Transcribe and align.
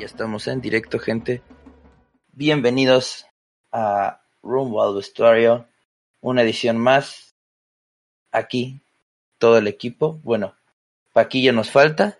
ya 0.00 0.06
estamos 0.06 0.48
en 0.48 0.62
directo, 0.62 0.98
gente. 0.98 1.42
Bienvenidos 2.32 3.26
a 3.70 4.22
Rumbo 4.42 4.82
al 4.82 4.94
Vestuario, 4.94 5.66
una 6.22 6.40
edición 6.40 6.78
más. 6.78 7.34
Aquí, 8.32 8.80
todo 9.36 9.58
el 9.58 9.66
equipo. 9.66 10.18
Bueno, 10.22 10.54
Paquillo 11.12 11.52
nos 11.52 11.70
falta, 11.70 12.18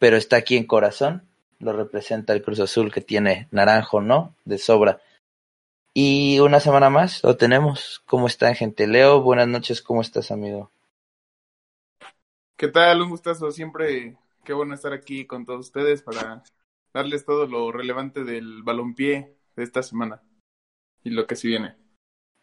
pero 0.00 0.16
está 0.16 0.38
aquí 0.38 0.56
en 0.56 0.66
corazón. 0.66 1.22
Lo 1.60 1.72
representa 1.72 2.32
el 2.32 2.42
Cruz 2.42 2.58
Azul 2.58 2.92
que 2.92 3.00
tiene 3.00 3.46
naranjo, 3.52 4.00
¿no? 4.00 4.34
De 4.44 4.58
sobra. 4.58 5.00
Y 5.94 6.40
una 6.40 6.58
semana 6.58 6.90
más 6.90 7.22
lo 7.22 7.36
tenemos. 7.36 8.02
¿Cómo 8.06 8.26
están, 8.26 8.56
gente? 8.56 8.88
Leo, 8.88 9.22
buenas 9.22 9.46
noches. 9.46 9.82
¿Cómo 9.82 10.00
estás, 10.00 10.32
amigo? 10.32 10.72
¿Qué 12.56 12.66
tal? 12.66 13.02
Un 13.02 13.10
gustazo. 13.10 13.52
Siempre 13.52 14.16
qué 14.42 14.52
bueno 14.52 14.74
estar 14.74 14.92
aquí 14.92 15.26
con 15.26 15.46
todos 15.46 15.66
ustedes 15.66 16.02
para 16.02 16.42
darles 16.92 17.24
todo 17.24 17.46
lo 17.46 17.70
relevante 17.72 18.24
del 18.24 18.62
balompié 18.62 19.36
de 19.56 19.62
esta 19.64 19.82
semana 19.82 20.22
y 21.04 21.10
lo 21.10 21.26
que 21.26 21.36
se 21.36 21.48
viene. 21.48 21.76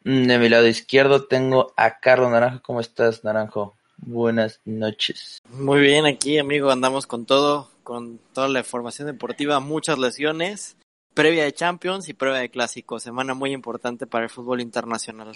Mm, 0.03 0.27
De 0.27 0.39
mi 0.39 0.49
lado 0.49 0.67
izquierdo 0.67 1.25
tengo 1.25 1.73
a 1.77 1.99
Carlos 1.99 2.31
Naranjo. 2.31 2.61
¿Cómo 2.63 2.79
estás, 2.79 3.23
Naranjo? 3.23 3.75
Buenas 3.97 4.61
noches. 4.65 5.39
Muy 5.49 5.81
bien, 5.81 6.05
aquí 6.05 6.37
amigo, 6.37 6.69
andamos 6.69 7.07
con 7.07 7.25
todo, 7.25 7.69
con 7.83 8.19
toda 8.33 8.47
la 8.49 8.59
información 8.59 9.07
deportiva, 9.07 9.59
muchas 9.59 9.97
lesiones, 9.97 10.77
previa 11.13 11.45
de 11.45 11.53
Champions 11.53 12.09
y 12.09 12.13
prueba 12.13 12.39
de 12.39 12.49
Clásico, 12.49 12.99
semana 12.99 13.33
muy 13.33 13.53
importante 13.53 14.05
para 14.05 14.25
el 14.25 14.29
fútbol 14.29 14.61
internacional. 14.61 15.31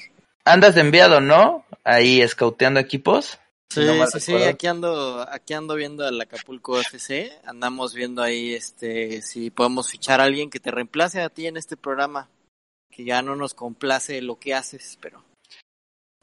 Andas 0.45 0.75
de 0.75 0.81
enviado, 0.81 1.21
¿no? 1.21 1.63
Ahí 1.83 2.21
escauteando 2.21 2.79
equipos. 2.79 3.39
Sí, 3.71 3.81
no 3.85 4.07
sí, 4.07 4.19
sí, 4.19 4.35
aquí 4.35 4.65
ando, 4.65 5.25
aquí 5.29 5.53
ando 5.53 5.75
viendo 5.75 6.03
al 6.05 6.19
Acapulco 6.19 6.79
FC, 6.79 7.31
andamos 7.45 7.93
viendo 7.93 8.23
ahí 8.23 8.55
este 8.55 9.21
si 9.21 9.51
podemos 9.51 9.91
fichar 9.91 10.19
a 10.19 10.23
alguien 10.23 10.49
que 10.49 10.59
te 10.59 10.71
reemplace 10.71 11.21
a 11.21 11.29
ti 11.29 11.45
en 11.45 11.55
este 11.55 11.77
programa, 11.77 12.29
que 12.89 13.03
ya 13.03 13.21
no 13.21 13.35
nos 13.35 13.53
complace 13.53 14.23
lo 14.23 14.39
que 14.39 14.55
haces, 14.55 14.97
pero 14.99 15.23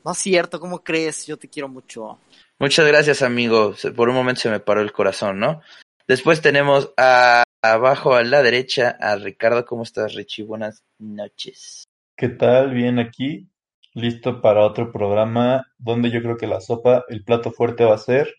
no 0.04 0.12
es 0.12 0.18
cierto, 0.18 0.58
¿cómo 0.58 0.82
crees? 0.82 1.26
Yo 1.26 1.36
te 1.36 1.48
quiero 1.48 1.68
mucho. 1.68 2.18
Muchas 2.58 2.86
gracias, 2.86 3.22
amigo. 3.22 3.74
Por 3.94 4.08
un 4.08 4.14
momento 4.14 4.40
se 4.40 4.50
me 4.50 4.60
paró 4.60 4.80
el 4.80 4.92
corazón, 4.92 5.38
¿no? 5.38 5.62
Después 6.08 6.40
tenemos 6.40 6.92
a, 6.96 7.44
abajo 7.62 8.14
a 8.14 8.22
la 8.22 8.42
derecha 8.42 8.96
a 9.00 9.16
Ricardo. 9.16 9.64
¿Cómo 9.64 9.82
estás, 9.82 10.14
Richie? 10.14 10.44
Buenas 10.44 10.84
noches. 10.98 11.84
¿Qué 12.16 12.28
tal? 12.28 12.72
Bien 12.72 12.98
aquí, 12.98 13.48
listo 13.96 14.42
para 14.42 14.64
otro 14.64 14.92
programa 14.92 15.66
donde 15.78 16.10
yo 16.10 16.20
creo 16.20 16.36
que 16.36 16.46
la 16.46 16.60
sopa, 16.60 17.04
el 17.08 17.24
plato 17.24 17.50
fuerte 17.50 17.84
va 17.84 17.94
a 17.94 17.98
ser 17.98 18.34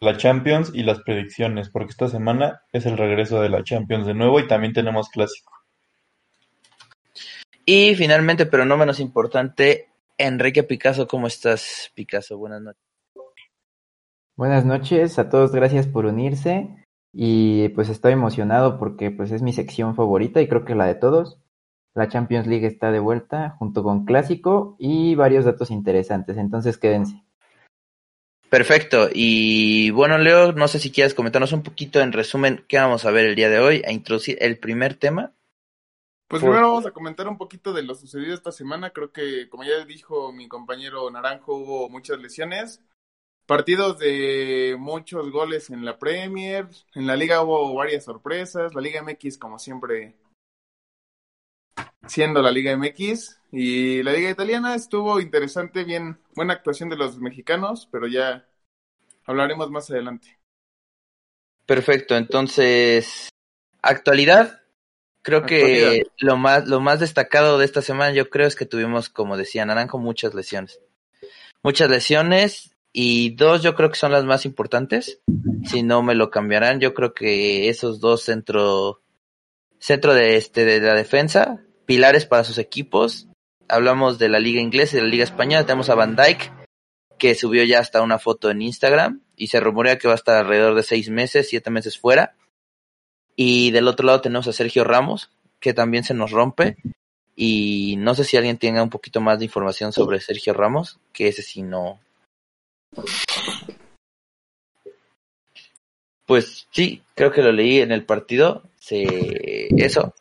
la 0.00 0.16
Champions 0.16 0.72
y 0.74 0.82
las 0.82 1.00
predicciones, 1.02 1.70
porque 1.70 1.92
esta 1.92 2.08
semana 2.08 2.62
es 2.72 2.84
el 2.84 2.98
regreso 2.98 3.40
de 3.40 3.48
la 3.48 3.62
Champions 3.62 4.06
de 4.06 4.14
nuevo 4.14 4.40
y 4.40 4.48
también 4.48 4.72
tenemos 4.72 5.08
clásico. 5.08 5.52
Y 7.64 7.94
finalmente, 7.94 8.44
pero 8.44 8.64
no 8.64 8.76
menos 8.76 8.98
importante, 8.98 9.88
Enrique 10.18 10.64
Picasso. 10.64 11.06
¿Cómo 11.06 11.28
estás, 11.28 11.92
Picasso? 11.94 12.36
Buenas 12.36 12.62
noches. 12.62 12.82
Buenas 14.34 14.64
noches 14.64 15.16
a 15.20 15.28
todos, 15.28 15.52
gracias 15.52 15.86
por 15.86 16.06
unirse 16.06 16.68
y 17.12 17.68
pues 17.68 17.88
estoy 17.88 18.14
emocionado 18.14 18.80
porque 18.80 19.12
pues 19.12 19.30
es 19.30 19.42
mi 19.42 19.52
sección 19.52 19.94
favorita 19.94 20.40
y 20.40 20.48
creo 20.48 20.64
que 20.64 20.74
la 20.74 20.86
de 20.86 20.96
todos. 20.96 21.38
La 21.94 22.08
Champions 22.08 22.46
League 22.46 22.66
está 22.66 22.90
de 22.90 23.00
vuelta 23.00 23.50
junto 23.58 23.82
con 23.82 24.04
Clásico 24.04 24.76
y 24.78 25.14
varios 25.14 25.44
datos 25.44 25.70
interesantes, 25.70 26.36
entonces 26.38 26.78
quédense. 26.78 27.22
Perfecto. 28.48 29.08
Y 29.12 29.90
bueno, 29.90 30.18
Leo, 30.18 30.52
no 30.52 30.68
sé 30.68 30.78
si 30.78 30.90
quieres 30.90 31.14
comentarnos 31.14 31.52
un 31.52 31.62
poquito 31.62 32.00
en 32.00 32.12
resumen 32.12 32.64
qué 32.68 32.78
vamos 32.78 33.04
a 33.04 33.10
ver 33.10 33.26
el 33.26 33.34
día 33.34 33.48
de 33.48 33.58
hoy, 33.58 33.82
a 33.86 33.92
introducir 33.92 34.36
el 34.40 34.58
primer 34.58 34.94
tema. 34.94 35.32
Pues 36.28 36.40
Por- 36.40 36.50
primero 36.50 36.68
vamos 36.68 36.86
a 36.86 36.90
comentar 36.92 37.28
un 37.28 37.38
poquito 37.38 37.72
de 37.72 37.82
lo 37.82 37.94
sucedido 37.94 38.34
esta 38.34 38.52
semana. 38.52 38.90
Creo 38.90 39.12
que, 39.12 39.48
como 39.48 39.64
ya 39.64 39.84
dijo 39.86 40.32
mi 40.32 40.48
compañero 40.48 41.10
Naranjo, 41.10 41.54
hubo 41.56 41.88
muchas 41.88 42.18
lesiones. 42.18 42.82
Partidos 43.46 43.98
de 43.98 44.76
muchos 44.78 45.30
goles 45.30 45.70
en 45.70 45.84
la 45.84 45.98
Premier. 45.98 46.66
En 46.94 47.06
la 47.06 47.16
Liga 47.16 47.42
hubo 47.42 47.74
varias 47.74 48.04
sorpresas. 48.04 48.74
La 48.74 48.80
Liga 48.80 49.02
MX, 49.02 49.36
como 49.36 49.58
siempre, 49.58 50.14
siendo 52.06 52.42
la 52.42 52.50
Liga 52.50 52.76
MX. 52.76 53.40
Y 53.50 54.02
la 54.02 54.12
Liga 54.12 54.30
Italiana 54.30 54.74
estuvo 54.74 55.20
interesante, 55.20 55.84
bien, 55.84 56.18
buena 56.34 56.54
actuación 56.54 56.88
de 56.88 56.96
los 56.96 57.18
mexicanos, 57.18 57.88
pero 57.90 58.06
ya 58.06 58.46
hablaremos 59.24 59.70
más 59.70 59.90
adelante. 59.90 60.38
Perfecto, 61.66 62.16
entonces, 62.16 63.28
actualidad. 63.82 64.60
Creo 65.24 65.46
que 65.46 66.02
lo 66.18 66.36
más, 66.36 66.66
lo 66.66 66.80
más 66.80 66.98
destacado 66.98 67.56
de 67.56 67.64
esta 67.64 67.80
semana, 67.80 68.12
yo 68.12 68.28
creo, 68.28 68.48
es 68.48 68.56
que 68.56 68.66
tuvimos, 68.66 69.08
como 69.08 69.36
decía 69.36 69.64
Naranjo, 69.64 69.98
muchas 69.98 70.34
lesiones. 70.34 70.80
Muchas 71.62 71.88
lesiones 71.88 72.72
y 72.92 73.34
dos 73.36 73.62
yo 73.62 73.74
creo 73.74 73.90
que 73.90 73.98
son 73.98 74.10
las 74.10 74.24
más 74.24 74.44
importantes. 74.44 75.20
Si 75.64 75.84
no 75.84 76.02
me 76.02 76.16
lo 76.16 76.30
cambiarán, 76.30 76.80
yo 76.80 76.92
creo 76.92 77.14
que 77.14 77.68
esos 77.68 78.00
dos 78.00 78.24
centro, 78.24 79.01
centro 79.82 80.14
de 80.14 80.36
este, 80.36 80.64
de 80.64 80.80
la 80.80 80.94
defensa, 80.94 81.60
pilares 81.86 82.24
para 82.24 82.44
sus 82.44 82.58
equipos. 82.58 83.26
Hablamos 83.68 84.18
de 84.18 84.28
la 84.28 84.38
liga 84.38 84.60
inglesa 84.60 84.96
y 84.96 85.00
de 85.00 85.06
la 85.06 85.10
liga 85.10 85.24
española. 85.24 85.66
Tenemos 85.66 85.90
a 85.90 85.96
Van 85.96 86.14
Dyke, 86.14 86.52
que 87.18 87.34
subió 87.34 87.64
ya 87.64 87.80
hasta 87.80 88.00
una 88.00 88.20
foto 88.20 88.50
en 88.50 88.62
Instagram 88.62 89.22
y 89.36 89.48
se 89.48 89.58
rumorea 89.58 89.98
que 89.98 90.06
va 90.06 90.14
a 90.14 90.16
estar 90.16 90.36
alrededor 90.36 90.76
de 90.76 90.84
seis 90.84 91.10
meses, 91.10 91.48
siete 91.48 91.70
meses 91.70 91.98
fuera. 91.98 92.36
Y 93.34 93.72
del 93.72 93.88
otro 93.88 94.06
lado 94.06 94.20
tenemos 94.20 94.46
a 94.46 94.52
Sergio 94.52 94.84
Ramos, 94.84 95.30
que 95.58 95.74
también 95.74 96.04
se 96.04 96.14
nos 96.14 96.30
rompe. 96.30 96.76
Y 97.34 97.96
no 97.98 98.14
sé 98.14 98.22
si 98.22 98.36
alguien 98.36 98.58
tenga 98.58 98.84
un 98.84 98.90
poquito 98.90 99.20
más 99.20 99.40
de 99.40 99.46
información 99.46 99.92
sobre 99.92 100.20
Sergio 100.20 100.52
Ramos, 100.52 101.00
que 101.12 101.26
ese 101.26 101.42
sí 101.42 101.62
no. 101.62 101.98
Pues 106.24 106.68
sí, 106.70 107.02
creo 107.16 107.32
que 107.32 107.42
lo 107.42 107.50
leí 107.50 107.80
en 107.80 107.90
el 107.90 108.04
partido. 108.04 108.62
Se... 108.82 109.68
Eso. 109.76 110.12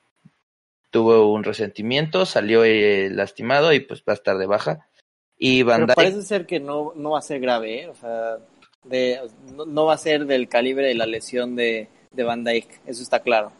Tuvo 0.91 1.33
un 1.33 1.43
resentimiento, 1.43 2.27
salió 2.27 2.63
eh, 2.63 3.09
lastimado 3.09 3.73
y 3.73 3.79
pues 3.79 4.01
va 4.01 4.13
a 4.13 4.13
estar 4.13 4.37
de 4.37 4.45
baja. 4.45 4.87
Y 5.35 5.63
Van 5.63 5.87
Pero 5.87 5.95
parece 5.95 6.21
ser 6.21 6.45
que 6.45 6.59
no, 6.59 6.93
no 6.95 7.11
va 7.11 7.19
a 7.19 7.23
ser 7.23 7.39
grave, 7.39 7.81
¿eh? 7.81 7.87
o 7.87 7.95
sea, 7.95 8.37
de, 8.83 9.19
no, 9.55 9.65
no 9.65 9.85
va 9.85 9.95
a 9.95 9.97
ser 9.97 10.27
del 10.27 10.47
calibre 10.47 10.85
de 10.85 10.93
la 10.93 11.07
lesión 11.07 11.55
de, 11.55 11.89
de 12.11 12.23
Van 12.23 12.43
Dyke, 12.43 12.81
eso 12.85 13.01
está 13.01 13.21
claro. 13.21 13.51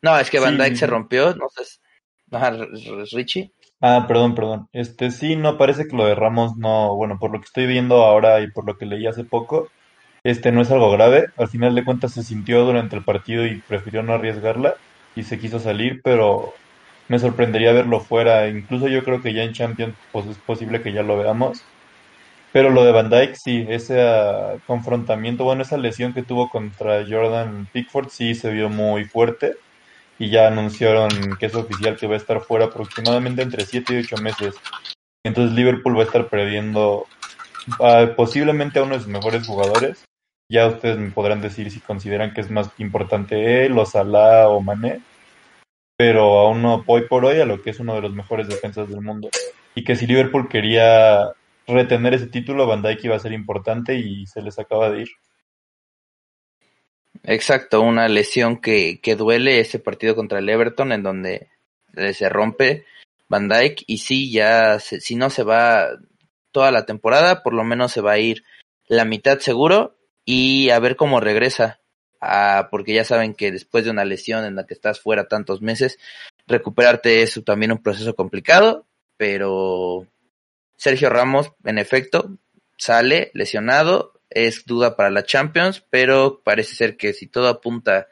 No, 0.00 0.18
es 0.18 0.30
que 0.30 0.40
Van 0.40 0.56
Sí. 0.56 0.62
Dyke 0.62 0.76
se 0.76 0.86
rompió, 0.86 1.34
no 1.34 1.48
sé. 1.50 1.80
Richie. 3.12 3.52
Ah, 3.82 4.06
perdón, 4.08 4.34
perdón. 4.34 4.68
Este 4.72 5.10
sí, 5.10 5.36
no 5.36 5.58
parece 5.58 5.86
que 5.86 5.96
lo 5.96 6.06
de 6.06 6.14
Ramos 6.14 6.56
no, 6.56 6.96
bueno, 6.96 7.18
por 7.18 7.30
lo 7.30 7.40
que 7.40 7.46
estoy 7.46 7.66
viendo 7.66 7.96
ahora 7.96 8.40
y 8.40 8.50
por 8.50 8.66
lo 8.66 8.78
que 8.78 8.86
leí 8.86 9.06
hace 9.06 9.24
poco, 9.24 9.68
este 10.30 10.50
no 10.50 10.60
es 10.60 10.70
algo 10.72 10.90
grave. 10.90 11.26
Al 11.36 11.46
final 11.46 11.74
de 11.76 11.84
cuentas 11.84 12.12
se 12.12 12.24
sintió 12.24 12.64
durante 12.64 12.96
el 12.96 13.04
partido 13.04 13.46
y 13.46 13.60
prefirió 13.60 14.02
no 14.02 14.12
arriesgarla 14.14 14.74
y 15.14 15.22
se 15.22 15.38
quiso 15.38 15.60
salir, 15.60 16.00
pero 16.02 16.52
me 17.06 17.20
sorprendería 17.20 17.72
verlo 17.72 18.00
fuera. 18.00 18.48
Incluso 18.48 18.88
yo 18.88 19.04
creo 19.04 19.22
que 19.22 19.32
ya 19.32 19.44
en 19.44 19.52
Champions 19.52 19.94
pues 20.10 20.26
es 20.26 20.36
posible 20.38 20.82
que 20.82 20.92
ya 20.92 21.04
lo 21.04 21.16
veamos. 21.16 21.62
Pero 22.52 22.70
lo 22.70 22.84
de 22.84 22.90
Van 22.90 23.08
Dijk, 23.08 23.36
sí, 23.36 23.66
ese 23.68 24.02
ah, 24.02 24.54
confrontamiento, 24.66 25.44
bueno, 25.44 25.62
esa 25.62 25.76
lesión 25.76 26.12
que 26.12 26.22
tuvo 26.24 26.48
contra 26.48 27.04
Jordan 27.08 27.68
Pickford 27.72 28.08
sí 28.08 28.34
se 28.34 28.50
vio 28.50 28.68
muy 28.68 29.04
fuerte 29.04 29.54
y 30.18 30.30
ya 30.30 30.48
anunciaron 30.48 31.08
que 31.38 31.46
es 31.46 31.54
oficial 31.54 31.96
que 31.96 32.08
va 32.08 32.14
a 32.14 32.18
estar 32.18 32.40
fuera 32.40 32.66
aproximadamente 32.66 33.42
entre 33.42 33.64
7 33.64 33.94
y 33.94 33.98
8 33.98 34.16
meses. 34.16 34.56
Entonces 35.24 35.54
Liverpool 35.54 35.96
va 35.96 36.02
a 36.02 36.06
estar 36.06 36.28
perdiendo 36.28 37.06
ah, 37.80 38.06
posiblemente 38.16 38.80
a 38.80 38.82
uno 38.82 38.94
de 38.94 39.00
sus 39.00 39.08
mejores 39.08 39.46
jugadores. 39.46 40.02
Ya 40.48 40.68
ustedes 40.68 40.96
me 40.98 41.10
podrán 41.10 41.40
decir 41.40 41.70
si 41.70 41.80
consideran 41.80 42.32
que 42.32 42.40
es 42.40 42.50
más 42.50 42.70
importante 42.78 43.66
él 43.66 43.76
o 43.78 43.84
Salah 43.84 44.48
o 44.48 44.60
Mané. 44.60 45.00
Pero 45.96 46.38
aún 46.38 46.62
no 46.62 46.84
hoy 46.86 47.08
por 47.08 47.24
hoy 47.24 47.40
a 47.40 47.46
lo 47.46 47.62
que 47.62 47.70
es 47.70 47.80
uno 47.80 47.94
de 47.94 48.02
los 48.02 48.12
mejores 48.12 48.48
defensas 48.48 48.88
del 48.88 49.00
mundo. 49.00 49.28
Y 49.74 49.82
que 49.82 49.96
si 49.96 50.06
Liverpool 50.06 50.48
quería 50.48 51.32
retener 51.66 52.14
ese 52.14 52.26
título, 52.28 52.66
Van 52.66 52.82
Dijk 52.82 53.04
iba 53.04 53.16
a 53.16 53.20
ser 53.20 53.32
importante 53.32 53.94
y 53.96 54.26
se 54.26 54.42
les 54.42 54.58
acaba 54.58 54.90
de 54.90 55.02
ir. 55.02 55.08
Exacto, 57.24 57.80
una 57.80 58.08
lesión 58.08 58.60
que, 58.60 59.00
que 59.00 59.16
duele 59.16 59.58
ese 59.58 59.78
partido 59.78 60.14
contra 60.14 60.38
el 60.38 60.48
Everton 60.48 60.92
en 60.92 61.02
donde 61.02 61.48
se 62.12 62.28
rompe 62.28 62.84
Van 63.28 63.48
Dyke 63.48 63.82
y 63.86 63.98
sí, 63.98 64.30
ya 64.30 64.78
se- 64.78 65.00
si 65.00 65.16
no 65.16 65.30
se 65.30 65.42
va 65.42 65.88
toda 66.52 66.70
la 66.70 66.86
temporada, 66.86 67.42
por 67.42 67.52
lo 67.54 67.64
menos 67.64 67.90
se 67.90 68.00
va 68.00 68.12
a 68.12 68.18
ir 68.18 68.44
la 68.86 69.04
mitad 69.04 69.38
seguro 69.38 69.96
y 70.26 70.68
a 70.68 70.78
ver 70.78 70.96
cómo 70.96 71.20
regresa. 71.20 71.80
Ah, 72.20 72.68
porque 72.70 72.92
ya 72.92 73.04
saben 73.04 73.34
que 73.34 73.52
después 73.52 73.84
de 73.84 73.90
una 73.90 74.04
lesión 74.04 74.44
en 74.44 74.56
la 74.56 74.66
que 74.66 74.74
estás 74.74 75.00
fuera 75.00 75.28
tantos 75.28 75.62
meses, 75.62 75.98
recuperarte 76.46 77.22
es 77.22 77.40
también 77.44 77.72
un 77.72 77.82
proceso 77.82 78.14
complicado, 78.14 78.86
pero 79.16 80.06
Sergio 80.76 81.08
Ramos, 81.08 81.52
en 81.64 81.78
efecto, 81.78 82.36
sale 82.76 83.30
lesionado, 83.34 84.20
es 84.30 84.64
duda 84.66 84.96
para 84.96 85.10
la 85.10 85.24
Champions, 85.24 85.84
pero 85.88 86.42
parece 86.42 86.74
ser 86.74 86.96
que 86.96 87.12
si 87.12 87.26
todo 87.26 87.48
apunta 87.48 88.08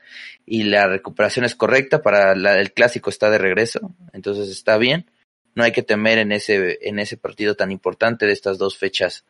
y 0.47 0.65
la 0.65 0.87
recuperación 0.87 1.45
es 1.45 1.55
correcta, 1.57 2.03
para 2.03 2.37
la- 2.37 2.61
el 2.61 2.73
clásico 2.73 3.11
está 3.11 3.31
de 3.31 3.39
regreso, 3.39 3.95
entonces 4.13 4.49
está 4.49 4.77
bien. 4.79 5.11
No 5.55 5.65
hay 5.65 5.73
que 5.73 5.83
temer 5.83 6.19
en 6.19 6.31
ese, 6.33 6.79
en 6.83 6.99
ese 6.99 7.17
partido 7.17 7.57
tan 7.57 7.73
importante 7.73 8.27
de 8.27 8.33
estas 8.33 8.59
dos 8.59 8.77
fechas 8.79 9.25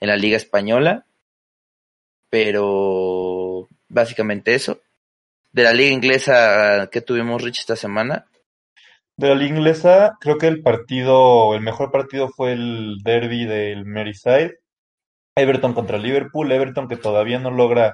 en 0.00 0.08
la 0.08 0.16
Liga 0.16 0.36
Española, 0.36 1.06
pero 2.30 3.68
básicamente 3.88 4.54
eso. 4.54 4.80
De 5.52 5.62
la 5.62 5.72
Liga 5.72 5.92
Inglesa 5.92 6.88
que 6.90 7.00
tuvimos, 7.00 7.42
Rich, 7.42 7.60
esta 7.60 7.76
semana, 7.76 8.26
De 9.16 9.28
la 9.28 9.34
liga 9.34 9.56
inglesa, 9.56 10.18
creo 10.20 10.36
que 10.36 10.46
el 10.46 10.62
partido, 10.62 11.54
el 11.54 11.62
mejor 11.62 11.90
partido 11.90 12.28
fue 12.28 12.52
el 12.52 12.98
derby 13.02 13.46
del 13.46 13.86
Merseyside. 13.86 14.58
Everton 15.36 15.74
contra 15.74 15.98
Liverpool. 15.98 16.52
Everton 16.52 16.88
que 16.88 16.96
todavía 16.96 17.38
no 17.38 17.50
logra 17.50 17.92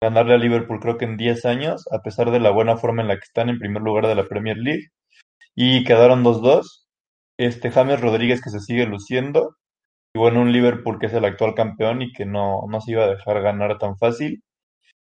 ganarle 0.00 0.34
a 0.34 0.38
Liverpool 0.38 0.80
creo 0.80 0.98
que 0.98 1.04
en 1.04 1.16
10 1.16 1.44
años, 1.46 1.84
a 1.90 2.02
pesar 2.02 2.30
de 2.30 2.40
la 2.40 2.50
buena 2.50 2.76
forma 2.76 3.02
en 3.02 3.08
la 3.08 3.14
que 3.16 3.24
están 3.24 3.48
en 3.48 3.58
primer 3.58 3.82
lugar 3.82 4.06
de 4.06 4.14
la 4.14 4.28
Premier 4.28 4.56
League. 4.56 4.88
Y 5.54 5.84
quedaron 5.84 6.24
2-2. 6.24 6.86
Este 7.38 7.70
James 7.70 8.00
Rodríguez 8.00 8.42
que 8.42 8.50
se 8.50 8.60
sigue 8.60 8.86
luciendo. 8.86 9.56
Y 10.16 10.18
bueno, 10.18 10.40
un 10.40 10.50
Liverpool 10.50 10.98
que 10.98 11.06
es 11.06 11.12
el 11.12 11.26
actual 11.26 11.52
campeón 11.54 12.00
y 12.00 12.10
que 12.10 12.24
no, 12.24 12.62
no 12.70 12.80
se 12.80 12.92
iba 12.92 13.04
a 13.04 13.08
dejar 13.08 13.42
ganar 13.42 13.76
tan 13.78 13.98
fácil. 13.98 14.42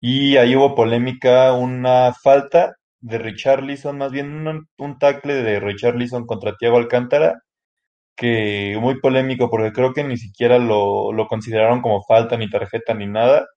Y 0.02 0.38
ahí 0.38 0.56
hubo 0.56 0.76
polémica, 0.76 1.54
una 1.54 2.14
falta 2.14 2.76
de 3.02 3.18
Richarlison, 3.20 3.98
más 3.98 4.12
bien 4.12 4.48
un, 4.48 4.68
un 4.78 5.00
tackle 5.00 5.36
de 5.44 5.60
Richarlison 5.60 6.26
contra 6.28 6.56
Thiago 6.58 6.78
Alcántara, 6.78 7.42
que 8.16 8.78
muy 8.82 9.00
polémico 9.02 9.50
porque 9.50 9.74
creo 9.74 9.94
que 9.94 10.04
ni 10.04 10.18
siquiera 10.18 10.60
lo, 10.60 11.14
lo 11.14 11.28
consideraron 11.28 11.82
como 11.82 12.04
falta, 12.04 12.38
ni 12.38 12.50
tarjeta, 12.50 12.94
ni 12.96 13.08
nada, 13.08 13.48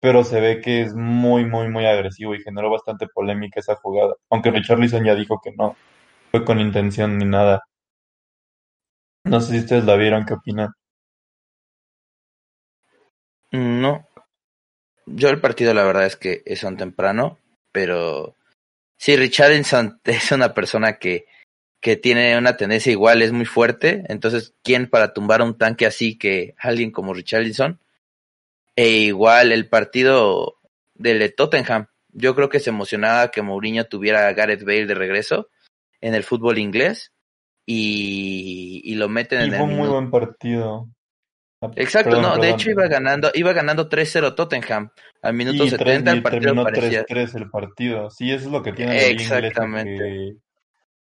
pero 0.00 0.24
se 0.24 0.40
ve 0.40 0.60
que 0.62 0.82
es 0.82 0.94
muy, 0.94 1.46
muy, 1.46 1.68
muy 1.70 1.86
agresivo 1.86 2.34
y 2.34 2.42
generó 2.42 2.70
bastante 2.70 3.06
polémica 3.14 3.60
esa 3.60 3.76
jugada, 3.76 4.14
aunque 4.30 4.50
Richarlison 4.52 5.04
ya 5.04 5.14
dijo 5.16 5.40
que 5.44 5.52
no 5.56 5.76
fue 6.32 6.44
con 6.44 6.60
intención 6.60 7.18
ni 7.18 7.26
nada. 7.26 7.62
No 9.26 9.40
sé 9.42 9.52
si 9.52 9.58
ustedes 9.58 9.84
la 9.84 9.96
vieron, 9.96 10.24
¿qué 10.24 10.32
opinan? 10.32 10.70
No. 13.52 14.06
Yo 15.06 15.28
el 15.28 15.40
partido 15.40 15.72
la 15.72 15.84
verdad 15.84 16.06
es 16.06 16.16
que 16.16 16.42
es 16.46 16.64
un 16.64 16.76
temprano, 16.76 17.38
pero 17.72 18.34
sí, 18.98 19.16
Richarlison 19.16 20.00
es 20.04 20.32
una 20.32 20.54
persona 20.54 20.98
que, 20.98 21.26
que 21.80 21.96
tiene 21.96 22.36
una 22.36 22.56
tendencia 22.56 22.90
igual, 22.90 23.22
es 23.22 23.32
muy 23.32 23.44
fuerte, 23.46 24.04
entonces, 24.08 24.54
¿quién 24.62 24.88
para 24.88 25.12
tumbar 25.12 25.42
un 25.42 25.56
tanque 25.56 25.86
así 25.86 26.18
que 26.18 26.54
alguien 26.58 26.90
como 26.90 27.14
Richarlison? 27.14 27.80
E 28.74 28.88
igual 28.88 29.52
el 29.52 29.68
partido 29.68 30.58
del 30.94 31.18
de 31.18 31.28
Tottenham, 31.30 31.86
yo 32.12 32.34
creo 32.34 32.48
que 32.48 32.60
se 32.60 32.70
emocionaba 32.70 33.30
que 33.30 33.42
Mourinho 33.42 33.84
tuviera 33.84 34.26
a 34.26 34.32
Gareth 34.32 34.64
Bale 34.64 34.86
de 34.86 34.94
regreso 34.94 35.48
en 36.00 36.14
el 36.14 36.24
fútbol 36.24 36.58
inglés 36.58 37.12
y, 37.66 38.80
y 38.84 38.94
lo 38.94 39.08
meten 39.08 39.40
Y 39.40 39.44
en 39.44 39.50
fue 39.50 39.58
el 39.58 39.62
un 39.64 39.76
muy 39.76 39.88
buen 39.88 40.10
partido. 40.10 40.88
Ah, 41.60 41.70
Exacto, 41.76 42.10
perdón, 42.10 42.22
no, 42.22 42.38
de 42.38 42.48
perdón. 42.48 42.50
hecho 42.50 42.70
iba 42.70 42.86
ganando, 42.88 43.30
iba 43.34 43.52
ganando 43.52 43.88
3-0 43.88 44.34
Tottenham 44.34 44.90
al 45.22 45.34
minuto 45.34 45.64
Y 45.64 45.70
tres- 45.76 45.78
70 45.80 46.12
el 46.12 46.22
partido 46.22 46.54
terminó 46.54 46.62
parecía 46.62 47.00
3-3 47.04 47.34
el 47.34 47.50
partido. 47.50 48.10
Sí, 48.10 48.30
eso 48.32 48.46
es 48.46 48.52
lo 48.52 48.62
que 48.62 48.72
tiene 48.72 48.94
Exactamente. 49.12 49.92
que, 50.04 50.32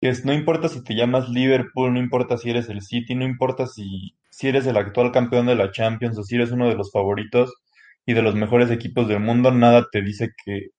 que 0.02 0.10
es, 0.10 0.26
no 0.26 0.34
importa 0.34 0.70
si 0.70 0.84
te 0.84 0.96
llamas 0.96 1.30
Liverpool, 1.30 1.94
no 1.94 2.00
importa 2.00 2.38
si 2.38 2.50
eres 2.52 2.70
el 2.70 2.82
City, 2.82 3.16
no 3.16 3.26
importa 3.26 3.68
si, 3.68 4.16
si 4.32 4.48
eres 4.50 4.68
el 4.68 4.78
actual 4.78 5.12
campeón 5.12 5.48
de 5.48 5.56
la 5.56 5.72
Champions 5.72 6.18
o 6.20 6.24
si 6.24 6.36
eres 6.36 6.52
uno 6.52 6.70
de 6.70 6.76
los 6.76 6.92
favoritos 6.92 7.54
y 8.06 8.14
de 8.14 8.22
los 8.24 8.36
mejores 8.36 8.72
equipos 8.72 9.08
del 9.08 9.20
mundo, 9.22 9.52
nada 9.52 9.88
te 9.92 10.02
dice 10.02 10.30
que, 10.46 10.70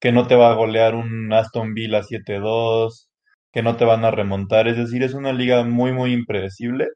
que 0.00 0.12
no 0.12 0.26
te 0.26 0.36
va 0.36 0.50
a 0.52 0.54
golear 0.54 0.94
un 0.94 1.32
Aston 1.32 1.74
Villa 1.74 2.02
7-2, 2.02 3.10
que 3.52 3.62
no 3.62 3.76
te 3.76 3.84
van 3.84 4.04
a 4.04 4.10
remontar. 4.10 4.68
Es 4.68 4.76
decir, 4.78 5.02
es 5.02 5.14
una 5.14 5.32
liga 5.32 5.64
muy, 5.64 5.92
muy 5.92 6.12
impredecible. 6.12 6.88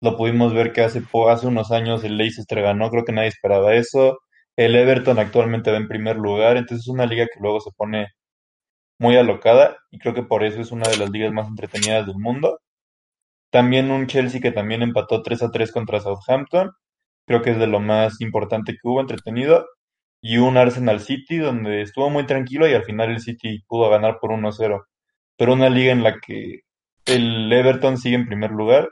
Lo 0.00 0.16
pudimos 0.16 0.54
ver 0.54 0.72
que 0.72 0.82
hace, 0.82 1.02
hace 1.28 1.46
unos 1.46 1.72
años 1.72 2.04
el 2.04 2.16
Leicester 2.16 2.62
ganó, 2.62 2.90
creo 2.90 3.04
que 3.04 3.12
nadie 3.12 3.28
esperaba 3.28 3.74
eso. 3.74 4.18
El 4.56 4.76
Everton 4.76 5.18
actualmente 5.18 5.70
va 5.70 5.76
en 5.78 5.88
primer 5.88 6.16
lugar, 6.16 6.56
entonces 6.56 6.86
es 6.86 6.88
una 6.88 7.06
liga 7.06 7.26
que 7.26 7.40
luego 7.40 7.60
se 7.60 7.70
pone 7.76 8.08
muy 8.98 9.16
alocada 9.16 9.76
y 9.90 9.98
creo 9.98 10.14
que 10.14 10.22
por 10.22 10.44
eso 10.44 10.60
es 10.60 10.72
una 10.72 10.88
de 10.88 10.98
las 10.98 11.10
ligas 11.10 11.32
más 11.32 11.48
entretenidas 11.48 12.06
del 12.06 12.18
mundo. 12.18 12.60
También 13.50 13.90
un 13.90 14.06
Chelsea 14.06 14.40
que 14.40 14.52
también 14.52 14.82
empató 14.82 15.22
3 15.22 15.42
a 15.42 15.50
3 15.50 15.72
contra 15.72 16.00
Southampton, 16.00 16.72
creo 17.26 17.42
que 17.42 17.52
es 17.52 17.58
de 17.58 17.66
lo 17.68 17.80
más 17.80 18.20
importante 18.20 18.72
que 18.74 18.80
hubo, 18.84 19.00
entretenido. 19.00 19.66
Y 20.22 20.38
un 20.38 20.56
Arsenal 20.58 21.00
City 21.00 21.38
donde 21.38 21.82
estuvo 21.82 22.10
muy 22.10 22.26
tranquilo 22.26 22.68
y 22.68 22.74
al 22.74 22.84
final 22.84 23.10
el 23.10 23.20
City 23.20 23.64
pudo 23.68 23.90
ganar 23.90 24.18
por 24.20 24.32
1-0. 24.32 24.84
Pero 25.36 25.52
una 25.54 25.70
liga 25.70 25.92
en 25.92 26.02
la 26.04 26.18
que 26.20 26.62
el 27.06 27.52
Everton 27.52 27.98
sigue 27.98 28.16
en 28.16 28.26
primer 28.26 28.50
lugar 28.52 28.88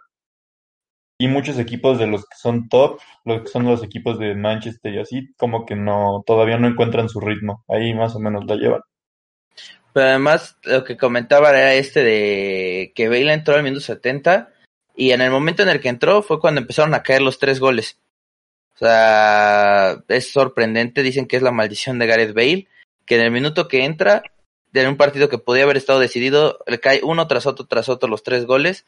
y 1.18 1.28
muchos 1.28 1.58
equipos 1.58 1.98
de 1.98 2.06
los 2.06 2.22
que 2.22 2.36
son 2.36 2.68
top, 2.68 3.00
los 3.24 3.42
que 3.42 3.48
son 3.48 3.64
los 3.64 3.82
equipos 3.82 4.18
de 4.18 4.34
Manchester 4.34 4.94
y 4.94 4.98
así, 4.98 5.34
como 5.36 5.64
que 5.64 5.74
no, 5.74 6.22
todavía 6.26 6.58
no 6.58 6.68
encuentran 6.68 7.08
su 7.08 7.20
ritmo. 7.20 7.64
Ahí 7.68 7.94
más 7.94 8.14
o 8.14 8.20
menos 8.20 8.44
la 8.46 8.56
llevan. 8.56 8.80
Pero 9.92 10.08
además, 10.08 10.58
lo 10.64 10.84
que 10.84 10.98
comentaba 10.98 11.50
era 11.50 11.74
este 11.74 12.04
de 12.04 12.92
que 12.94 13.08
Bale 13.08 13.32
entró 13.32 13.54
al 13.54 13.62
minuto 13.62 13.80
70 13.80 14.52
y 14.94 15.12
en 15.12 15.22
el 15.22 15.30
momento 15.30 15.62
en 15.62 15.70
el 15.70 15.80
que 15.80 15.88
entró 15.88 16.22
fue 16.22 16.38
cuando 16.38 16.60
empezaron 16.60 16.92
a 16.94 17.02
caer 17.02 17.22
los 17.22 17.38
tres 17.38 17.60
goles. 17.60 17.98
O 18.74 18.78
sea, 18.78 20.02
es 20.08 20.30
sorprendente, 20.30 21.02
dicen 21.02 21.26
que 21.26 21.36
es 21.36 21.42
la 21.42 21.50
maldición 21.50 21.98
de 21.98 22.06
Gareth 22.06 22.34
Bale, 22.34 22.69
que 23.06 23.14
en 23.16 23.22
el 23.22 23.30
minuto 23.30 23.69
que 23.69 23.84
entra, 23.86 24.22
de 24.72 24.86
un 24.86 24.98
partido 24.98 25.30
que 25.30 25.38
podía 25.38 25.64
haber 25.64 25.78
estado 25.78 25.98
decidido, 25.98 26.58
le 26.67 26.79
cae 26.79 27.00
uno 27.02 27.26
tras 27.26 27.46
otro 27.46 27.64
tras 27.64 27.88
otro 27.88 28.10
los 28.10 28.22
tres 28.22 28.44
goles, 28.44 28.84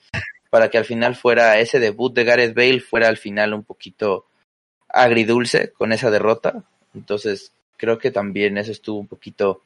para 0.50 0.70
que 0.70 0.78
al 0.78 0.84
final 0.84 1.14
fuera 1.16 1.58
ese 1.58 1.78
debut 1.78 2.14
de 2.14 2.24
Gareth 2.24 2.54
Bale, 2.54 2.80
fuera 2.80 3.08
al 3.08 3.16
final 3.16 3.54
un 3.54 3.64
poquito 3.64 4.26
agridulce 4.88 5.72
con 5.72 5.92
esa 5.92 6.10
derrota. 6.10 6.64
Entonces, 6.94 7.52
creo 7.76 7.98
que 7.98 8.10
también 8.10 8.58
eso 8.58 8.72
estuvo 8.72 8.98
un 8.98 9.06
poquito... 9.06 9.62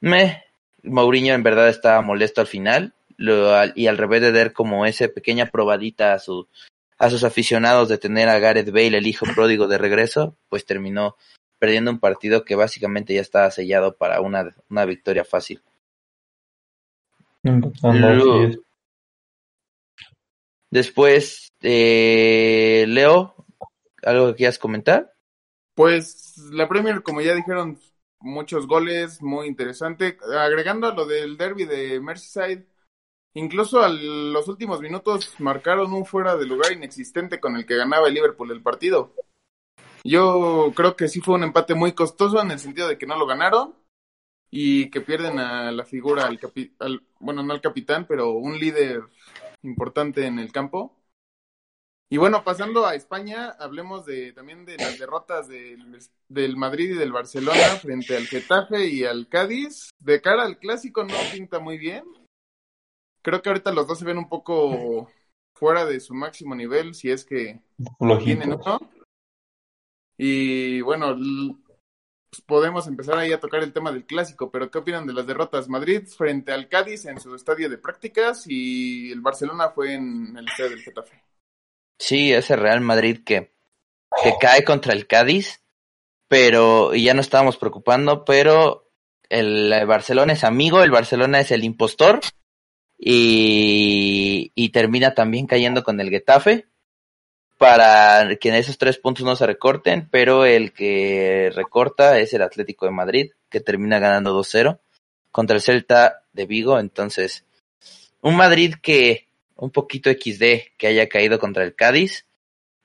Meh, 0.00 0.42
Mourinho 0.82 1.32
en 1.34 1.42
verdad 1.42 1.68
estaba 1.68 2.02
molesto 2.02 2.40
al 2.40 2.46
final 2.46 2.92
lo- 3.16 3.54
al- 3.54 3.72
y 3.76 3.86
al 3.86 3.98
revés 3.98 4.20
de 4.20 4.32
dar 4.32 4.52
como 4.52 4.84
esa 4.84 5.08
pequeña 5.08 5.46
probadita 5.46 6.12
a, 6.12 6.18
su, 6.18 6.48
a 6.98 7.08
sus 7.08 7.22
aficionados 7.24 7.88
de 7.88 7.98
tener 7.98 8.28
a 8.28 8.38
Gareth 8.40 8.70
Bale, 8.72 8.98
el 8.98 9.06
hijo 9.06 9.26
pródigo 9.34 9.68
de 9.68 9.78
regreso, 9.78 10.36
pues 10.48 10.66
terminó 10.66 11.16
perdiendo 11.58 11.90
un 11.92 12.00
partido 12.00 12.44
que 12.44 12.56
básicamente 12.56 13.14
ya 13.14 13.20
estaba 13.20 13.50
sellado 13.52 13.94
para 13.94 14.20
una, 14.20 14.54
una 14.68 14.84
victoria 14.84 15.24
fácil. 15.24 15.62
Luego-. 18.00 18.62
Después, 20.72 21.52
eh, 21.60 22.86
Leo, 22.88 23.34
¿algo 24.02 24.28
que 24.28 24.36
quieras 24.36 24.58
comentar? 24.58 25.12
Pues 25.74 26.38
la 26.50 26.66
Premier, 26.66 27.02
como 27.02 27.20
ya 27.20 27.34
dijeron, 27.34 27.78
muchos 28.20 28.66
goles, 28.66 29.20
muy 29.20 29.48
interesante. 29.48 30.16
Agregando 30.34 30.86
a 30.86 30.94
lo 30.94 31.04
del 31.04 31.36
derby 31.36 31.66
de 31.66 32.00
Merseyside, 32.00 32.66
incluso 33.34 33.82
a 33.82 33.90
los 33.90 34.48
últimos 34.48 34.80
minutos 34.80 35.34
marcaron 35.40 35.92
un 35.92 36.06
fuera 36.06 36.36
de 36.36 36.46
lugar 36.46 36.72
inexistente 36.72 37.38
con 37.38 37.54
el 37.56 37.66
que 37.66 37.76
ganaba 37.76 38.08
el 38.08 38.14
Liverpool 38.14 38.50
el 38.50 38.62
partido. 38.62 39.12
Yo 40.04 40.72
creo 40.74 40.96
que 40.96 41.06
sí 41.08 41.20
fue 41.20 41.34
un 41.34 41.44
empate 41.44 41.74
muy 41.74 41.92
costoso 41.92 42.40
en 42.40 42.50
el 42.50 42.58
sentido 42.58 42.88
de 42.88 42.96
que 42.96 43.06
no 43.06 43.18
lo 43.18 43.26
ganaron 43.26 43.74
y 44.50 44.90
que 44.90 45.02
pierden 45.02 45.38
a 45.38 45.70
la 45.70 45.84
figura, 45.84 46.26
al, 46.26 46.40
capi- 46.40 46.72
al- 46.78 47.02
bueno, 47.20 47.42
no 47.42 47.52
al 47.52 47.60
capitán, 47.60 48.06
pero 48.08 48.30
un 48.32 48.58
líder 48.58 49.02
importante 49.62 50.26
en 50.26 50.38
el 50.38 50.52
campo. 50.52 50.96
Y 52.10 52.18
bueno, 52.18 52.44
pasando 52.44 52.84
a 52.84 52.94
España, 52.94 53.50
hablemos 53.58 54.04
de 54.04 54.34
también 54.34 54.66
de 54.66 54.76
las 54.76 54.98
derrotas 54.98 55.48
del, 55.48 55.98
del 56.28 56.56
Madrid 56.58 56.90
y 56.90 56.98
del 56.98 57.10
Barcelona 57.10 57.78
frente 57.80 58.16
al 58.16 58.26
Getafe 58.26 58.86
y 58.86 59.04
al 59.04 59.28
Cádiz. 59.28 59.90
De 59.98 60.20
cara 60.20 60.42
al 60.42 60.58
clásico 60.58 61.04
no 61.04 61.14
pinta 61.32 61.58
muy 61.58 61.78
bien. 61.78 62.04
Creo 63.22 63.40
que 63.40 63.48
ahorita 63.48 63.72
los 63.72 63.86
dos 63.86 63.98
se 63.98 64.04
ven 64.04 64.18
un 64.18 64.28
poco 64.28 65.08
fuera 65.54 65.86
de 65.86 66.00
su 66.00 66.12
máximo 66.12 66.54
nivel, 66.54 66.94
si 66.94 67.10
es 67.10 67.24
que 67.24 67.62
tienen 68.24 68.58
Flojitos. 68.58 68.66
uno. 68.66 68.80
Y 70.18 70.80
bueno, 70.82 71.16
podemos 72.40 72.86
empezar 72.86 73.18
ahí 73.18 73.32
a 73.32 73.40
tocar 73.40 73.62
el 73.62 73.72
tema 73.72 73.92
del 73.92 74.06
clásico, 74.06 74.50
pero 74.50 74.70
¿qué 74.70 74.78
opinan 74.78 75.06
de 75.06 75.12
las 75.12 75.26
derrotas? 75.26 75.68
Madrid 75.68 76.06
frente 76.06 76.52
al 76.52 76.68
Cádiz 76.68 77.04
en 77.04 77.20
su 77.20 77.34
estadio 77.34 77.68
de 77.68 77.78
prácticas 77.78 78.44
y 78.46 79.12
el 79.12 79.20
Barcelona 79.20 79.68
fue 79.70 79.94
en 79.94 80.36
el 80.36 80.48
estadio 80.48 80.70
del 80.70 80.82
Getafe. 80.82 81.22
Sí, 81.98 82.32
ese 82.32 82.56
Real 82.56 82.80
Madrid 82.80 83.20
que, 83.24 83.52
que 84.22 84.34
cae 84.40 84.64
contra 84.64 84.94
el 84.94 85.06
Cádiz, 85.06 85.62
pero 86.28 86.94
y 86.94 87.04
ya 87.04 87.14
no 87.14 87.20
estábamos 87.20 87.58
preocupando, 87.58 88.24
pero 88.24 88.90
el 89.28 89.86
Barcelona 89.86 90.32
es 90.32 90.44
amigo, 90.44 90.82
el 90.82 90.90
Barcelona 90.90 91.40
es 91.40 91.50
el 91.50 91.64
impostor 91.64 92.20
y, 92.98 94.52
y 94.54 94.68
termina 94.70 95.14
también 95.14 95.46
cayendo 95.46 95.84
con 95.84 96.00
el 96.00 96.10
Getafe 96.10 96.71
para 97.62 98.34
que 98.40 98.48
en 98.48 98.56
esos 98.56 98.76
tres 98.76 98.98
puntos 98.98 99.24
no 99.24 99.36
se 99.36 99.46
recorten, 99.46 100.08
pero 100.10 100.44
el 100.44 100.72
que 100.72 101.52
recorta 101.54 102.18
es 102.18 102.34
el 102.34 102.42
Atlético 102.42 102.86
de 102.86 102.90
Madrid, 102.90 103.30
que 103.48 103.60
termina 103.60 104.00
ganando 104.00 104.36
2-0 104.36 104.80
contra 105.30 105.54
el 105.54 105.62
Celta 105.62 106.24
de 106.32 106.46
Vigo, 106.46 106.80
entonces 106.80 107.44
un 108.20 108.34
Madrid 108.34 108.74
que 108.82 109.28
un 109.54 109.70
poquito 109.70 110.10
XD 110.10 110.74
que 110.76 110.88
haya 110.88 111.08
caído 111.08 111.38
contra 111.38 111.62
el 111.62 111.76
Cádiz 111.76 112.26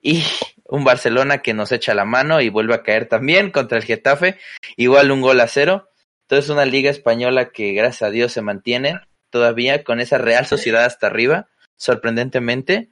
y 0.00 0.22
un 0.64 0.84
Barcelona 0.84 1.42
que 1.42 1.54
nos 1.54 1.72
echa 1.72 1.92
la 1.92 2.04
mano 2.04 2.40
y 2.40 2.48
vuelve 2.48 2.76
a 2.76 2.84
caer 2.84 3.08
también 3.08 3.50
contra 3.50 3.78
el 3.78 3.84
Getafe, 3.84 4.38
igual 4.76 5.10
un 5.10 5.22
gol 5.22 5.40
a 5.40 5.48
cero. 5.48 5.88
Entonces 6.28 6.50
una 6.50 6.66
liga 6.66 6.88
española 6.88 7.50
que 7.50 7.72
gracias 7.72 8.02
a 8.02 8.12
Dios 8.12 8.30
se 8.30 8.42
mantiene 8.42 9.00
todavía 9.30 9.82
con 9.82 9.98
esa 9.98 10.18
Real 10.18 10.46
Sociedad 10.46 10.84
hasta 10.84 11.08
arriba, 11.08 11.48
sorprendentemente, 11.76 12.90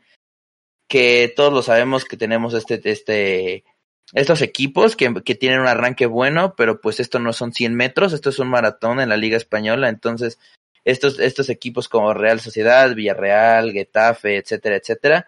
que 0.88 1.33
todos 1.35 1.52
lo 1.52 1.62
sabemos 1.62 2.05
que 2.05 2.16
tenemos 2.16 2.55
este, 2.55 2.81
este, 2.85 3.64
estos 4.12 4.43
equipos 4.43 4.97
que, 4.97 5.12
que 5.25 5.35
tienen 5.35 5.61
un 5.61 5.66
arranque 5.66 6.07
bueno, 6.07 6.55
pero 6.57 6.81
pues 6.81 7.00
esto 7.00 7.19
no 7.19 7.33
son 7.33 7.52
100 7.52 7.75
metros, 7.75 8.12
esto 8.12 8.31
es 8.31 8.38
un 8.38 8.49
maratón 8.49 9.00
en 9.00 9.09
la 9.09 9.16
liga 9.16 9.37
española, 9.37 9.88
entonces 9.88 10.38
estos, 10.85 11.19
estos 11.19 11.50
equipos 11.50 11.88
como 11.88 12.14
Real 12.14 12.40
Sociedad, 12.40 12.95
Villarreal, 12.95 13.73
Getafe, 13.73 14.37
etcétera, 14.37 14.76
etcétera, 14.76 15.26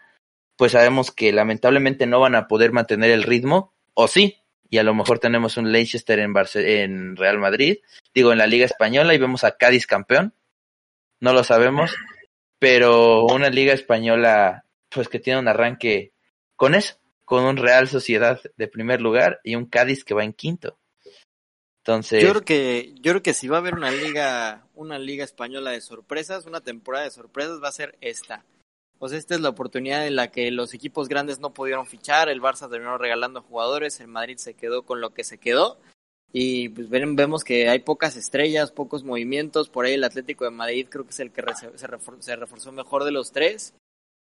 pues 0.56 0.72
sabemos 0.72 1.10
que 1.10 1.32
lamentablemente 1.32 2.06
no 2.06 2.20
van 2.20 2.36
a 2.36 2.46
poder 2.46 2.72
mantener 2.72 3.10
el 3.10 3.24
ritmo, 3.24 3.74
o 3.94 4.06
sí, 4.06 4.38
y 4.70 4.78
a 4.78 4.84
lo 4.84 4.94
mejor 4.94 5.18
tenemos 5.18 5.56
un 5.56 5.72
Leicester 5.72 6.20
en, 6.20 6.32
Barce 6.32 6.82
en 6.82 7.16
Real 7.16 7.38
Madrid, 7.38 7.78
digo, 8.14 8.32
en 8.32 8.38
la 8.38 8.46
Liga 8.46 8.66
Española 8.66 9.14
y 9.14 9.18
vemos 9.18 9.42
a 9.42 9.56
Cádiz 9.56 9.86
campeón, 9.86 10.32
no 11.20 11.32
lo 11.32 11.42
sabemos, 11.42 11.96
pero 12.60 13.24
una 13.24 13.50
Liga 13.50 13.72
Española, 13.72 14.64
pues 14.90 15.08
que 15.08 15.18
tiene 15.18 15.38
un 15.40 15.48
arranque 15.48 16.12
con 16.56 16.74
eso, 16.74 16.96
con 17.24 17.44
un 17.44 17.56
Real 17.56 17.88
Sociedad 17.88 18.40
de 18.56 18.68
primer 18.68 19.00
lugar 19.00 19.40
y 19.44 19.54
un 19.54 19.66
Cádiz 19.66 20.04
que 20.04 20.14
va 20.14 20.24
en 20.24 20.32
quinto. 20.32 20.78
Entonces, 21.82 22.22
Yo 22.22 22.30
creo 22.30 22.44
que, 22.44 22.94
yo 22.96 23.12
creo 23.12 23.22
que 23.22 23.34
si 23.34 23.48
va 23.48 23.56
a 23.56 23.60
haber 23.60 23.74
una 23.74 23.90
liga, 23.90 24.66
una 24.74 24.98
liga 24.98 25.24
española 25.24 25.70
de 25.70 25.80
sorpresas, 25.80 26.46
una 26.46 26.60
temporada 26.60 27.04
de 27.04 27.10
sorpresas 27.10 27.62
va 27.62 27.68
a 27.68 27.72
ser 27.72 27.96
esta. 28.00 28.44
Pues 28.98 29.12
esta 29.12 29.34
es 29.36 29.40
la 29.40 29.48
oportunidad 29.50 30.06
en 30.06 30.16
la 30.16 30.30
que 30.30 30.50
los 30.50 30.74
equipos 30.74 31.08
grandes 31.08 31.38
no 31.38 31.54
pudieron 31.54 31.86
fichar, 31.86 32.28
el 32.28 32.42
Barça 32.42 32.68
terminó 32.68 32.98
regalando 32.98 33.42
jugadores, 33.42 34.00
el 34.00 34.08
Madrid 34.08 34.36
se 34.38 34.54
quedó 34.54 34.82
con 34.82 35.00
lo 35.00 35.10
que 35.14 35.22
se 35.22 35.38
quedó 35.38 35.78
y 36.32 36.68
pues 36.70 36.90
ven- 36.90 37.14
vemos 37.16 37.44
que 37.44 37.68
hay 37.68 37.78
pocas 37.78 38.16
estrellas, 38.16 38.72
pocos 38.72 39.04
movimientos, 39.04 39.68
por 39.70 39.84
ahí 39.86 39.94
el 39.94 40.04
Atlético 40.04 40.44
de 40.44 40.50
Madrid 40.50 40.88
creo 40.90 41.04
que 41.04 41.10
es 41.10 41.20
el 41.20 41.30
que 41.30 41.42
se 41.54 41.86
refor- 41.88 42.20
se 42.20 42.36
reforzó 42.36 42.72
mejor 42.72 43.04
de 43.04 43.12
los 43.12 43.30
tres 43.30 43.72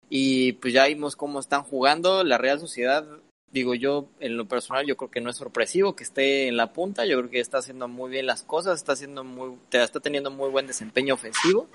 y 0.09 0.53
pues 0.53 0.73
ya 0.73 0.85
vimos 0.85 1.15
cómo 1.15 1.39
están 1.39 1.63
jugando, 1.63 2.23
la 2.23 2.37
Real 2.37 2.59
Sociedad, 2.59 3.05
digo 3.51 3.75
yo 3.75 4.09
en 4.19 4.35
lo 4.35 4.47
personal 4.47 4.85
yo 4.85 4.97
creo 4.97 5.11
que 5.11 5.21
no 5.21 5.29
es 5.29 5.37
sorpresivo 5.37 5.95
que 5.95 6.03
esté 6.03 6.47
en 6.47 6.57
la 6.57 6.73
punta, 6.73 7.05
yo 7.05 7.17
creo 7.19 7.29
que 7.29 7.39
está 7.39 7.59
haciendo 7.59 7.87
muy 7.87 8.09
bien 8.09 8.25
las 8.25 8.43
cosas, 8.43 8.79
está 8.79 8.93
haciendo 8.93 9.23
muy, 9.23 9.57
está 9.71 9.99
teniendo 9.99 10.31
muy 10.31 10.49
buen 10.49 10.67
desempeño 10.67 11.13
ofensivo 11.13 11.69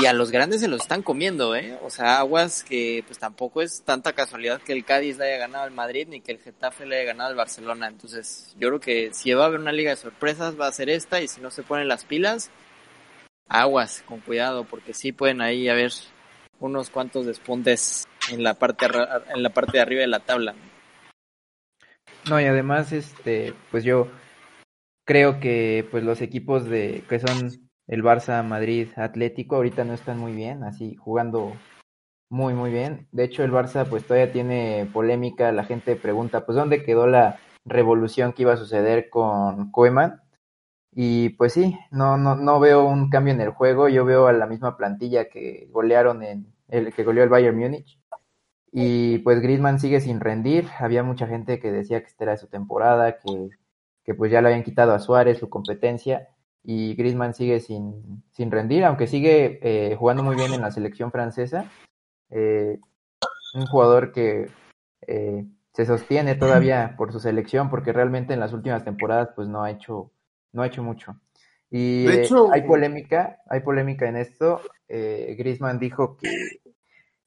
y 0.00 0.06
a 0.06 0.12
los 0.12 0.30
grandes 0.30 0.60
se 0.60 0.68
los 0.68 0.82
están 0.82 1.02
comiendo, 1.02 1.54
¿eh? 1.56 1.78
O 1.82 1.90
sea, 1.90 2.18
aguas 2.18 2.62
que 2.62 3.04
pues 3.06 3.18
tampoco 3.18 3.62
es 3.62 3.82
tanta 3.82 4.12
casualidad 4.12 4.60
que 4.62 4.72
el 4.72 4.84
Cádiz 4.84 5.18
le 5.18 5.26
haya 5.26 5.38
ganado 5.38 5.64
al 5.64 5.72
Madrid 5.72 6.06
ni 6.08 6.20
que 6.20 6.32
el 6.32 6.38
Getafe 6.38 6.86
le 6.86 6.96
haya 6.96 7.06
ganado 7.06 7.30
al 7.30 7.36
Barcelona. 7.36 7.88
Entonces, 7.88 8.54
yo 8.58 8.68
creo 8.68 8.80
que 8.80 9.12
si 9.12 9.32
va 9.32 9.44
a 9.44 9.46
haber 9.46 9.60
una 9.60 9.72
liga 9.72 9.90
de 9.90 9.96
sorpresas 9.96 10.58
va 10.58 10.68
a 10.68 10.72
ser 10.72 10.88
esta 10.88 11.20
y 11.20 11.28
si 11.28 11.40
no 11.40 11.50
se 11.50 11.62
ponen 11.62 11.88
las 11.88 12.04
pilas, 12.04 12.50
aguas, 13.48 14.02
con 14.06 14.20
cuidado, 14.20 14.64
porque 14.64 14.94
sí 14.94 15.12
pueden 15.12 15.40
ahí 15.40 15.68
haber 15.68 15.92
unos 16.60 16.90
cuantos 16.90 17.26
despuntes 17.26 18.06
en 18.30 18.44
la 18.44 18.54
parte 18.54 18.86
en 19.34 19.42
la 19.42 19.50
parte 19.50 19.72
de 19.72 19.80
arriba 19.80 20.02
de 20.02 20.06
la 20.06 20.20
tabla. 20.20 20.54
No, 22.28 22.40
y 22.40 22.44
además, 22.44 22.92
este, 22.92 23.54
pues 23.70 23.82
yo 23.82 24.08
creo 25.06 25.40
que 25.40 25.86
pues 25.90 26.04
los 26.04 26.20
equipos 26.20 26.66
de 26.66 27.02
que 27.08 27.18
son 27.18 27.50
el 27.88 28.02
Barça, 28.04 28.44
Madrid, 28.44 28.88
Atlético, 28.96 29.56
ahorita 29.56 29.84
no 29.84 29.94
están 29.94 30.18
muy 30.18 30.32
bien, 30.32 30.62
así 30.62 30.94
jugando 30.94 31.56
muy 32.30 32.54
muy 32.54 32.70
bien. 32.70 33.08
De 33.10 33.24
hecho, 33.24 33.42
el 33.42 33.50
Barça 33.50 33.88
pues 33.88 34.04
todavía 34.04 34.32
tiene 34.32 34.88
polémica, 34.92 35.50
la 35.50 35.64
gente 35.64 35.96
pregunta, 35.96 36.46
pues 36.46 36.54
¿dónde 36.54 36.84
quedó 36.84 37.06
la 37.06 37.40
revolución 37.64 38.32
que 38.32 38.42
iba 38.42 38.52
a 38.52 38.58
suceder 38.58 39.10
con 39.10 39.72
Koeman? 39.72 40.22
Y 40.92 41.30
pues 41.30 41.52
sí, 41.52 41.78
no 41.90 42.16
no 42.16 42.34
no 42.36 42.60
veo 42.60 42.84
un 42.84 43.10
cambio 43.10 43.32
en 43.32 43.40
el 43.40 43.50
juego, 43.50 43.88
yo 43.88 44.04
veo 44.04 44.26
a 44.26 44.32
la 44.32 44.46
misma 44.46 44.76
plantilla 44.76 45.28
que 45.28 45.68
golearon 45.70 46.22
en 46.22 46.52
el 46.68 46.92
que 46.92 47.04
goleó 47.04 47.22
el 47.24 47.30
Bayern 47.30 47.56
Múnich. 47.58 47.98
Y 48.72 49.18
pues 49.18 49.40
Griezmann 49.40 49.80
sigue 49.80 50.00
sin 50.00 50.20
rendir. 50.20 50.68
Había 50.78 51.02
mucha 51.02 51.26
gente 51.26 51.58
que 51.60 51.72
decía 51.72 52.00
que 52.00 52.06
esta 52.06 52.24
era 52.24 52.36
su 52.36 52.46
temporada, 52.48 53.18
que, 53.18 53.50
que 54.04 54.14
pues 54.14 54.30
ya 54.30 54.40
le 54.40 54.48
habían 54.48 54.62
quitado 54.64 54.92
a 54.92 55.00
Suárez 55.00 55.38
su 55.38 55.48
competencia. 55.48 56.28
Y 56.62 56.94
Griezmann 56.94 57.34
sigue 57.34 57.60
sin, 57.60 58.22
sin 58.30 58.50
rendir, 58.50 58.84
aunque 58.84 59.06
sigue 59.06 59.58
eh, 59.62 59.96
jugando 59.96 60.22
muy 60.22 60.36
bien 60.36 60.52
en 60.52 60.60
la 60.60 60.70
selección 60.70 61.10
francesa. 61.10 61.70
Eh, 62.30 62.78
un 63.54 63.66
jugador 63.66 64.12
que 64.12 64.48
eh, 65.06 65.44
se 65.72 65.86
sostiene 65.86 66.34
todavía 66.34 66.94
por 66.96 67.12
su 67.12 67.20
selección, 67.20 67.70
porque 67.70 67.92
realmente 67.92 68.34
en 68.34 68.40
las 68.40 68.52
últimas 68.52 68.84
temporadas 68.84 69.30
pues 69.34 69.48
no 69.48 69.62
ha 69.62 69.70
hecho, 69.70 70.12
no 70.52 70.62
ha 70.62 70.66
hecho 70.66 70.82
mucho. 70.82 71.16
Y 71.70 72.06
De 72.06 72.24
eh, 72.24 72.28
hay 72.52 72.62
polémica, 72.62 73.38
hay 73.48 73.60
polémica 73.60 74.08
en 74.08 74.16
esto. 74.16 74.60
Eh, 74.88 75.36
Griezmann 75.38 75.78
dijo 75.78 76.16
que 76.16 76.28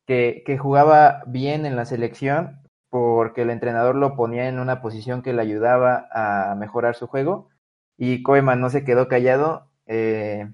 que, 0.06 0.44
que 0.46 0.58
jugaba 0.58 1.24
bien 1.28 1.66
en 1.66 1.76
la 1.76 1.86
selección 1.86 2.60
porque 2.90 3.42
el 3.44 3.50
entrenador 3.50 3.96
lo 3.96 4.16
ponía 4.16 4.48
en 4.48 4.60
una 4.60 4.82
posición 4.82 5.22
que 5.22 5.34
le 5.34 5.42
ayudaba 5.42 6.08
a 6.12 6.56
mejorar 6.56 6.96
su 6.96 7.08
juego 7.08 7.50
y 7.98 8.22
Koeman 8.24 8.60
no 8.60 8.70
se 8.70 8.84
quedó 8.84 9.08
callado. 9.08 9.70
eh, 9.88 10.48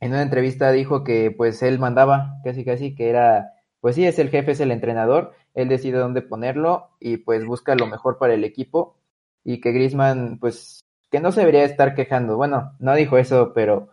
en 0.00 0.10
una 0.12 0.22
entrevista 0.22 0.70
dijo 0.72 1.04
que 1.04 1.30
pues 1.30 1.62
él 1.62 1.78
mandaba 1.78 2.34
casi 2.44 2.64
casi 2.64 2.94
que 2.94 3.08
era 3.08 3.52
pues 3.80 3.94
sí 3.96 4.04
es 4.06 4.18
el 4.18 4.28
jefe 4.30 4.52
es 4.52 4.60
el 4.60 4.70
entrenador 4.70 5.32
él 5.54 5.68
decide 5.68 5.98
dónde 5.98 6.22
ponerlo 6.22 6.90
y 7.00 7.18
pues 7.18 7.44
busca 7.46 7.74
lo 7.74 7.86
mejor 7.86 8.18
para 8.18 8.34
el 8.34 8.44
equipo 8.44 8.98
y 9.42 9.60
que 9.60 9.72
Griezmann 9.72 10.38
pues 10.38 10.84
que 11.10 11.20
no 11.20 11.32
se 11.32 11.40
debería 11.40 11.64
estar 11.64 11.94
quejando 11.94 12.36
bueno 12.36 12.72
no 12.78 12.94
dijo 12.94 13.18
eso 13.18 13.52
pero 13.54 13.88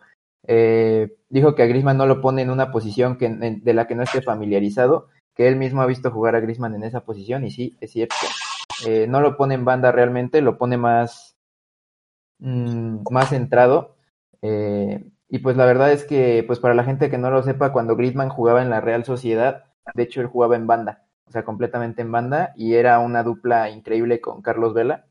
eh, 0.46 1.16
dijo 1.28 1.54
que 1.54 1.62
a 1.62 1.66
Griezmann 1.66 1.96
no 1.96 2.06
lo 2.06 2.20
pone 2.20 2.42
en 2.42 2.50
una 2.50 2.70
posición 2.70 3.16
que, 3.16 3.28
de 3.28 3.74
la 3.74 3.86
que 3.86 3.94
no 3.94 4.02
esté 4.02 4.22
familiarizado, 4.22 5.08
que 5.34 5.48
él 5.48 5.56
mismo 5.56 5.82
ha 5.82 5.86
visto 5.86 6.10
jugar 6.10 6.36
a 6.36 6.40
Griezmann 6.40 6.74
en 6.74 6.84
esa 6.84 7.00
posición 7.00 7.44
y 7.44 7.50
sí, 7.50 7.76
es 7.80 7.92
cierto. 7.92 8.14
Eh, 8.86 9.06
no 9.08 9.20
lo 9.20 9.36
pone 9.36 9.54
en 9.54 9.64
banda 9.64 9.92
realmente, 9.92 10.42
lo 10.42 10.58
pone 10.58 10.76
más, 10.76 11.36
mm, 12.38 12.98
más 13.10 13.30
centrado. 13.30 13.96
Eh, 14.42 15.04
y 15.28 15.38
pues 15.38 15.56
la 15.56 15.66
verdad 15.66 15.92
es 15.92 16.04
que, 16.04 16.44
pues 16.46 16.60
para 16.60 16.74
la 16.74 16.84
gente 16.84 17.10
que 17.10 17.18
no 17.18 17.30
lo 17.30 17.42
sepa, 17.42 17.72
cuando 17.72 17.96
Griezmann 17.96 18.28
jugaba 18.28 18.62
en 18.62 18.70
la 18.70 18.80
Real 18.80 19.04
Sociedad, 19.04 19.64
de 19.94 20.02
hecho 20.02 20.20
él 20.20 20.26
jugaba 20.26 20.56
en 20.56 20.66
banda, 20.66 21.06
o 21.26 21.32
sea, 21.32 21.44
completamente 21.44 22.02
en 22.02 22.12
banda, 22.12 22.52
y 22.56 22.74
era 22.74 22.98
una 22.98 23.22
dupla 23.22 23.70
increíble 23.70 24.20
con 24.20 24.42
Carlos 24.42 24.74
Vela. 24.74 25.06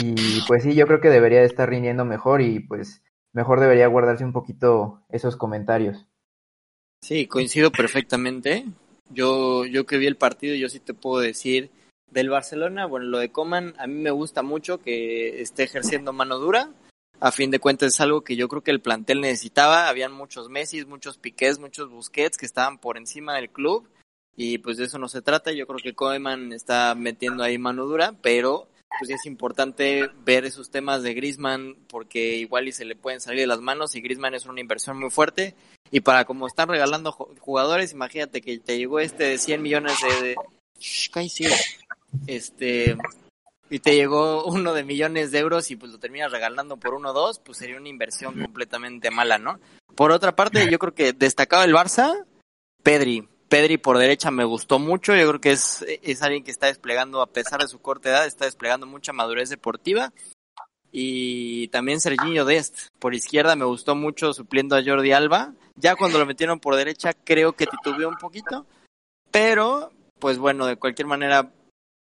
Y 0.00 0.40
pues 0.46 0.62
sí, 0.62 0.74
yo 0.74 0.86
creo 0.86 1.00
que 1.00 1.08
debería 1.08 1.40
de 1.40 1.46
estar 1.46 1.68
rindiendo 1.68 2.04
mejor 2.04 2.40
y 2.40 2.60
pues 2.60 3.02
mejor 3.32 3.60
debería 3.60 3.86
guardarse 3.88 4.24
un 4.24 4.32
poquito 4.32 5.02
esos 5.08 5.36
comentarios. 5.36 6.06
Sí, 7.02 7.26
coincido 7.26 7.70
perfectamente. 7.70 8.64
Yo, 9.10 9.64
yo 9.64 9.86
que 9.86 9.98
vi 9.98 10.06
el 10.06 10.16
partido, 10.16 10.54
yo 10.54 10.68
sí 10.68 10.80
te 10.80 10.94
puedo 10.94 11.20
decir 11.20 11.70
del 12.10 12.30
Barcelona, 12.30 12.86
bueno, 12.86 13.06
lo 13.06 13.18
de 13.18 13.30
Coman, 13.30 13.74
a 13.78 13.86
mí 13.86 13.94
me 13.94 14.10
gusta 14.10 14.42
mucho 14.42 14.78
que 14.78 15.40
esté 15.40 15.64
ejerciendo 15.64 16.12
mano 16.12 16.38
dura. 16.38 16.70
A 17.20 17.32
fin 17.32 17.50
de 17.50 17.58
cuentas 17.58 17.94
es 17.94 18.00
algo 18.00 18.22
que 18.22 18.36
yo 18.36 18.48
creo 18.48 18.62
que 18.62 18.70
el 18.70 18.80
plantel 18.80 19.20
necesitaba. 19.20 19.88
Habían 19.88 20.12
muchos 20.12 20.48
Messi, 20.48 20.84
muchos 20.84 21.18
Piqués, 21.18 21.58
muchos 21.58 21.90
Busquets 21.90 22.36
que 22.36 22.46
estaban 22.46 22.78
por 22.78 22.96
encima 22.96 23.34
del 23.34 23.50
club 23.50 23.88
y 24.36 24.58
pues 24.58 24.76
de 24.76 24.84
eso 24.84 24.98
no 24.98 25.08
se 25.08 25.20
trata. 25.20 25.50
Yo 25.50 25.66
creo 25.66 25.80
que 25.82 25.94
Koeman 25.94 26.52
está 26.52 26.94
metiendo 26.94 27.42
ahí 27.42 27.58
mano 27.58 27.86
dura, 27.86 28.14
pero 28.22 28.68
pues 28.98 29.10
es 29.10 29.26
importante 29.26 30.10
ver 30.24 30.44
esos 30.44 30.70
temas 30.70 31.02
de 31.02 31.14
Griezmann 31.14 31.76
porque 31.88 32.36
igual 32.36 32.68
y 32.68 32.72
se 32.72 32.84
le 32.84 32.96
pueden 32.96 33.20
salir 33.20 33.40
de 33.40 33.46
las 33.46 33.60
manos 33.60 33.94
y 33.94 34.00
Griezmann 34.00 34.34
es 34.34 34.46
una 34.46 34.60
inversión 34.60 34.98
muy 34.98 35.10
fuerte 35.10 35.54
y 35.90 36.00
para 36.00 36.24
como 36.24 36.46
están 36.46 36.68
regalando 36.68 37.12
ju- 37.12 37.38
jugadores, 37.38 37.92
imagínate 37.92 38.40
que 38.40 38.58
te 38.58 38.76
llegó 38.78 39.00
este 39.00 39.24
de 39.24 39.38
100 39.38 39.62
millones 39.62 39.92
de... 40.22 40.34
Este, 42.26 42.96
y 43.70 43.78
te 43.80 43.94
llegó 43.94 44.44
uno 44.46 44.72
de 44.74 44.84
millones 44.84 45.30
de 45.30 45.38
euros 45.40 45.70
y 45.70 45.76
pues 45.76 45.92
lo 45.92 45.98
terminas 45.98 46.32
regalando 46.32 46.76
por 46.76 46.94
uno 46.94 47.10
o 47.10 47.12
dos, 47.12 47.38
pues 47.38 47.58
sería 47.58 47.76
una 47.76 47.88
inversión 47.88 48.40
completamente 48.40 49.10
mala, 49.10 49.38
¿no? 49.38 49.60
Por 49.94 50.12
otra 50.12 50.34
parte, 50.36 50.70
yo 50.70 50.78
creo 50.78 50.94
que 50.94 51.12
destacaba 51.12 51.64
el 51.64 51.74
Barça, 51.74 52.24
Pedri. 52.82 53.28
Pedri 53.48 53.78
por 53.78 53.98
derecha 53.98 54.30
me 54.30 54.44
gustó 54.44 54.78
mucho, 54.78 55.16
yo 55.16 55.28
creo 55.28 55.40
que 55.40 55.52
es, 55.52 55.84
es 56.02 56.22
alguien 56.22 56.44
que 56.44 56.50
está 56.50 56.66
desplegando, 56.66 57.22
a 57.22 57.26
pesar 57.26 57.60
de 57.60 57.68
su 57.68 57.80
corta 57.80 58.10
edad, 58.10 58.26
está 58.26 58.44
desplegando 58.44 58.86
mucha 58.86 59.12
madurez 59.12 59.48
deportiva. 59.48 60.12
Y 60.90 61.68
también 61.68 62.00
Serginho 62.00 62.44
Dest, 62.44 62.88
por 62.98 63.14
izquierda 63.14 63.56
me 63.56 63.64
gustó 63.64 63.94
mucho 63.94 64.32
supliendo 64.32 64.76
a 64.76 64.82
Jordi 64.84 65.12
Alba. 65.12 65.52
Ya 65.76 65.96
cuando 65.96 66.18
lo 66.18 66.26
metieron 66.26 66.60
por 66.60 66.76
derecha 66.76 67.12
creo 67.12 67.52
que 67.52 67.66
titubeó 67.66 68.08
un 68.08 68.16
poquito, 68.16 68.66
pero 69.30 69.92
pues 70.18 70.38
bueno, 70.38 70.66
de 70.66 70.76
cualquier 70.76 71.06
manera, 71.06 71.52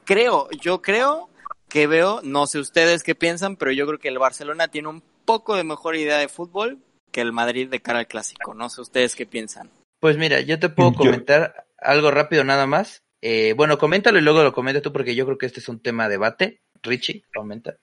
creo, 0.04 0.48
yo 0.50 0.80
creo 0.82 1.30
que 1.68 1.86
veo, 1.86 2.20
no 2.22 2.46
sé 2.46 2.58
ustedes 2.58 3.02
qué 3.02 3.14
piensan, 3.14 3.56
pero 3.56 3.72
yo 3.72 3.86
creo 3.86 3.98
que 3.98 4.08
el 4.08 4.18
Barcelona 4.18 4.68
tiene 4.68 4.88
un 4.88 5.02
poco 5.24 5.56
de 5.56 5.64
mejor 5.64 5.96
idea 5.96 6.18
de 6.18 6.28
fútbol 6.28 6.78
que 7.10 7.20
el 7.20 7.32
Madrid 7.32 7.68
de 7.68 7.80
cara 7.80 8.00
al 8.00 8.06
clásico. 8.06 8.54
No 8.54 8.68
sé 8.68 8.80
ustedes 8.80 9.14
qué 9.14 9.26
piensan. 9.26 9.70
Pues 10.00 10.16
mira, 10.18 10.40
yo 10.40 10.58
te 10.58 10.68
puedo 10.68 10.90
Yo- 10.92 10.96
comentar 10.98 11.66
algo 11.78 12.10
rápido 12.10 12.44
nada 12.44 12.66
más. 12.66 13.04
Eh, 13.20 13.54
bueno, 13.56 13.78
coméntalo 13.78 14.18
y 14.18 14.22
luego 14.22 14.42
lo 14.42 14.52
comenta 14.52 14.82
tú 14.82 14.92
porque 14.92 15.14
yo 15.14 15.24
creo 15.24 15.38
que 15.38 15.46
este 15.46 15.60
es 15.60 15.68
un 15.68 15.80
tema 15.80 16.04
de 16.04 16.10
debate. 16.10 16.60
Richie, 16.82 17.24
comenta. 17.34 17.78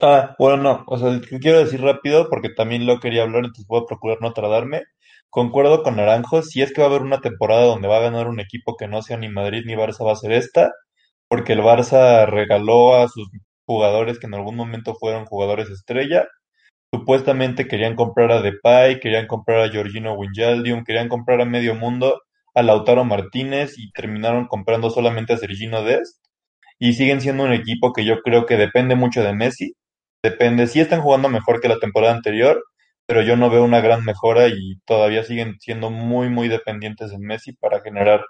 Ah, 0.00 0.34
bueno, 0.38 0.56
no, 0.62 0.84
o 0.88 0.98
sea, 0.98 1.20
que 1.20 1.38
quiero 1.38 1.58
decir 1.60 1.80
rápido 1.80 2.28
porque 2.28 2.48
también 2.50 2.86
lo 2.86 2.98
quería 2.98 3.22
hablar, 3.22 3.44
entonces 3.44 3.66
voy 3.68 3.82
a 3.82 3.86
procurar 3.86 4.18
no 4.20 4.32
tradarme. 4.32 4.82
Concuerdo 5.30 5.82
con 5.84 5.96
Naranjo, 5.96 6.42
si 6.42 6.60
es 6.60 6.72
que 6.72 6.80
va 6.80 6.88
a 6.88 6.90
haber 6.90 7.02
una 7.02 7.20
temporada 7.20 7.64
donde 7.66 7.86
va 7.88 7.98
a 7.98 8.00
ganar 8.00 8.26
un 8.28 8.40
equipo 8.40 8.76
que 8.76 8.88
no 8.88 9.00
sea 9.02 9.16
ni 9.16 9.28
Madrid 9.28 9.62
ni 9.64 9.74
Barça, 9.74 10.04
va 10.04 10.12
a 10.12 10.16
ser 10.16 10.32
esta, 10.32 10.72
porque 11.28 11.52
el 11.54 11.60
Barça 11.60 12.26
regaló 12.26 12.96
a 12.96 13.08
sus 13.08 13.28
jugadores 13.66 14.18
que 14.18 14.26
en 14.26 14.34
algún 14.34 14.56
momento 14.56 14.94
fueron 14.96 15.24
jugadores 15.26 15.70
estrella. 15.70 16.26
Supuestamente 16.94 17.66
querían 17.66 17.96
comprar 17.96 18.30
a 18.32 18.42
Depay, 18.42 19.00
querían 19.00 19.26
comprar 19.26 19.60
a 19.60 19.70
Georgino 19.70 20.14
Wijnaldum, 20.14 20.84
querían 20.84 21.08
comprar 21.08 21.40
a 21.40 21.46
medio 21.46 21.74
mundo, 21.74 22.20
a 22.54 22.62
Lautaro 22.62 23.04
Martínez 23.04 23.78
y 23.78 23.90
terminaron 23.92 24.46
comprando 24.46 24.90
solamente 24.90 25.32
a 25.32 25.38
Sergino 25.38 25.82
Dest. 25.82 26.22
Y 26.78 26.92
siguen 26.92 27.22
siendo 27.22 27.44
un 27.44 27.52
equipo 27.52 27.92
que 27.94 28.04
yo 28.04 28.20
creo 28.22 28.44
que 28.44 28.58
depende 28.58 28.94
mucho 28.94 29.22
de 29.22 29.32
Messi. 29.32 29.72
Depende, 30.22 30.66
sí 30.66 30.80
están 30.80 31.00
jugando 31.00 31.30
mejor 31.30 31.60
que 31.60 31.68
la 31.68 31.78
temporada 31.78 32.14
anterior, 32.14 32.62
pero 33.06 33.22
yo 33.22 33.36
no 33.36 33.48
veo 33.48 33.64
una 33.64 33.80
gran 33.80 34.04
mejora 34.04 34.48
y 34.48 34.76
todavía 34.84 35.24
siguen 35.24 35.56
siendo 35.60 35.90
muy, 35.90 36.28
muy 36.28 36.48
dependientes 36.48 37.10
de 37.10 37.18
Messi 37.18 37.52
para 37.54 37.80
generar 37.80 38.22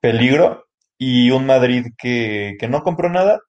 peligro. 0.00 0.66
Y 0.98 1.30
un 1.30 1.46
Madrid 1.46 1.86
que, 1.98 2.54
que 2.58 2.68
no 2.68 2.82
compró 2.82 3.08
nada, 3.08 3.40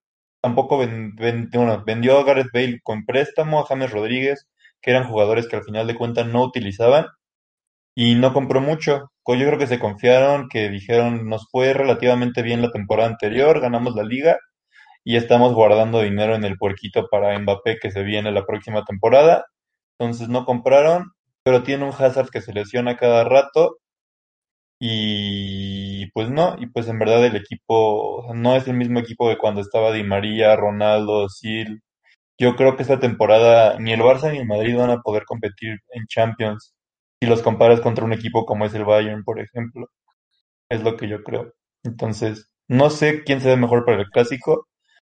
tampoco 0.46 0.78
vendió 0.78 2.20
a 2.20 2.24
Gareth 2.24 2.52
Bale 2.54 2.80
con 2.84 3.04
préstamo, 3.04 3.60
a 3.60 3.66
James 3.66 3.90
Rodríguez, 3.90 4.48
que 4.80 4.92
eran 4.92 5.08
jugadores 5.08 5.48
que 5.48 5.56
al 5.56 5.64
final 5.64 5.88
de 5.88 5.96
cuentas 5.96 6.28
no 6.28 6.44
utilizaban, 6.44 7.08
y 7.96 8.14
no 8.14 8.32
compró 8.32 8.62
mucho. 8.62 9.10
Yo 9.28 9.34
creo 9.48 9.58
que 9.58 9.66
se 9.66 9.80
confiaron, 9.80 10.48
que 10.48 10.70
dijeron, 10.70 11.28
nos 11.28 11.48
fue 11.50 11.74
relativamente 11.74 12.44
bien 12.44 12.62
la 12.62 12.70
temporada 12.70 13.10
anterior, 13.10 13.60
ganamos 13.60 13.96
la 13.96 14.04
liga 14.04 14.38
y 15.04 15.16
estamos 15.16 15.56
guardando 15.56 16.02
dinero 16.02 16.36
en 16.36 16.44
el 16.44 16.58
puerquito 16.58 17.08
para 17.10 17.40
Mbappé 17.40 17.80
que 17.82 17.90
se 17.90 18.04
viene 18.04 18.32
la 18.32 18.46
próxima 18.46 18.84
temporada. 18.86 19.46
Entonces 19.98 20.30
no 20.30 20.46
compraron, 20.46 21.14
pero 21.44 21.64
tiene 21.64 21.86
un 21.86 21.94
Hazard 21.98 22.30
que 22.30 22.42
se 22.42 22.54
lesiona 22.54 22.98
cada 22.98 23.24
rato 23.24 23.78
y 24.80 26.12
pues 26.12 26.30
no, 26.30 26.56
y 26.60 26.68
pues 26.68 26.88
en 26.88 27.00
verdad 27.00 27.26
el 27.26 27.36
equipo 27.36 28.32
no 28.34 28.56
es 28.56 28.68
el 28.68 28.76
mismo 28.76 29.00
equipo 29.00 29.30
de 29.30 29.38
cuando 29.38 29.62
estaba 29.62 29.92
Di 29.92 30.04
María, 30.04 30.56
Ronaldo, 30.56 31.30
Sil. 31.32 31.82
Yo 32.40 32.56
creo 32.56 32.76
que 32.76 32.84
esta 32.84 33.00
temporada 33.00 33.80
ni 33.80 33.94
el 33.94 34.02
Barça 34.02 34.32
ni 34.32 34.40
el 34.40 34.48
Madrid 34.48 34.78
van 34.78 34.92
a 34.92 35.02
poder 35.02 35.26
competir 35.26 35.80
en 35.94 36.06
Champions 36.08 36.74
si 37.22 37.28
los 37.30 37.42
comparas 37.42 37.82
contra 37.82 38.06
un 38.06 38.14
equipo 38.14 38.46
como 38.46 38.66
es 38.66 38.74
el 38.74 38.86
Bayern, 38.86 39.24
por 39.24 39.40
ejemplo. 39.40 39.88
Es 40.70 40.84
lo 40.84 40.98
que 40.98 41.08
yo 41.08 41.24
creo. 41.24 41.54
Entonces, 41.84 42.50
no 42.68 42.90
sé 42.90 43.24
quién 43.24 43.42
se 43.42 43.50
ve 43.50 43.58
mejor 43.58 43.86
para 43.86 44.02
el 44.02 44.10
clásico. 44.10 44.68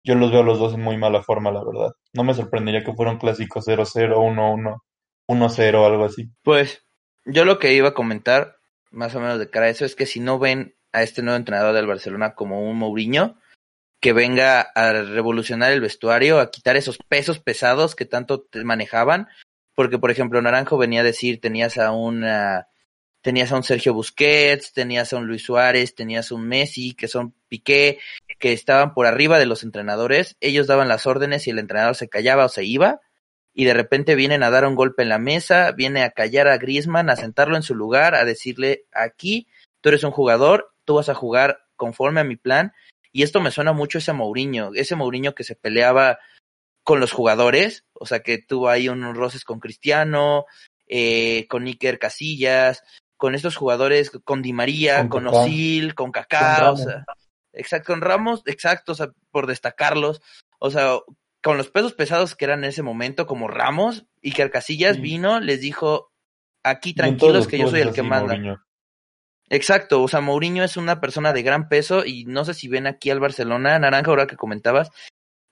Yo 0.03 0.15
los 0.15 0.31
veo 0.31 0.41
a 0.41 0.43
los 0.45 0.59
dos 0.59 0.73
en 0.75 0.81
muy 0.81 0.97
mala 0.97 1.23
forma, 1.23 1.51
la 1.51 1.63
verdad. 1.63 1.91
No 2.13 2.23
me 2.23 2.33
sorprendería 2.33 2.83
que 2.83 2.93
fuera 2.93 3.11
un 3.11 3.17
clásico 3.17 3.61
0-0, 3.61 4.15
1-1, 4.17 4.77
1-0, 5.27 5.85
algo 5.85 6.05
así. 6.05 6.29
Pues 6.43 6.85
yo 7.25 7.45
lo 7.45 7.59
que 7.59 7.73
iba 7.73 7.89
a 7.89 7.93
comentar, 7.93 8.58
más 8.91 9.15
o 9.15 9.19
menos 9.19 9.39
de 9.39 9.49
cara 9.49 9.67
a 9.67 9.69
eso, 9.69 9.85
es 9.85 9.95
que 9.95 10.05
si 10.05 10.19
no 10.19 10.39
ven 10.39 10.75
a 10.91 11.03
este 11.03 11.21
nuevo 11.21 11.37
entrenador 11.37 11.73
del 11.75 11.87
Barcelona 11.87 12.33
como 12.33 12.69
un 12.69 12.77
Mourinho, 12.77 13.37
que 14.01 14.13
venga 14.13 14.61
a 14.61 14.93
revolucionar 14.93 15.71
el 15.71 15.81
vestuario, 15.81 16.39
a 16.39 16.51
quitar 16.51 16.77
esos 16.77 16.97
pesos 16.97 17.39
pesados 17.39 17.95
que 17.95 18.05
tanto 18.05 18.41
te 18.41 18.63
manejaban, 18.63 19.27
porque 19.75 19.99
por 19.99 20.11
ejemplo 20.11 20.41
Naranjo 20.41 20.77
venía 20.77 21.01
a 21.01 21.03
decir, 21.03 21.41
tenías 21.41 21.77
a 21.77 21.91
un 21.91 22.23
ah, 22.23 22.67
tenías 23.21 23.51
a 23.51 23.57
un 23.57 23.63
Sergio 23.63 23.93
Busquets, 23.93 24.73
tenías 24.73 25.11
a 25.11 25.17
un 25.17 25.27
Luis 25.27 25.43
Suárez, 25.43 25.95
tenías 25.95 26.31
a 26.31 26.35
un 26.35 26.47
Messi, 26.47 26.93
que 26.93 27.07
son 27.07 27.35
Piqué, 27.49 27.99
que 28.39 28.53
estaban 28.53 28.93
por 28.93 29.05
arriba 29.05 29.39
de 29.39 29.45
los 29.45 29.63
entrenadores, 29.63 30.37
ellos 30.39 30.67
daban 30.67 30.87
las 30.87 31.05
órdenes 31.05 31.47
y 31.47 31.51
el 31.51 31.59
entrenador 31.59 31.95
se 31.95 32.07
callaba 32.09 32.45
o 32.45 32.49
se 32.49 32.63
iba, 32.63 33.01
y 33.59 33.65
de 33.65 33.73
repente 33.73 34.15
vienen 34.15 34.41
a 34.41 34.49
dar 34.49 34.65
un 34.65 34.73
golpe 34.73 35.03
en 35.03 35.09
la 35.09 35.19
mesa, 35.19 35.73
viene 35.73 36.03
a 36.03 36.11
callar 36.11 36.47
a 36.47 36.57
Griezmann, 36.57 37.09
a 37.09 37.17
sentarlo 37.17 37.57
en 37.57 37.61
su 37.61 37.75
lugar, 37.75 38.15
a 38.15 38.23
decirle, 38.23 38.85
aquí 38.93 39.49
tú 39.81 39.89
eres 39.89 40.05
un 40.05 40.11
jugador, 40.11 40.71
tú 40.85 40.93
vas 40.95 41.09
a 41.09 41.13
jugar 41.13 41.65
conforme 41.75 42.21
a 42.21 42.23
mi 42.23 42.37
plan, 42.37 42.71
y 43.11 43.23
esto 43.23 43.41
me 43.41 43.51
suena 43.51 43.73
mucho 43.73 43.97
a 43.97 43.99
ese 43.99 44.13
Mourinho, 44.13 44.71
ese 44.75 44.95
Mourinho 44.95 45.35
que 45.35 45.43
se 45.43 45.57
peleaba 45.57 46.19
con 46.85 47.01
los 47.01 47.11
jugadores, 47.11 47.83
o 47.91 48.05
sea 48.05 48.21
que 48.21 48.37
tuvo 48.37 48.69
ahí 48.69 48.87
unos 48.87 49.17
roces 49.17 49.43
con 49.43 49.59
Cristiano, 49.59 50.45
eh, 50.87 51.45
con 51.49 51.65
Iker 51.65 51.99
Casillas, 51.99 52.81
con 53.17 53.35
estos 53.35 53.57
jugadores, 53.57 54.09
con 54.23 54.41
Di 54.41 54.53
María, 54.53 54.99
Con 55.09 55.25
con. 55.25 55.27
Osil, 55.27 55.95
con 55.95 56.13
Kaká, 56.13 56.59
o 56.59 56.61
Ramos. 56.61 56.83
sea, 56.83 57.03
exacto, 57.51 57.91
con 57.91 57.99
Ramos, 57.99 58.41
exacto, 58.45 58.93
o 58.93 58.95
sea, 58.95 59.09
por 59.31 59.47
destacarlos, 59.47 60.21
o 60.59 60.71
sea, 60.71 60.93
con 61.41 61.57
los 61.57 61.69
pesos 61.69 61.93
pesados 61.93 62.35
que 62.35 62.45
eran 62.45 62.63
en 62.63 62.69
ese 62.69 62.83
momento, 62.83 63.25
como 63.25 63.47
Ramos, 63.47 64.05
Iker 64.23 64.51
Casillas 64.51 64.95
Sí. 64.97 65.01
vino, 65.01 65.39
les 65.39 65.61
dijo, 65.61 66.11
aquí 66.63 66.89
Y 66.91 66.93
tranquilos 66.95 67.35
los 67.35 67.47
que 67.47 67.57
yo 67.57 67.67
soy 67.67 67.81
el 67.81 67.93
que 67.93 68.03
manda. 68.03 68.33
Mourinho. 68.33 68.63
Exacto, 69.49 70.03
o 70.03 70.07
sea, 70.07 70.21
Mourinho 70.21 70.63
es 70.63 70.77
una 70.77 71.01
persona 71.01 71.33
de 71.33 71.41
gran 71.41 71.69
peso 71.69 72.05
y 72.05 72.25
no 72.25 72.45
sé 72.45 72.53
si 72.53 72.67
ven 72.67 72.85
aquí 72.85 73.09
al 73.09 73.19
Barcelona, 73.19 73.79
Naranja, 73.79 74.11
ahora 74.11 74.27
que 74.27 74.35
comentabas, 74.35 74.91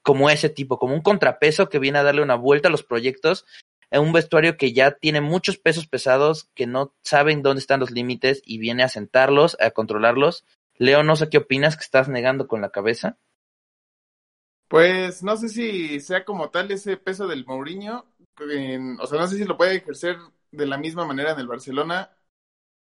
como 0.04 0.30
ese 0.30 0.50
tipo, 0.50 0.78
como 0.78 0.93
un 0.93 1.02
contrapeso 1.02 1.67
que 1.69 1.80
viene 1.80 1.97
a 2.00 2.04
darle 2.04 2.21
una 2.21 2.36
vuelta 2.36 2.67
a 2.67 2.71
los 2.71 2.84
proyectos 2.84 3.45
en 3.89 4.02
un 4.02 4.13
vestuario 4.13 4.58
que 4.58 4.73
ya 4.73 4.91
tiene 4.91 5.21
muchos 5.21 5.58
pesos 5.58 5.88
pesados, 5.88 6.50
que 6.54 6.67
no 6.67 6.93
saben 7.04 7.41
dónde 7.41 7.60
están 7.62 7.80
los 7.80 7.91
límites 7.91 8.41
y 8.45 8.58
viene 8.60 8.84
a 8.84 8.89
sentarlos, 8.89 9.58
a 9.60 9.71
controlarlos. 9.71 10.45
Leo, 10.76 11.04
no 11.04 11.15
sé 11.15 11.30
qué 11.30 11.38
opinas, 11.39 11.76
que 11.76 11.84
estás 11.84 12.08
negando 12.08 12.47
con 12.47 12.62
la 12.62 12.69
cabeza. 12.69 13.17
Pues 14.67 15.23
no 15.23 15.38
sé 15.38 15.49
si 15.49 15.99
sea 16.01 16.25
como 16.25 16.49
tal 16.49 16.71
ese 16.71 16.97
peso 16.97 17.27
del 17.27 17.45
Mourinho, 17.45 18.06
en- 18.39 18.99
o 18.99 19.08
sea, 19.08 19.19
no 19.19 19.27
sé 19.27 19.38
si 19.38 19.45
lo 19.45 19.58
puede 19.58 19.75
ejercer 19.77 20.17
de 20.51 20.65
la 20.65 20.77
misma 20.77 21.06
manera 21.06 21.32
en 21.32 21.39
el 21.39 21.47
Barcelona. 21.47 22.12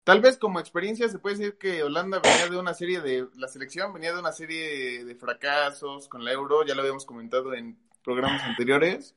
Tal 0.05 0.21
vez 0.23 0.39
como 0.39 0.61
experiencia 0.61 1.09
se 1.09 1.19
puede 1.21 1.37
decir 1.39 1.59
que 1.59 1.83
Holanda 1.85 2.21
venía 2.21 2.49
de 2.49 2.59
una 2.59 2.75
serie 2.75 3.01
de, 3.01 3.29
la 3.37 3.49
selección 3.49 3.93
venía 3.95 4.13
de 4.15 4.21
una 4.21 4.33
serie 4.33 5.05
de 5.05 5.15
fracasos 5.17 6.09
con 6.09 6.25
la 6.25 6.33
Euro, 6.33 6.65
ya 6.67 6.75
lo 6.75 6.83
habíamos 6.83 7.07
comentado 7.07 7.55
en 7.55 7.79
programas 8.05 8.43
anteriores. 8.45 9.17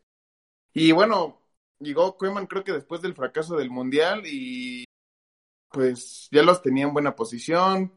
Y 0.74 0.92
bueno, 0.94 1.42
llegó 1.80 2.18
Koeman 2.18 2.48
creo 2.48 2.64
que 2.64 2.74
después 2.74 3.02
del 3.02 3.16
fracaso 3.16 3.58
del 3.58 3.72
Mundial 3.72 4.24
y 4.26 4.86
pues 5.72 6.28
ya 6.32 6.44
los 6.44 6.62
tenía 6.62 6.86
en 6.86 6.94
buena 6.94 7.16
posición, 7.16 7.94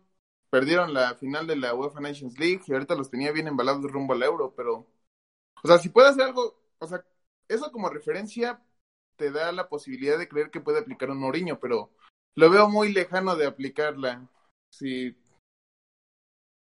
perdieron 0.61 0.95
la 0.95 1.14
final 1.16 1.47
de 1.47 1.57
la 1.57 1.75
UEFA 1.75 2.01
Nations 2.01 2.38
League 2.38 2.62
y 2.66 2.73
ahorita 2.73 2.95
los 2.95 3.11
tenía 3.11 3.31
bien 3.31 3.47
embalados 3.47 3.83
rumbo 3.90 4.14
al 4.14 4.23
Euro, 4.23 4.55
pero, 4.57 4.87
o 5.62 5.69
sea, 5.69 5.77
si 5.79 5.90
puede 5.90 6.09
hacer 6.09 6.23
algo, 6.23 6.59
o 6.79 6.87
sea, 6.87 7.05
eso 7.47 7.71
como 7.71 7.90
referencia 7.90 8.62
te 9.16 9.31
da 9.31 9.53
la 9.53 9.69
posibilidad 9.69 10.19
de 10.19 10.29
creer 10.29 10.51
que 10.51 10.61
puede 10.61 10.79
aplicar 10.79 11.11
un 11.11 11.19
Mourinho, 11.19 11.61
pero 11.61 11.90
lo 12.37 12.49
veo 12.49 12.71
muy 12.71 12.90
lejano 12.90 13.37
de 13.37 13.47
aplicarla. 13.47 14.27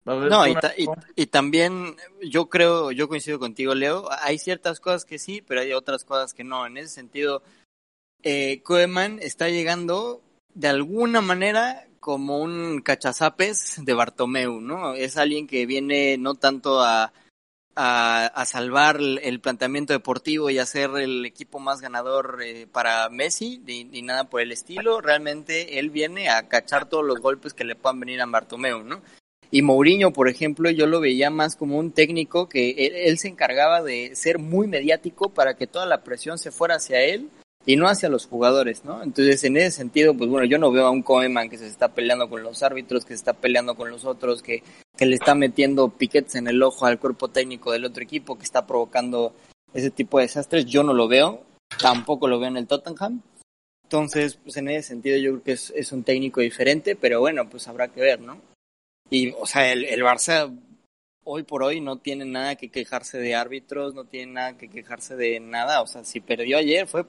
Ver, 0.05 0.29
No, 0.29 0.43
tú, 0.45 0.49
y, 0.49 0.53
ta- 0.55 0.73
y, 0.77 0.85
Naranjo. 0.85 1.11
y 1.15 1.25
también 1.27 1.95
yo 2.23 2.49
creo, 2.49 2.91
yo 2.91 3.07
coincido 3.07 3.37
contigo, 3.37 3.75
Leo, 3.75 4.07
hay 4.21 4.39
ciertas 4.39 4.79
cosas 4.79 5.05
que 5.05 5.19
sí, 5.19 5.41
pero 5.41 5.61
hay 5.61 5.73
otras 5.73 6.05
cosas 6.05 6.33
que 6.33 6.43
no. 6.43 6.65
En 6.65 6.77
ese 6.77 6.89
sentido, 6.89 7.43
eh, 8.23 8.61
Koeman 8.63 9.19
está 9.19 9.49
llegando 9.49 10.23
de 10.53 10.69
alguna 10.69 11.21
manera 11.21 11.87
como 12.05 12.37
un 12.37 12.81
cachazapes 12.83 13.83
de 13.83 13.95
Bartomeu, 13.95 14.61
¿no? 14.61 14.93
Es 14.93 15.17
alguien 15.17 15.47
que 15.47 15.65
viene 15.65 16.19
no 16.19 16.35
tanto 16.35 16.79
a, 16.83 17.11
a, 17.75 18.25
a 18.27 18.45
salvar 18.45 18.97
el, 18.99 19.39
planteamiento 19.39 19.91
deportivo 19.91 20.51
y 20.51 20.59
hacer 20.59 20.91
el 20.97 21.25
equipo 21.25 21.57
más 21.57 21.81
ganador 21.81 22.41
eh, 22.43 22.67
para 22.71 23.09
Messi, 23.09 23.59
ni, 23.65 23.85
ni 23.85 24.03
nada 24.03 24.25
por 24.25 24.41
el 24.41 24.51
estilo. 24.51 25.01
Realmente 25.01 25.79
él 25.79 25.89
viene 25.89 26.29
a 26.29 26.47
cachar 26.47 26.87
todos 26.87 27.03
los 27.03 27.19
golpes 27.21 27.55
que 27.55 27.63
le 27.63 27.73
puedan 27.73 27.99
venir 27.99 28.21
a 28.21 28.27
Bartomeu, 28.27 28.83
¿no? 28.83 29.01
Y 29.49 29.63
Mourinho, 29.63 30.13
por 30.13 30.29
ejemplo, 30.29 30.69
yo 30.69 30.85
lo 30.85 30.99
veía 30.99 31.31
más 31.31 31.55
como 31.55 31.79
un 31.79 31.91
técnico 31.91 32.47
que 32.47 32.85
él, 32.85 32.93
él 32.97 33.17
se 33.17 33.29
encargaba 33.29 33.81
de 33.81 34.15
ser 34.15 34.37
muy 34.37 34.67
mediático 34.67 35.29
para 35.29 35.55
que 35.55 35.65
toda 35.65 35.87
la 35.87 36.03
presión 36.03 36.37
se 36.37 36.51
fuera 36.51 36.75
hacia 36.75 37.01
él 37.01 37.31
y 37.65 37.75
no 37.75 37.87
hacia 37.87 38.09
los 38.09 38.27
jugadores, 38.27 38.85
¿no? 38.85 39.01
Entonces, 39.01 39.43
en 39.43 39.57
ese 39.57 39.71
sentido, 39.71 40.15
pues 40.15 40.29
bueno, 40.29 40.45
yo 40.45 40.57
no 40.57 40.71
veo 40.71 40.85
a 40.85 40.91
un 40.91 41.01
Koeman 41.01 41.49
que 41.49 41.57
se 41.57 41.67
está 41.67 41.89
peleando 41.89 42.29
con 42.29 42.43
los 42.43 42.61
árbitros, 42.61 43.03
que 43.03 43.09
se 43.09 43.15
está 43.15 43.33
peleando 43.33 43.75
con 43.75 43.89
los 43.89 44.05
otros, 44.05 44.43
que, 44.43 44.63
que 44.95 45.05
le 45.05 45.15
está 45.15 45.33
metiendo 45.33 45.89
piquetes 45.89 46.35
en 46.35 46.47
el 46.47 46.61
ojo 46.61 46.85
al 46.85 46.99
cuerpo 46.99 47.29
técnico 47.29 47.71
del 47.71 47.85
otro 47.85 48.03
equipo, 48.03 48.37
que 48.37 48.43
está 48.43 48.67
provocando 48.67 49.33
ese 49.73 49.89
tipo 49.89 50.19
de 50.19 50.25
desastres. 50.25 50.65
Yo 50.65 50.83
no 50.83 50.93
lo 50.93 51.07
veo, 51.07 51.43
tampoco 51.81 52.27
lo 52.27 52.39
veo 52.39 52.49
en 52.49 52.57
el 52.57 52.67
Tottenham. 52.67 53.21
Entonces, 53.83 54.35
pues 54.35 54.57
en 54.57 54.69
ese 54.69 54.89
sentido 54.89 55.17
yo 55.17 55.31
creo 55.31 55.43
que 55.43 55.51
es, 55.53 55.71
es 55.75 55.91
un 55.91 56.03
técnico 56.03 56.41
diferente, 56.41 56.95
pero 56.95 57.19
bueno, 57.19 57.49
pues 57.49 57.67
habrá 57.67 57.87
que 57.87 58.01
ver, 58.01 58.19
¿no? 58.19 58.39
Y, 59.09 59.31
o 59.31 59.45
sea, 59.45 59.71
el, 59.71 59.85
el 59.85 60.01
Barça 60.01 60.55
hoy 61.23 61.43
por 61.43 61.63
hoy 61.63 61.81
no 61.81 61.97
tiene 61.97 62.25
nada 62.25 62.55
que 62.55 62.69
quejarse 62.69 63.17
de 63.17 63.35
árbitros, 63.35 63.93
no 63.93 64.05
tiene 64.05 64.33
nada 64.33 64.57
que 64.57 64.69
quejarse 64.69 65.15
de 65.15 65.39
nada. 65.39 65.81
O 65.81 65.87
sea, 65.87 66.03
si 66.03 66.19
perdió 66.19 66.57
ayer 66.57 66.87
fue 66.87 67.05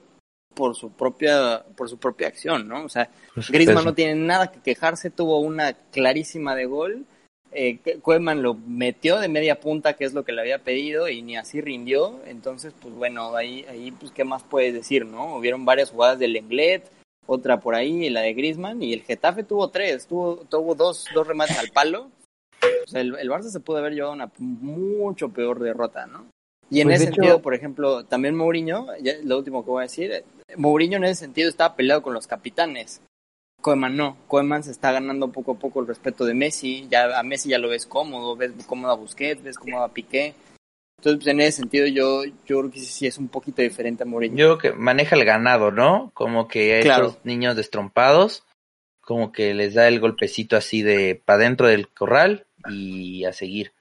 por 0.57 0.75
su 0.75 0.89
propia 0.91 1.63
por 1.77 1.87
su 1.87 1.97
propia 1.97 2.27
acción, 2.27 2.67
¿no? 2.67 2.83
O 2.83 2.89
sea, 2.89 3.09
Griezmann 3.49 3.85
no 3.85 3.93
tiene 3.93 4.15
nada 4.15 4.51
que 4.51 4.59
quejarse, 4.59 5.09
tuvo 5.11 5.39
una 5.39 5.73
clarísima 5.73 6.55
de 6.55 6.65
gol. 6.65 7.05
Eh, 7.51 7.79
Koeman 8.01 8.41
lo 8.43 8.55
metió 8.55 9.19
de 9.19 9.29
media 9.29 9.59
punta, 9.59 9.93
que 9.93 10.03
es 10.03 10.13
lo 10.13 10.25
que 10.25 10.33
le 10.33 10.41
había 10.41 10.59
pedido, 10.59 11.07
y 11.07 11.21
ni 11.21 11.37
así 11.37 11.61
rindió. 11.61 12.19
Entonces, 12.25 12.73
pues 12.81 12.93
bueno, 12.93 13.35
ahí, 13.35 13.65
ahí 13.69 13.91
pues, 13.91 14.11
¿qué 14.11 14.23
más 14.25 14.43
puedes 14.43 14.73
decir, 14.73 15.05
no? 15.05 15.37
Hubieron 15.37 15.63
varias 15.63 15.91
jugadas 15.91 16.19
del 16.19 16.33
Lenglet, 16.33 16.91
otra 17.25 17.59
por 17.59 17.75
ahí, 17.75 18.09
la 18.09 18.21
de 18.21 18.33
Griezmann, 18.33 18.81
y 18.83 18.93
el 18.93 19.03
Getafe 19.03 19.43
tuvo 19.43 19.69
tres, 19.69 20.07
tuvo, 20.07 20.37
tuvo 20.49 20.75
dos, 20.75 21.05
dos 21.13 21.25
remates 21.25 21.57
al 21.57 21.69
palo. 21.69 22.09
O 22.83 22.87
sea, 22.89 23.01
el, 23.01 23.15
el 23.15 23.29
Barça 23.29 23.49
se 23.49 23.59
pudo 23.59 23.77
haber 23.77 23.93
llevado 23.93 24.13
una 24.13 24.29
mucho 24.39 25.29
peor 25.29 25.59
derrota, 25.59 26.05
¿no? 26.07 26.25
Y 26.69 26.81
en 26.81 26.87
Pues, 26.89 26.97
ese 27.01 27.05
hecho- 27.09 27.15
sentido, 27.15 27.41
por 27.41 27.53
ejemplo, 27.53 28.03
también 28.03 28.35
Mourinho, 28.35 28.87
ya, 29.01 29.13
lo 29.23 29.37
último 29.37 29.63
que 29.63 29.71
voy 29.71 29.79
a 29.81 29.83
decir, 29.83 30.23
Mourinho 30.55 30.97
en 30.97 31.03
ese 31.05 31.21
sentido 31.25 31.49
estaba 31.49 31.75
peleado 31.75 32.01
con 32.01 32.13
los 32.13 32.27
capitanes. 32.27 33.01
Koeman 33.61 33.97
no, 33.97 34.17
Koeman 34.27 34.63
se 34.63 34.71
está 34.71 34.91
ganando 34.91 35.31
poco 35.31 35.53
a 35.53 35.55
poco 35.59 35.81
el 35.81 35.87
respeto 35.87 36.23
de 36.25 36.33
Messi, 36.33 36.87
ya 36.89 37.19
a 37.19 37.23
Messi 37.23 37.49
ya 37.49 37.57
lo 37.57 37.69
ves 37.69 37.85
cómodo, 37.85 38.35
ves 38.35 38.51
cómodo 38.65 38.91
a 38.91 38.95
Busquets, 38.95 39.43
ves 39.43 39.57
cómodo 39.57 39.83
a 39.83 39.89
Piqué. 39.93 40.35
Entonces, 40.99 41.17
pues, 41.23 41.27
en 41.27 41.41
ese 41.41 41.51
sentido 41.61 41.85
yo, 41.87 42.23
yo 42.23 42.59
creo 42.59 42.71
que 42.71 42.79
sí, 42.79 43.07
es 43.07 43.17
un 43.17 43.27
poquito 43.27 43.61
diferente 43.61 44.03
a 44.03 44.05
Mourinho. 44.05 44.37
Yo 44.37 44.57
creo 44.57 44.73
que 44.73 44.79
maneja 44.79 45.15
el 45.15 45.25
ganado, 45.25 45.71
¿no? 45.71 46.11
Como 46.13 46.47
que 46.47 46.77
a 46.79 46.81
Claro. 46.81 47.05
esos 47.07 47.25
niños 47.25 47.55
destrompados, 47.55 48.45
como 49.01 49.31
que 49.31 49.53
les 49.53 49.73
da 49.73 49.87
el 49.87 49.99
golpecito 49.99 50.55
así 50.55 50.81
de 50.81 51.21
para 51.23 51.39
dentro 51.39 51.67
del 51.67 51.89
corral 51.89 52.45
y 52.69 53.25
a 53.25 53.33
seguir. 53.33 53.73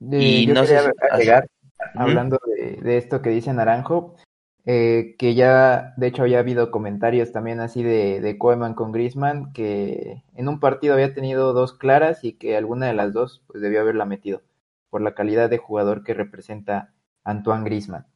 De- 0.00 0.18
Y 0.18 0.46
yo 0.46 0.54
no 0.54 0.64
sé 0.64 0.78
si- 0.78 1.30
Ujú. 1.30 2.00
hablando 2.00 2.38
de, 2.46 2.78
de 2.80 2.96
esto 2.96 3.22
que 3.22 3.30
dice 3.30 3.52
Naranjo, 3.52 4.16
eh, 4.64 5.16
que 5.18 5.34
ya, 5.34 5.94
de 5.96 6.06
hecho, 6.06 6.22
había 6.22 6.38
habido 6.38 6.70
comentarios 6.70 7.32
también 7.32 7.60
así 7.60 7.82
de, 7.82 8.20
de 8.20 8.38
Koeman 8.38 8.74
con 8.74 8.92
Griezmann, 8.92 9.52
que 9.52 10.22
en 10.34 10.48
un 10.48 10.60
partido 10.60 10.94
había 10.94 11.14
tenido 11.14 11.52
dos 11.52 11.72
claras 11.72 12.22
y 12.24 12.34
que 12.34 12.56
alguna 12.56 12.86
de 12.86 12.94
las 12.94 13.12
dos 13.12 13.42
pues 13.46 13.60
debió 13.60 13.80
haberla 13.80 14.04
metido, 14.04 14.42
por 14.90 15.02
la 15.02 15.14
calidad 15.14 15.50
de 15.50 15.58
jugador 15.58 16.04
que 16.04 16.14
representa 16.14 16.92
Antoine 17.24 17.64
Griezmann. 17.64 18.06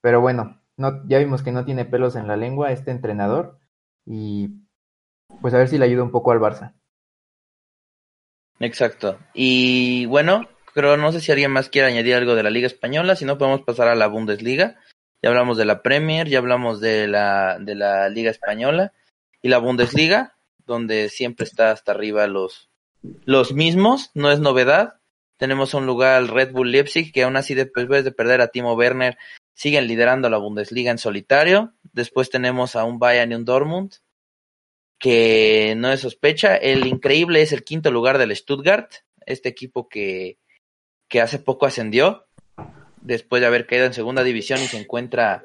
Pero 0.00 0.20
bueno, 0.20 0.60
no, 0.76 1.06
ya 1.08 1.18
vimos 1.18 1.42
que 1.42 1.52
no 1.52 1.64
tiene 1.64 1.84
pelos 1.84 2.16
en 2.16 2.26
la 2.26 2.36
lengua 2.36 2.72
este 2.72 2.90
entrenador 2.90 3.58
y 4.06 4.50
pues 5.40 5.54
a 5.54 5.58
ver 5.58 5.68
si 5.68 5.78
le 5.78 5.84
ayuda 5.84 6.02
un 6.02 6.10
poco 6.10 6.32
al 6.32 6.40
Barça. 6.40 6.74
Exacto. 8.58 9.18
Y 9.32 10.06
bueno, 10.06 10.46
creo, 10.74 10.96
no 10.96 11.12
sé 11.12 11.20
si 11.20 11.32
alguien 11.32 11.50
más 11.50 11.68
quiere 11.68 11.88
añadir 11.88 12.14
algo 12.14 12.34
de 12.34 12.42
la 12.42 12.50
Liga 12.50 12.66
Española, 12.66 13.16
si 13.16 13.24
no 13.24 13.38
podemos 13.38 13.62
pasar 13.62 13.88
a 13.88 13.94
la 13.94 14.06
Bundesliga. 14.06 14.76
Ya 15.22 15.30
hablamos 15.30 15.58
de 15.58 15.64
la 15.64 15.82
Premier, 15.82 16.28
ya 16.28 16.38
hablamos 16.38 16.80
de 16.80 17.06
la, 17.06 17.58
de 17.60 17.74
la 17.74 18.08
Liga 18.08 18.30
Española 18.30 18.92
y 19.42 19.48
la 19.48 19.58
Bundesliga, 19.58 20.36
donde 20.66 21.08
siempre 21.08 21.44
está 21.44 21.70
hasta 21.70 21.92
arriba 21.92 22.26
los, 22.26 22.70
los 23.24 23.52
mismos, 23.52 24.10
no 24.14 24.30
es 24.30 24.40
novedad. 24.40 25.00
Tenemos 25.36 25.74
un 25.74 25.86
lugar 25.86 26.16
al 26.16 26.28
Red 26.28 26.52
Bull 26.52 26.70
Leipzig, 26.70 27.12
que 27.12 27.22
aún 27.22 27.36
así 27.36 27.54
después 27.54 28.04
de 28.04 28.12
perder 28.12 28.40
a 28.40 28.48
Timo 28.48 28.74
Werner, 28.74 29.16
siguen 29.54 29.86
liderando 29.86 30.30
la 30.30 30.38
Bundesliga 30.38 30.90
en 30.90 30.98
solitario. 30.98 31.74
Después 31.92 32.30
tenemos 32.30 32.76
a 32.76 32.84
un 32.84 32.98
Bayern 32.98 33.32
y 33.32 33.34
un 33.34 33.44
Dortmund, 33.44 33.94
que 34.98 35.74
no 35.76 35.90
es 35.90 36.00
sospecha. 36.00 36.56
El 36.56 36.86
increíble 36.86 37.42
es 37.42 37.52
el 37.52 37.64
quinto 37.64 37.90
lugar 37.90 38.18
del 38.18 38.34
Stuttgart, 38.36 38.90
este 39.26 39.48
equipo 39.48 39.88
que, 39.88 40.38
que 41.08 41.20
hace 41.20 41.38
poco 41.38 41.66
ascendió, 41.66 42.28
después 43.00 43.40
de 43.40 43.46
haber 43.46 43.66
caído 43.66 43.86
en 43.86 43.94
segunda 43.94 44.22
división 44.22 44.60
y 44.60 44.66
se 44.66 44.78
encuentra 44.78 45.44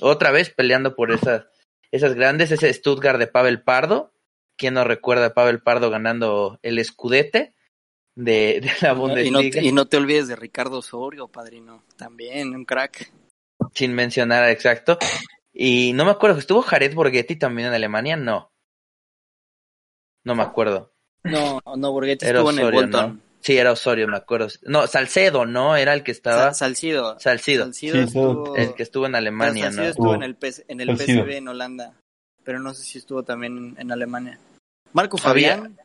otra 0.00 0.30
vez 0.30 0.50
peleando 0.50 0.94
por 0.94 1.12
esas, 1.12 1.46
esas 1.90 2.14
grandes, 2.14 2.50
ese 2.50 2.72
Stuttgart 2.72 3.18
de 3.18 3.26
Pavel 3.26 3.62
Pardo. 3.62 4.12
¿Quién 4.56 4.74
no 4.74 4.84
recuerda 4.84 5.26
a 5.26 5.34
Pavel 5.34 5.62
Pardo 5.62 5.90
ganando 5.90 6.58
el 6.62 6.84
Scudete 6.84 7.54
de, 8.14 8.60
de 8.60 8.72
la 8.82 8.92
Y 8.92 8.94
no, 8.94 9.00
Bundesliga? 9.00 9.62
y 9.62 9.72
no 9.72 9.86
te 9.86 9.96
olvides 9.96 10.28
de 10.28 10.36
Ricardo 10.36 10.78
Osorio, 10.78 11.28
padrino, 11.28 11.84
también 11.96 12.54
un 12.54 12.64
crack. 12.64 13.10
Sin 13.74 13.94
mencionar 13.94 14.48
exacto. 14.50 14.98
Y 15.52 15.92
no 15.94 16.04
me 16.04 16.10
acuerdo, 16.10 16.38
¿estuvo 16.38 16.62
Jared 16.62 16.94
Borghetti 16.94 17.36
también 17.36 17.68
en 17.68 17.74
Alemania? 17.74 18.16
No. 18.16 18.52
No 20.24 20.34
me 20.34 20.42
acuerdo. 20.42 20.92
No, 21.24 21.60
no, 21.76 21.92
Borghetti 21.92 22.26
estuvo 22.26 22.50
en 22.50 22.58
el 22.58 22.72
Bolton. 22.72 23.16
¿no? 23.16 23.29
Sí, 23.40 23.56
era 23.56 23.72
Osorio, 23.72 24.06
me 24.06 24.16
acuerdo. 24.16 24.48
No, 24.62 24.86
Salcedo, 24.86 25.46
¿no? 25.46 25.76
Era 25.76 25.94
el 25.94 26.02
que 26.02 26.10
estaba. 26.12 26.52
Sa- 26.52 26.66
Salcido. 26.66 27.18
Salcido. 27.18 27.64
Salcido 27.64 27.94
Sí, 27.94 28.00
estuvo, 28.02 28.54
El 28.56 28.74
que 28.74 28.82
estuvo 28.82 29.06
en 29.06 29.14
Alemania, 29.14 29.64
Salcido 29.64 29.82
¿no? 29.84 29.88
estuvo 29.90 30.14
en 30.14 30.22
el, 30.22 30.34
PS 30.36 30.64
en 30.68 30.80
el. 30.80 30.96
PSV 30.96 31.36
en 31.36 31.48
Holanda, 31.48 31.94
pero 32.44 32.58
no 32.60 32.74
sé 32.74 32.82
si 32.84 32.98
estuvo 32.98 33.22
también 33.22 33.76
en, 33.78 33.90
Alemania. 33.92 34.38
Marco 34.92 35.16
Fabián, 35.18 35.78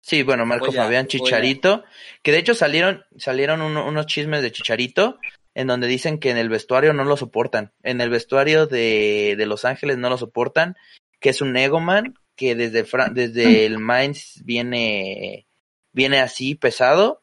Sí, 0.00 0.22
bueno, 0.22 0.44
Marco 0.46 0.70
Fabián. 0.72 1.06
Chicharito, 1.06 1.82
que 2.22 2.30
de 2.32 2.38
hecho 2.38 2.54
salieron, 2.54 3.04
salieron 3.16 3.62
uno- 3.62 3.86
unos 3.86 4.06
chismes 4.06 4.42
de 4.42 4.52
Chicharito 4.52 5.18
en 5.54 5.66
donde 5.66 5.86
dicen 5.86 6.18
que 6.18 6.30
en 6.30 6.36
el 6.36 6.48
vestuario 6.50 6.92
no 6.92 7.04
lo 7.04 7.16
soportan. 7.16 7.72
En 7.82 8.00
el 8.00 8.10
vestuario 8.10 8.66
de, 8.66 9.34
de 9.38 9.46
Los 9.46 9.64
Ángeles 9.64 9.96
no 9.98 10.10
lo 10.10 10.18
soportan, 10.18 10.76
que 11.20 11.30
es 11.30 11.40
un 11.40 11.56
egoman, 11.56 12.18
que 12.36 12.54
desde, 12.54 12.84
Fran- 12.84 13.12
desde 13.14 13.64
el 13.64 13.78
Mainz 13.78 14.42
viene, 14.44 15.46
viene 15.94 16.20
así 16.20 16.54
pesado, 16.54 17.22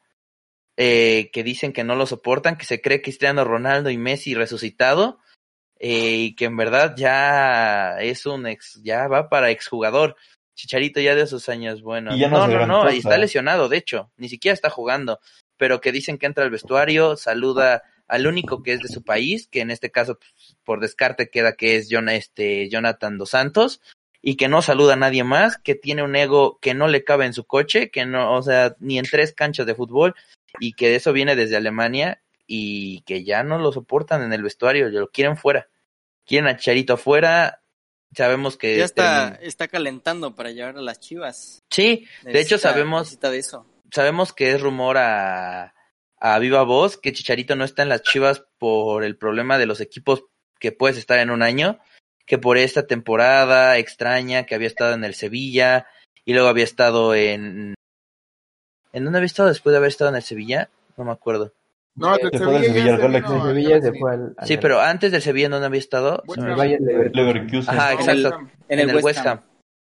eh, 0.77 1.29
que 1.31 1.43
dicen 1.43 1.73
que 1.73 1.83
no 1.83 1.95
lo 1.95 2.07
soportan, 2.07 2.57
que 2.57 2.65
se 2.65 2.81
cree 2.81 3.03
Cristiano 3.03 3.43
Ronaldo 3.43 3.91
y 3.91 3.97
Messi 3.97 4.33
resucitado, 4.33 5.19
eh, 5.77 6.15
y 6.15 6.35
que 6.35 6.45
en 6.45 6.57
verdad 6.57 6.95
ya 6.97 7.99
es 7.99 8.25
un 8.25 8.47
ex, 8.47 8.81
ya 8.81 9.07
va 9.07 9.29
para 9.29 9.51
exjugador. 9.51 10.15
Chicharito 10.55 10.99
ya 10.99 11.15
de 11.15 11.27
sus 11.27 11.49
años 11.49 11.81
buenos. 11.81 12.15
Y 12.15 12.19
ya 12.19 12.29
no 12.29 12.47
no, 12.47 12.65
no, 12.65 12.65
no, 12.65 12.89
está 12.89 13.17
lesionado, 13.17 13.69
de 13.69 13.77
hecho, 13.77 14.11
ni 14.17 14.29
siquiera 14.29 14.53
está 14.53 14.69
jugando, 14.69 15.19
pero 15.57 15.81
que 15.81 15.91
dicen 15.91 16.17
que 16.17 16.25
entra 16.25 16.43
al 16.43 16.49
vestuario, 16.49 17.17
saluda 17.17 17.83
al 18.07 18.27
único 18.27 18.61
que 18.63 18.73
es 18.73 18.81
de 18.81 18.89
su 18.89 19.03
país, 19.03 19.47
que 19.47 19.61
en 19.61 19.71
este 19.71 19.91
caso 19.91 20.17
pues, 20.17 20.57
por 20.63 20.79
descarte 20.79 21.29
queda 21.29 21.53
que 21.53 21.77
es 21.77 21.89
este, 21.91 22.69
Jonathan 22.69 23.17
Dos 23.17 23.29
Santos, 23.31 23.81
y 24.21 24.35
que 24.35 24.47
no 24.47 24.61
saluda 24.61 24.93
a 24.93 24.97
nadie 24.97 25.23
más, 25.23 25.57
que 25.57 25.75
tiene 25.75 26.03
un 26.03 26.15
ego 26.15 26.59
que 26.61 26.73
no 26.73 26.87
le 26.87 27.03
cabe 27.03 27.25
en 27.25 27.33
su 27.33 27.45
coche, 27.45 27.89
que 27.89 28.05
no, 28.05 28.35
o 28.35 28.43
sea, 28.43 28.75
ni 28.79 28.99
en 28.99 29.05
tres 29.05 29.33
canchas 29.33 29.65
de 29.65 29.75
fútbol, 29.75 30.15
y 30.59 30.73
que 30.73 30.95
eso 30.95 31.11
viene 31.13 31.35
desde 31.35 31.57
Alemania, 31.57 32.21
y 32.45 33.01
que 33.01 33.23
ya 33.23 33.43
no 33.43 33.57
lo 33.57 33.71
soportan 33.71 34.21
en 34.21 34.33
el 34.33 34.43
vestuario, 34.43 34.89
lo 34.89 35.09
quieren 35.09 35.37
fuera. 35.37 35.69
Quieren 36.25 36.47
a 36.47 36.57
Chicharito 36.57 36.93
afuera, 36.93 37.61
sabemos 38.15 38.57
que... 38.57 38.77
ya 38.77 38.85
está, 38.85 39.39
está 39.41 39.67
calentando 39.67 40.35
para 40.35 40.51
llevar 40.51 40.77
a 40.77 40.81
las 40.81 40.99
chivas. 40.99 41.59
Sí, 41.69 42.05
de 42.23 42.39
hecho 42.39 42.57
sabemos 42.57 43.19
de 43.19 43.37
eso. 43.37 43.65
sabemos 43.91 44.33
que 44.33 44.51
es 44.51 44.61
rumor 44.61 44.97
a, 44.97 45.73
a 46.17 46.39
viva 46.39 46.63
voz 46.63 46.97
que 46.97 47.13
Chicharito 47.13 47.55
no 47.55 47.65
está 47.65 47.81
en 47.83 47.89
las 47.89 48.03
Chivas 48.03 48.43
por 48.59 49.03
el 49.03 49.17
problema 49.17 49.57
de 49.57 49.65
los 49.65 49.81
equipos 49.81 50.25
que 50.59 50.71
puedes 50.71 50.97
estar 50.97 51.17
en 51.19 51.31
un 51.31 51.41
año, 51.41 51.79
que 52.25 52.37
por 52.37 52.57
esta 52.57 52.87
temporada 52.87 53.77
extraña 53.77 54.43
que 54.45 54.55
había 54.55 54.67
estado 54.67 54.93
en 54.93 55.03
el 55.03 55.13
Sevilla 55.13 55.87
y 56.25 56.33
luego 56.33 56.47
había 56.49 56.63
estado 56.63 57.13
en 57.15 57.75
¿En 58.93 59.03
dónde 59.05 59.19
había 59.19 59.25
estado 59.27 59.49
después 59.49 59.71
de 59.71 59.77
haber 59.77 59.89
estado 59.89 60.09
en 60.09 60.15
el 60.17 60.21
Sevilla? 60.21 60.69
No 60.97 61.05
me 61.05 61.11
acuerdo. 61.11 61.53
No, 61.95 62.15
Se 62.15 62.21
fue 62.39 62.53
del 62.53 62.63
Sevilla 62.65 62.97
Sevilla 62.97 63.81
se 63.81 63.93
fue 63.93 64.11
al, 64.13 64.33
al- 64.37 64.47
Sí, 64.47 64.57
pero 64.57 64.79
antes 64.81 65.11
del 65.11 65.21
Sevilla, 65.21 65.45
¿en 65.47 65.51
dónde 65.51 65.67
había 65.67 65.79
estado? 65.79 66.23
Me- 66.37 66.49
el 66.51 66.55
Bayern 66.55 66.85
Leverkusen. 67.13 67.69
Ajá, 67.77 67.93
En 67.93 67.99
el 68.09 68.19
exacto. 68.19 68.29
West 68.29 68.33
Ham. 68.35 68.51
En 68.69 68.79
en 68.79 68.89
el, 68.89 68.95
West 69.03 69.25
Ham. 69.25 69.41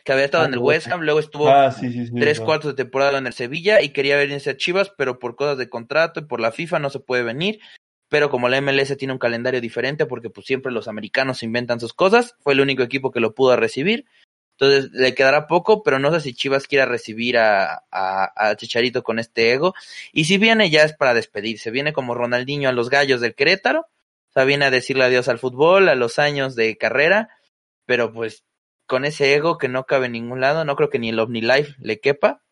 Que 0.04 0.12
había 0.12 0.24
estado 0.24 0.44
Ah, 0.44 0.46
en 0.48 0.52
el 0.54 0.58
West 0.58 0.86
West 0.86 0.92
Ham, 0.94 1.00
luego 1.02 1.20
estuvo 1.20 1.48
Ah, 1.48 1.70
sí, 1.70 1.92
sí, 1.92 2.06
sí. 2.08 2.12
tres 2.18 2.40
no. 2.40 2.46
cuartos 2.46 2.72
de 2.72 2.82
temporada 2.84 3.18
en 3.18 3.26
el 3.28 3.32
Sevilla 3.32 3.80
y 3.82 3.90
quería 3.90 4.16
venirse 4.16 4.50
a 4.50 4.56
Chivas, 4.56 4.90
pero 4.96 5.18
por 5.20 5.36
cosas 5.36 5.58
de 5.58 5.68
contrato 5.68 6.18
y 6.20 6.24
por 6.24 6.40
la 6.40 6.50
FIFA 6.50 6.80
no 6.80 6.90
se 6.90 6.98
puede 6.98 7.22
venir. 7.22 7.60
Pero 8.12 8.28
como 8.28 8.50
la 8.50 8.60
MLS 8.60 8.94
tiene 8.98 9.14
un 9.14 9.18
calendario 9.18 9.62
diferente, 9.62 10.04
porque 10.04 10.28
pues 10.28 10.46
siempre 10.46 10.70
los 10.70 10.86
americanos 10.86 11.42
inventan 11.42 11.80
sus 11.80 11.94
cosas, 11.94 12.36
fue 12.40 12.52
el 12.52 12.60
único 12.60 12.82
equipo 12.82 13.10
que 13.10 13.20
lo 13.20 13.34
pudo 13.34 13.56
recibir. 13.56 14.04
Entonces 14.58 14.90
le 14.92 15.14
quedará 15.14 15.46
poco, 15.46 15.82
pero 15.82 15.98
no 15.98 16.12
sé 16.12 16.20
si 16.20 16.34
Chivas 16.34 16.66
quiera 16.66 16.84
recibir 16.84 17.38
a, 17.38 17.84
a, 17.90 18.32
a 18.36 18.54
Chicharito 18.56 19.02
con 19.02 19.18
este 19.18 19.52
ego. 19.52 19.72
Y 20.12 20.24
si 20.24 20.36
viene 20.36 20.68
ya 20.68 20.82
es 20.84 20.92
para 20.92 21.14
despedirse, 21.14 21.70
viene 21.70 21.94
como 21.94 22.14
Ronaldinho 22.14 22.68
a 22.68 22.72
los 22.72 22.90
gallos 22.90 23.22
del 23.22 23.34
Querétaro, 23.34 23.80
o 23.80 24.32
sea, 24.34 24.44
viene 24.44 24.66
a 24.66 24.70
decirle 24.70 25.04
adiós 25.04 25.28
al 25.28 25.38
fútbol, 25.38 25.88
a 25.88 25.94
los 25.94 26.18
años 26.18 26.54
de 26.54 26.76
carrera, 26.76 27.30
pero 27.86 28.12
pues 28.12 28.44
con 28.86 29.06
ese 29.06 29.34
ego 29.34 29.56
que 29.56 29.68
no 29.68 29.84
cabe 29.84 30.04
en 30.04 30.12
ningún 30.12 30.42
lado, 30.42 30.66
no 30.66 30.76
creo 30.76 30.90
que 30.90 30.98
ni 30.98 31.08
el 31.08 31.18
OmniLife 31.18 31.76
le 31.78 31.98
quepa. 31.98 32.42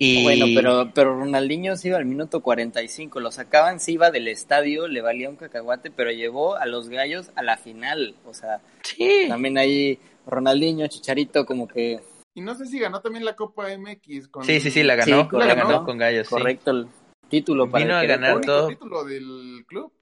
Y 0.00 0.22
Bueno, 0.22 0.46
pero, 0.54 0.92
pero 0.94 1.16
Ronaldinho 1.18 1.76
se 1.76 1.88
iba 1.88 1.98
al 1.98 2.04
minuto 2.06 2.40
45, 2.40 3.18
lo 3.18 3.32
sacaban, 3.32 3.80
se 3.80 3.92
iba 3.92 4.12
del 4.12 4.28
estadio, 4.28 4.86
le 4.86 5.00
valía 5.00 5.28
un 5.28 5.34
cacahuate, 5.36 5.90
pero 5.90 6.12
llevó 6.12 6.54
a 6.56 6.66
los 6.66 6.88
gallos 6.88 7.30
a 7.34 7.42
la 7.42 7.56
final. 7.56 8.14
O 8.24 8.32
sea, 8.32 8.60
sí, 8.82 9.24
también 9.28 9.58
ahí 9.58 9.98
Ronaldinho, 10.26 10.86
Chicharito, 10.86 11.44
como 11.44 11.66
que... 11.66 12.00
Y 12.34 12.40
no 12.40 12.54
sé 12.54 12.66
si 12.66 12.78
ganó 12.78 13.00
también 13.00 13.24
la 13.24 13.34
Copa 13.34 13.66
MX 13.76 14.28
con... 14.28 14.44
sí, 14.44 14.60
sí, 14.60 14.70
sí, 14.70 14.84
la 14.84 14.94
ganó, 14.94 15.28
Sí, 15.28 15.36
la 15.36 15.54
ganó 15.54 15.84
con 15.84 15.98
gallos, 15.98 16.28
sí. 16.28 16.34
Correcto 16.34 16.70
el 16.70 16.86
título 17.28 17.68
para 17.68 17.84
Vino 17.84 17.98
el 17.98 18.04
a 18.04 18.08
ganar 18.08 18.40
todo. 18.42 18.68
título 18.68 19.04
del 19.04 19.64
club. 19.66 19.92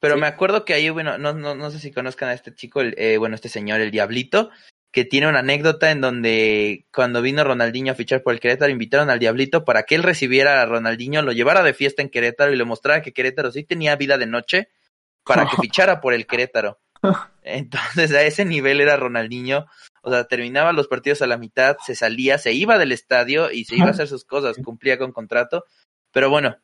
Pero 0.00 0.14
Sí. 0.14 0.20
me 0.20 0.26
acuerdo 0.26 0.64
que 0.64 0.74
ahí, 0.74 0.90
bueno, 0.90 1.18
no, 1.18 1.32
no, 1.32 1.54
no 1.54 1.70
sé 1.70 1.78
si 1.78 1.92
conozcan 1.92 2.30
a 2.30 2.34
este 2.34 2.52
chico, 2.52 2.80
el, 2.80 2.94
eh, 2.98 3.16
bueno, 3.18 3.36
este 3.36 3.48
señor, 3.48 3.80
el 3.80 3.92
Diablito, 3.92 4.50
que 4.96 5.04
tiene 5.04 5.28
una 5.28 5.40
anécdota 5.40 5.90
en 5.90 6.00
donde 6.00 6.86
cuando 6.90 7.20
vino 7.20 7.44
Ronaldinho 7.44 7.92
a 7.92 7.94
fichar 7.94 8.22
por 8.22 8.32
el 8.32 8.40
Querétaro, 8.40 8.72
invitaron 8.72 9.10
al 9.10 9.18
Diablito 9.18 9.62
para 9.62 9.82
que 9.82 9.94
él 9.94 10.02
recibiera 10.02 10.62
a 10.62 10.64
Ronaldinho, 10.64 11.20
lo 11.20 11.32
llevara 11.32 11.62
de 11.62 11.74
fiesta 11.74 12.00
en 12.00 12.08
Querétaro 12.08 12.50
y 12.50 12.56
le 12.56 12.64
mostrara 12.64 13.02
que 13.02 13.12
Querétaro 13.12 13.52
sí 13.52 13.62
tenía 13.62 13.94
vida 13.96 14.16
de 14.16 14.24
noche 14.24 14.70
para 15.22 15.44
que 15.44 15.56
fichara 15.60 16.00
por 16.00 16.14
el 16.14 16.26
Querétaro. 16.26 16.80
Entonces, 17.42 18.10
a 18.14 18.22
ese 18.22 18.46
nivel 18.46 18.80
era 18.80 18.96
Ronaldinho. 18.96 19.66
O 20.00 20.10
sea, 20.10 20.24
terminaba 20.24 20.72
los 20.72 20.88
partidos 20.88 21.20
a 21.20 21.26
la 21.26 21.36
mitad, 21.36 21.76
se 21.84 21.94
salía, 21.94 22.38
se 22.38 22.54
iba 22.54 22.78
del 22.78 22.92
estadio 22.92 23.50
y 23.50 23.66
se 23.66 23.76
iba 23.76 23.88
a 23.88 23.90
hacer 23.90 24.08
sus 24.08 24.24
cosas, 24.24 24.56
cumplía 24.64 24.96
con 24.96 25.12
contrato. 25.12 25.66
Pero 26.10 26.30
bueno, 26.30 26.56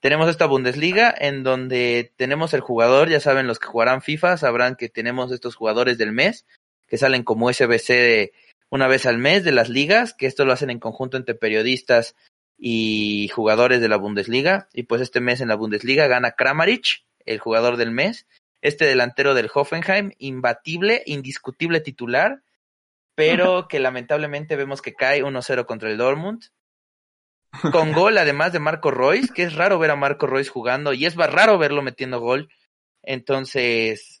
tenemos 0.00 0.30
esta 0.30 0.46
Bundesliga 0.46 1.14
en 1.14 1.42
donde 1.42 2.14
tenemos 2.16 2.54
el 2.54 2.62
jugador, 2.62 3.10
ya 3.10 3.20
saben 3.20 3.46
los 3.46 3.58
que 3.58 3.66
jugarán 3.66 4.00
FIFA, 4.00 4.38
sabrán 4.38 4.74
que 4.74 4.88
tenemos 4.88 5.32
estos 5.32 5.54
jugadores 5.54 5.98
del 5.98 6.12
mes, 6.12 6.46
que 6.88 6.98
salen 6.98 7.22
como 7.22 7.52
SBC 7.52 7.88
de 7.88 8.32
una 8.70 8.88
vez 8.88 9.06
al 9.06 9.18
mes 9.18 9.44
de 9.44 9.52
las 9.52 9.68
ligas, 9.68 10.14
que 10.14 10.26
esto 10.26 10.44
lo 10.44 10.52
hacen 10.52 10.70
en 10.70 10.78
conjunto 10.78 11.16
entre 11.16 11.34
periodistas 11.34 12.16
y 12.58 13.28
jugadores 13.28 13.80
de 13.80 13.88
la 13.88 13.96
Bundesliga. 13.96 14.68
Y 14.72 14.82
pues 14.84 15.00
este 15.00 15.20
mes 15.20 15.40
en 15.40 15.48
la 15.48 15.54
Bundesliga 15.54 16.06
gana 16.06 16.32
Kramaric, 16.32 17.04
el 17.24 17.38
jugador 17.38 17.76
del 17.76 17.90
mes, 17.90 18.26
este 18.60 18.86
delantero 18.86 19.34
del 19.34 19.50
Hoffenheim, 19.52 20.12
imbatible, 20.18 21.02
indiscutible 21.06 21.80
titular, 21.80 22.42
pero 23.14 23.68
que 23.68 23.80
lamentablemente 23.80 24.56
vemos 24.56 24.82
que 24.82 24.94
cae 24.94 25.22
1-0 25.22 25.66
contra 25.66 25.90
el 25.90 25.98
Dortmund. 25.98 26.44
Con 27.72 27.92
gol, 27.92 28.18
además 28.18 28.52
de 28.52 28.58
Marco 28.58 28.90
Royce, 28.90 29.32
que 29.32 29.42
es 29.42 29.54
raro 29.54 29.78
ver 29.78 29.90
a 29.90 29.96
Marco 29.96 30.26
Royce 30.26 30.50
jugando 30.50 30.92
y 30.92 31.06
es 31.06 31.16
raro 31.16 31.56
verlo 31.56 31.80
metiendo 31.82 32.20
gol. 32.20 32.50
Entonces, 33.02 34.17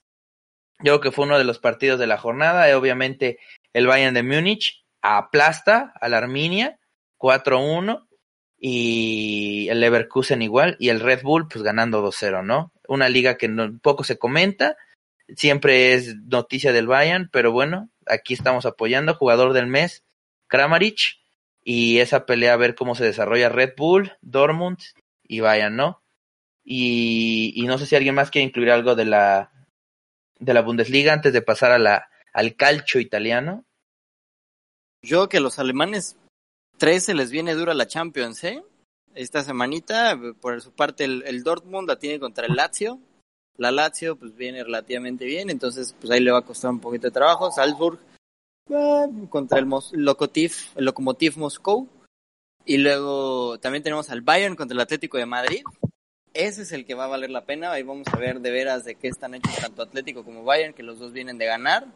yo 0.80 0.92
creo 0.92 1.00
que 1.00 1.12
fue 1.12 1.24
uno 1.26 1.38
de 1.38 1.44
los 1.44 1.58
partidos 1.58 1.98
de 1.98 2.06
la 2.06 2.18
jornada. 2.18 2.68
Y 2.68 2.72
obviamente, 2.72 3.38
el 3.72 3.86
Bayern 3.86 4.14
de 4.14 4.22
Múnich 4.22 4.84
aplasta 5.02 5.92
a 6.00 6.08
la 6.08 6.18
Arminia 6.18 6.78
4-1 7.18 8.06
y 8.58 9.68
el 9.70 9.80
Leverkusen 9.80 10.42
igual 10.42 10.76
y 10.80 10.88
el 10.88 11.00
Red 11.00 11.22
Bull 11.22 11.48
pues 11.48 11.62
ganando 11.62 12.04
2-0, 12.04 12.44
¿no? 12.44 12.72
Una 12.88 13.08
liga 13.08 13.36
que 13.36 13.48
poco 13.80 14.02
se 14.02 14.18
comenta, 14.18 14.76
siempre 15.36 15.94
es 15.94 16.16
noticia 16.16 16.72
del 16.72 16.88
Bayern, 16.88 17.28
pero 17.32 17.52
bueno, 17.52 17.88
aquí 18.06 18.34
estamos 18.34 18.66
apoyando, 18.66 19.14
jugador 19.14 19.52
del 19.52 19.68
mes, 19.68 20.02
Kramaric, 20.48 21.18
y 21.62 21.98
esa 21.98 22.26
pelea 22.26 22.54
a 22.54 22.56
ver 22.56 22.74
cómo 22.74 22.94
se 22.94 23.04
desarrolla 23.04 23.48
Red 23.48 23.74
Bull, 23.76 24.12
Dortmund 24.22 24.78
y 25.22 25.40
Bayern, 25.40 25.76
¿no? 25.76 26.02
Y, 26.64 27.52
y 27.54 27.66
no 27.66 27.78
sé 27.78 27.86
si 27.86 27.94
alguien 27.94 28.14
más 28.14 28.30
quiere 28.30 28.46
incluir 28.46 28.70
algo 28.70 28.94
de 28.94 29.04
la 29.04 29.52
de 30.38 30.54
la 30.54 30.62
Bundesliga 30.62 31.12
antes 31.12 31.32
de 31.32 31.42
pasar 31.42 31.72
a 31.72 31.78
la 31.78 32.08
al 32.32 32.56
calcio 32.56 33.00
italiano. 33.00 33.64
Yo 35.02 35.28
que 35.28 35.40
los 35.40 35.58
alemanes, 35.58 36.16
tres 36.76 37.04
se 37.04 37.14
les 37.14 37.30
viene 37.30 37.54
dura 37.54 37.74
la 37.74 37.86
Champions, 37.86 38.44
¿eh? 38.44 38.62
Esta 39.14 39.42
semanita, 39.42 40.18
por 40.40 40.60
su 40.60 40.72
parte, 40.72 41.04
el, 41.04 41.22
el 41.26 41.42
Dortmund 41.42 41.88
la 41.88 41.98
tiene 41.98 42.20
contra 42.20 42.46
el 42.46 42.54
Lazio. 42.54 43.00
La 43.56 43.72
Lazio, 43.72 44.16
pues 44.16 44.36
viene 44.36 44.62
relativamente 44.62 45.24
bien, 45.24 45.50
entonces, 45.50 45.94
pues 45.98 46.10
ahí 46.12 46.20
le 46.20 46.30
va 46.30 46.38
a 46.38 46.44
costar 46.44 46.70
un 46.70 46.80
poquito 46.80 47.08
de 47.08 47.12
trabajo. 47.12 47.50
Salzburg 47.50 47.98
eh, 48.70 49.06
contra 49.30 49.58
el 49.58 49.66
Mos- 49.66 49.92
el 49.92 50.04
Lokomotiv 50.84 51.38
Moscú. 51.38 51.88
Y 52.64 52.76
luego 52.78 53.58
también 53.58 53.82
tenemos 53.82 54.10
al 54.10 54.20
Bayern 54.20 54.54
contra 54.54 54.74
el 54.74 54.80
Atlético 54.80 55.16
de 55.16 55.26
Madrid. 55.26 55.62
Ese 56.38 56.62
es 56.62 56.70
el 56.70 56.86
que 56.86 56.94
va 56.94 57.06
a 57.06 57.08
valer 57.08 57.30
la 57.30 57.44
pena. 57.44 57.72
Ahí 57.72 57.82
vamos 57.82 58.06
a 58.12 58.16
ver 58.16 58.38
de 58.38 58.52
veras 58.52 58.84
de 58.84 58.94
qué 58.94 59.08
están 59.08 59.34
hechos 59.34 59.56
tanto 59.56 59.82
Atlético 59.82 60.22
como 60.24 60.44
Bayern, 60.44 60.72
que 60.72 60.84
los 60.84 61.00
dos 61.00 61.12
vienen 61.12 61.36
de 61.36 61.46
ganar. 61.46 61.86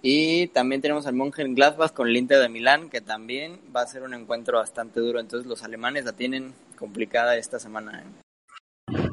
Y 0.00 0.46
también 0.48 0.80
tenemos 0.80 1.06
al 1.06 1.12
Mönchengladbach 1.12 1.92
con 1.92 2.08
el 2.08 2.16
Inter 2.16 2.38
de 2.38 2.48
Milán, 2.48 2.88
que 2.88 3.02
también 3.02 3.60
va 3.76 3.82
a 3.82 3.86
ser 3.86 4.02
un 4.02 4.14
encuentro 4.14 4.56
bastante 4.56 4.98
duro. 4.98 5.20
Entonces 5.20 5.46
los 5.46 5.62
alemanes 5.62 6.06
la 6.06 6.14
tienen 6.14 6.54
complicada 6.78 7.36
esta 7.36 7.58
semana. 7.58 8.02
¿eh? 8.02 9.08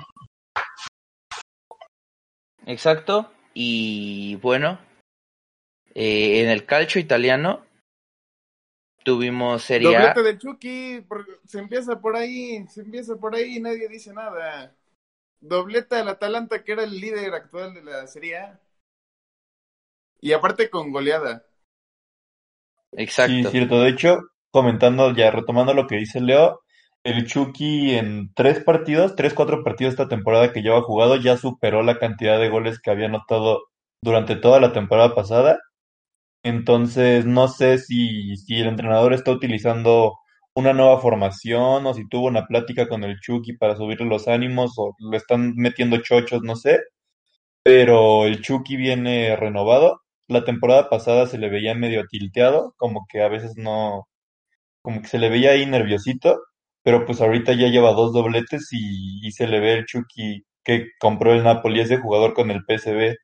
Exacto. 2.68 3.30
Y 3.54 4.38
bueno, 4.38 4.80
eh, 5.94 6.42
en 6.42 6.48
el 6.48 6.66
calcio 6.66 7.02
italiano 7.02 7.66
tuvimos 9.04 9.64
Serie 9.64 9.96
A. 9.96 10.00
Doblete 10.00 10.24
del 10.24 10.38
Chucky, 10.40 11.06
se 11.46 11.60
empieza 11.60 12.00
por 12.00 12.16
ahí, 12.16 12.66
se 12.68 12.82
empieza 12.82 13.16
por 13.16 13.36
ahí 13.36 13.58
y 13.58 13.60
nadie 13.60 13.88
dice 13.88 14.14
nada. 14.14 14.76
Doblete 15.40 15.96
al 15.96 16.10
Atalanta, 16.10 16.64
que 16.64 16.74
era 16.74 16.84
el 16.84 17.00
líder 17.00 17.34
actual 17.34 17.74
de 17.74 17.84
la 17.84 18.08
Serie 18.08 18.38
A. 18.38 18.60
Y 20.20 20.34
aparte 20.34 20.70
con 20.70 20.92
goleada. 20.92 21.46
Exacto. 22.92 23.34
Sí, 23.34 23.44
cierto. 23.46 23.82
De 23.82 23.90
hecho, 23.90 24.20
comentando 24.52 25.14
ya, 25.16 25.32
retomando 25.32 25.74
lo 25.74 25.88
que 25.88 25.96
dice 25.96 26.22
Leo, 26.22 26.62
el 27.04 27.26
Chucky 27.26 27.96
en 27.96 28.32
tres 28.36 28.64
partidos, 28.64 29.16
tres, 29.16 29.34
cuatro 29.34 29.64
partidos 29.64 29.94
esta 29.94 30.08
temporada 30.08 30.54
que 30.54 30.62
lleva 30.62 30.84
jugado, 30.84 31.16
ya 31.16 31.38
superó 31.38 31.82
la 31.82 31.98
cantidad 31.98 32.40
de 32.40 32.50
goles 32.50 32.80
que 32.80 32.92
había 32.92 33.08
anotado 33.08 33.64
durante 34.04 34.36
toda 34.36 34.60
la 34.60 34.74
temporada 34.74 35.16
pasada. 35.16 35.60
Entonces, 36.44 37.26
no 37.26 37.48
sé 37.48 37.78
si, 37.78 38.36
si 38.38 38.60
el 38.60 38.68
entrenador 38.68 39.14
está 39.14 39.32
utilizando 39.32 40.16
una 40.54 40.74
nueva 40.74 41.00
formación 41.00 41.86
o 41.86 41.94
si 41.94 42.08
tuvo 42.08 42.28
una 42.28 42.48
plática 42.48 42.88
con 42.88 43.04
el 43.04 43.20
Chucky 43.20 43.54
para 43.58 43.76
subirle 43.76 44.08
los 44.08 44.28
ánimos 44.28 44.74
o 44.78 44.96
le 45.00 45.18
están 45.18 45.54
metiendo 45.56 45.98
chochos, 46.02 46.42
no 46.44 46.56
sé. 46.56 46.80
Pero 47.64 48.26
el 48.26 48.42
Chucky 48.42 48.76
viene 48.78 49.36
renovado. 49.36 50.02
La 50.28 50.46
temporada 50.46 50.90
pasada 50.90 51.28
se 51.28 51.38
le 51.38 51.50
veía 51.50 51.76
medio 51.76 52.06
tilteado, 52.08 52.74
como 52.78 53.06
que 53.10 53.22
a 53.22 53.30
veces 53.30 53.54
no, 53.58 54.08
como 54.82 55.02
que 55.02 55.08
se 55.08 55.20
le 55.20 55.30
veía 55.30 55.52
ahí 55.52 55.66
nerviosito, 55.66 56.42
pero 56.84 57.06
pues 57.06 57.22
ahorita 57.22 57.54
ya 57.54 57.68
lleva 57.68 57.94
dos 57.94 58.14
dobletes 58.14 58.70
y, 58.72 59.32
se 59.32 59.48
le 59.48 59.60
ve 59.60 59.74
el 59.74 59.86
Chucky 59.86 60.44
que 60.64 60.88
compró 61.00 61.34
el 61.34 61.44
Napoli, 61.44 61.82
ese 61.82 61.98
jugador 61.98 62.34
con 62.34 62.52
el 62.52 62.62
PSV, 62.68 63.16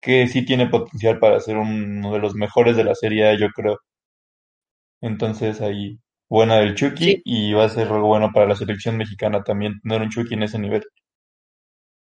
que 0.00 0.26
sí 0.28 0.44
tiene 0.44 0.66
potencial 0.68 1.18
para 1.18 1.40
ser 1.40 1.56
uno 1.56 2.12
de 2.12 2.18
los 2.20 2.34
mejores 2.34 2.76
de 2.76 2.84
la 2.84 2.94
Serie 2.94 3.36
yo 3.38 3.48
creo. 3.50 3.78
Entonces 5.00 5.60
ahí, 5.60 5.98
buena 6.28 6.56
del 6.58 6.74
Chucky 6.74 7.04
Sí. 7.04 7.22
y 7.24 7.52
va 7.52 7.64
a 7.64 7.68
ser 7.68 7.88
algo 7.88 8.06
bueno 8.08 8.30
para 8.32 8.46
la 8.46 8.56
selección 8.56 8.96
mexicana 8.96 9.42
también 9.42 9.80
tener 9.82 10.02
un 10.02 10.10
Chucky 10.10 10.34
en 10.34 10.42
ese 10.44 10.58
nivel. 10.58 10.84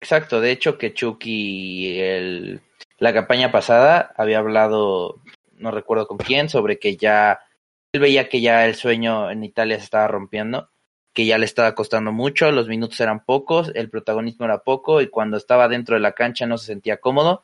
Exacto, 0.02 0.40
de 0.40 0.52
hecho 0.52 0.78
que 0.78 0.94
Chucky 0.94 2.00
el, 2.00 2.62
la 3.00 3.14
campaña 3.14 3.52
pasada 3.52 4.14
había 4.16 4.40
hablado, 4.40 5.22
no 5.58 5.72
recuerdo 5.72 6.08
con 6.08 6.18
quién, 6.18 6.48
sobre 6.50 6.80
que 6.80 6.96
ya 6.96 7.40
él 7.92 8.02
veía 8.02 8.30
que 8.30 8.40
ya 8.42 8.66
el 8.66 8.76
sueño 8.76 9.30
en 9.30 9.44
Italia 9.44 9.78
se 9.78 9.84
estaba 9.84 10.08
rompiendo, 10.08 10.70
que 11.14 11.26
ya 11.26 11.38
le 11.38 11.46
estaba 11.46 11.76
costando 11.76 12.12
mucho, 12.14 12.52
los 12.52 12.68
minutos 12.70 13.00
eran 13.02 13.26
pocos, 13.26 13.72
el 13.76 13.90
protagonismo 13.90 14.46
era 14.46 14.64
poco 14.64 15.02
y 15.02 15.10
cuando 15.10 15.36
estaba 15.38 15.68
dentro 15.68 15.96
de 15.96 16.02
la 16.02 16.14
cancha 16.14 16.46
no 16.46 16.58
se 16.58 16.68
sentía 16.68 16.98
cómodo. 17.02 17.44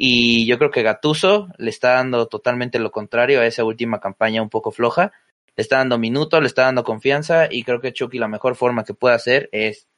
Y 0.00 0.46
yo 0.46 0.58
creo 0.58 0.70
que 0.70 0.84
Gatuso 0.84 1.48
le 1.58 1.70
está 1.70 1.94
dando 1.94 2.28
totalmente 2.28 2.78
lo 2.78 2.92
contrario 2.92 3.40
a 3.40 3.46
esa 3.46 3.64
última 3.64 3.98
campaña 3.98 4.42
un 4.42 4.48
poco 4.48 4.70
floja. 4.70 5.12
Le 5.56 5.62
está 5.62 5.78
dando 5.78 5.98
minutos, 5.98 6.40
le 6.40 6.46
está 6.46 6.62
dando 6.62 6.84
confianza 6.84 7.48
y 7.50 7.64
creo 7.64 7.80
que 7.80 7.92
Chucky 7.92 8.18
la 8.18 8.28
mejor 8.28 8.54
forma 8.54 8.84
que 8.84 8.94
puede 8.94 9.16
hacer 9.16 9.48
es 9.50 9.88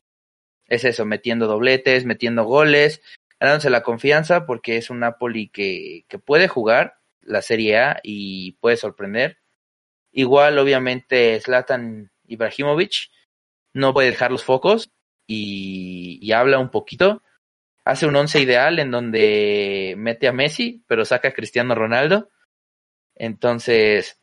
es 0.68 0.84
eso, 0.84 1.04
metiendo 1.04 1.46
dobletes, 1.48 2.06
metiendo 2.06 2.44
goles, 2.44 3.02
ganándose 3.38 3.68
la 3.68 3.82
confianza 3.82 4.46
porque 4.46 4.78
es 4.78 4.88
un 4.88 5.00
Napoli 5.00 5.48
que, 5.48 6.06
que 6.08 6.18
puede 6.18 6.48
jugar 6.48 6.94
la 7.20 7.42
Serie 7.42 7.76
A 7.78 8.00
y 8.02 8.52
puede 8.52 8.78
sorprender. 8.78 9.38
Igual, 10.12 10.58
obviamente, 10.58 11.38
Zlatan 11.40 12.10
Ibrahimovic 12.26 13.10
no 13.74 13.92
puede 13.92 14.10
dejar 14.10 14.30
los 14.30 14.44
focos 14.44 14.90
y, 15.26 16.18
y 16.22 16.32
habla 16.32 16.58
un 16.58 16.70
poquito. 16.70 17.22
Hace 17.84 18.06
un 18.06 18.16
once 18.16 18.40
ideal 18.40 18.78
en 18.78 18.90
donde 18.90 19.94
mete 19.96 20.28
a 20.28 20.32
Messi, 20.32 20.84
pero 20.86 21.04
saca 21.04 21.28
a 21.28 21.32
Cristiano 21.32 21.74
Ronaldo. 21.74 22.30
Entonces, 23.14 24.20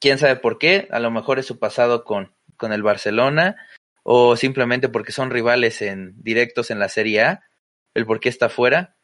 quién 0.00 0.18
sabe 0.18 0.36
por 0.36 0.58
qué, 0.58 0.88
a 0.90 0.98
lo 0.98 1.10
mejor 1.10 1.38
es 1.38 1.46
su 1.46 1.58
pasado 1.58 2.04
con, 2.04 2.34
con 2.56 2.72
el 2.72 2.82
Barcelona 2.82 3.56
o 4.02 4.36
simplemente 4.36 4.88
porque 4.88 5.12
son 5.12 5.30
rivales 5.30 5.82
en 5.82 6.14
directos 6.22 6.70
en 6.70 6.78
la 6.78 6.88
Serie 6.88 7.22
A, 7.22 7.42
el 7.94 8.06
por 8.06 8.20
qué 8.20 8.28
está 8.28 8.48
fuera, 8.48 8.96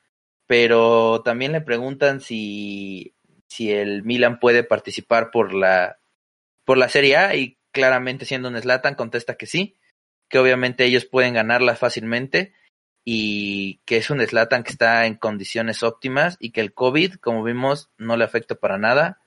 pero 0.46 1.22
también 1.22 1.52
le 1.52 1.60
preguntan 1.60 2.20
si, 2.20 3.14
si 3.46 3.72
el 3.72 4.02
Milan 4.04 4.38
puede 4.40 4.64
participar 4.64 5.30
por 5.30 5.52
la, 5.52 5.98
por 6.64 6.78
la 6.78 6.88
Serie 6.88 7.16
A 7.16 7.34
y 7.34 7.58
claramente 7.72 8.24
siendo 8.24 8.48
un 8.48 8.60
Slatan 8.60 8.94
contesta 8.94 9.36
que 9.36 9.46
sí, 9.46 9.76
que 10.28 10.38
obviamente 10.38 10.84
ellos 10.84 11.04
pueden 11.04 11.34
ganarla 11.34 11.76
fácilmente 11.76 12.54
y 13.08 13.78
que 13.84 13.98
es 13.98 14.10
un 14.10 14.20
Slatan 14.20 14.64
que 14.64 14.72
está 14.72 15.06
en 15.06 15.14
condiciones 15.14 15.84
óptimas 15.84 16.36
y 16.40 16.50
que 16.50 16.60
el 16.60 16.74
COVID, 16.74 17.14
como 17.14 17.44
vimos, 17.44 17.88
no 17.98 18.16
le 18.16 18.24
afecta 18.24 18.56
para 18.56 18.78
nada. 18.78 19.20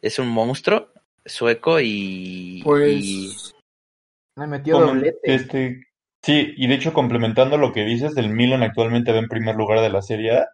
Es 0.00 0.20
un 0.20 0.28
monstruo 0.28 0.92
sueco 1.24 1.80
y, 1.80 2.62
Pues 2.64 3.02
y- 3.04 3.32
Me 4.36 4.46
metió 4.46 4.78
doblete. 4.78 5.18
este, 5.24 5.80
sí, 6.22 6.54
y 6.56 6.68
de 6.68 6.74
hecho 6.74 6.92
complementando 6.92 7.58
lo 7.58 7.72
que 7.72 7.84
dices, 7.84 8.16
el 8.16 8.30
Milan 8.30 8.62
actualmente 8.62 9.10
va 9.10 9.18
en 9.18 9.26
primer 9.28 9.56
lugar 9.56 9.80
de 9.80 9.90
la 9.90 10.00
Serie 10.00 10.38
A, 10.38 10.46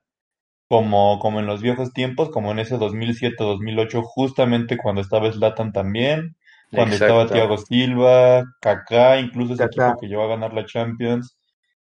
como, 0.71 1.18
como 1.18 1.38
en 1.38 1.45
los 1.47 1.61
viejos 1.61 1.92
tiempos, 1.92 2.31
como 2.31 2.51
en 2.53 2.61
ese 2.61 2.79
2007-2008, 2.79 4.03
justamente 4.05 4.79
cuando 4.79 5.03
estaba 5.03 5.31
Zlatan 5.31 5.73
también, 5.73 6.35
cuando 6.71 6.95
estaba. 6.95 7.27
Thiago 7.27 7.59
Silva, 7.59 8.45
Kaká, 8.62 9.21
incluso 9.21 9.53
ese 9.53 9.64
Kaká. 9.64 9.88
equipo 9.88 10.01
que 10.01 10.07
llegó 10.07 10.23
a 10.23 10.29
ganar 10.29 10.55
la 10.55 10.64
Champions. 10.64 11.37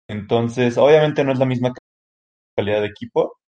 Entonces, 0.08 0.78
obviamente 0.78 1.24
no 1.24 1.32
es 1.32 1.38
la 1.38 1.46
misma 1.46 1.72
calidad 2.56 2.82
de 2.82 2.88
equipo, 2.88 3.38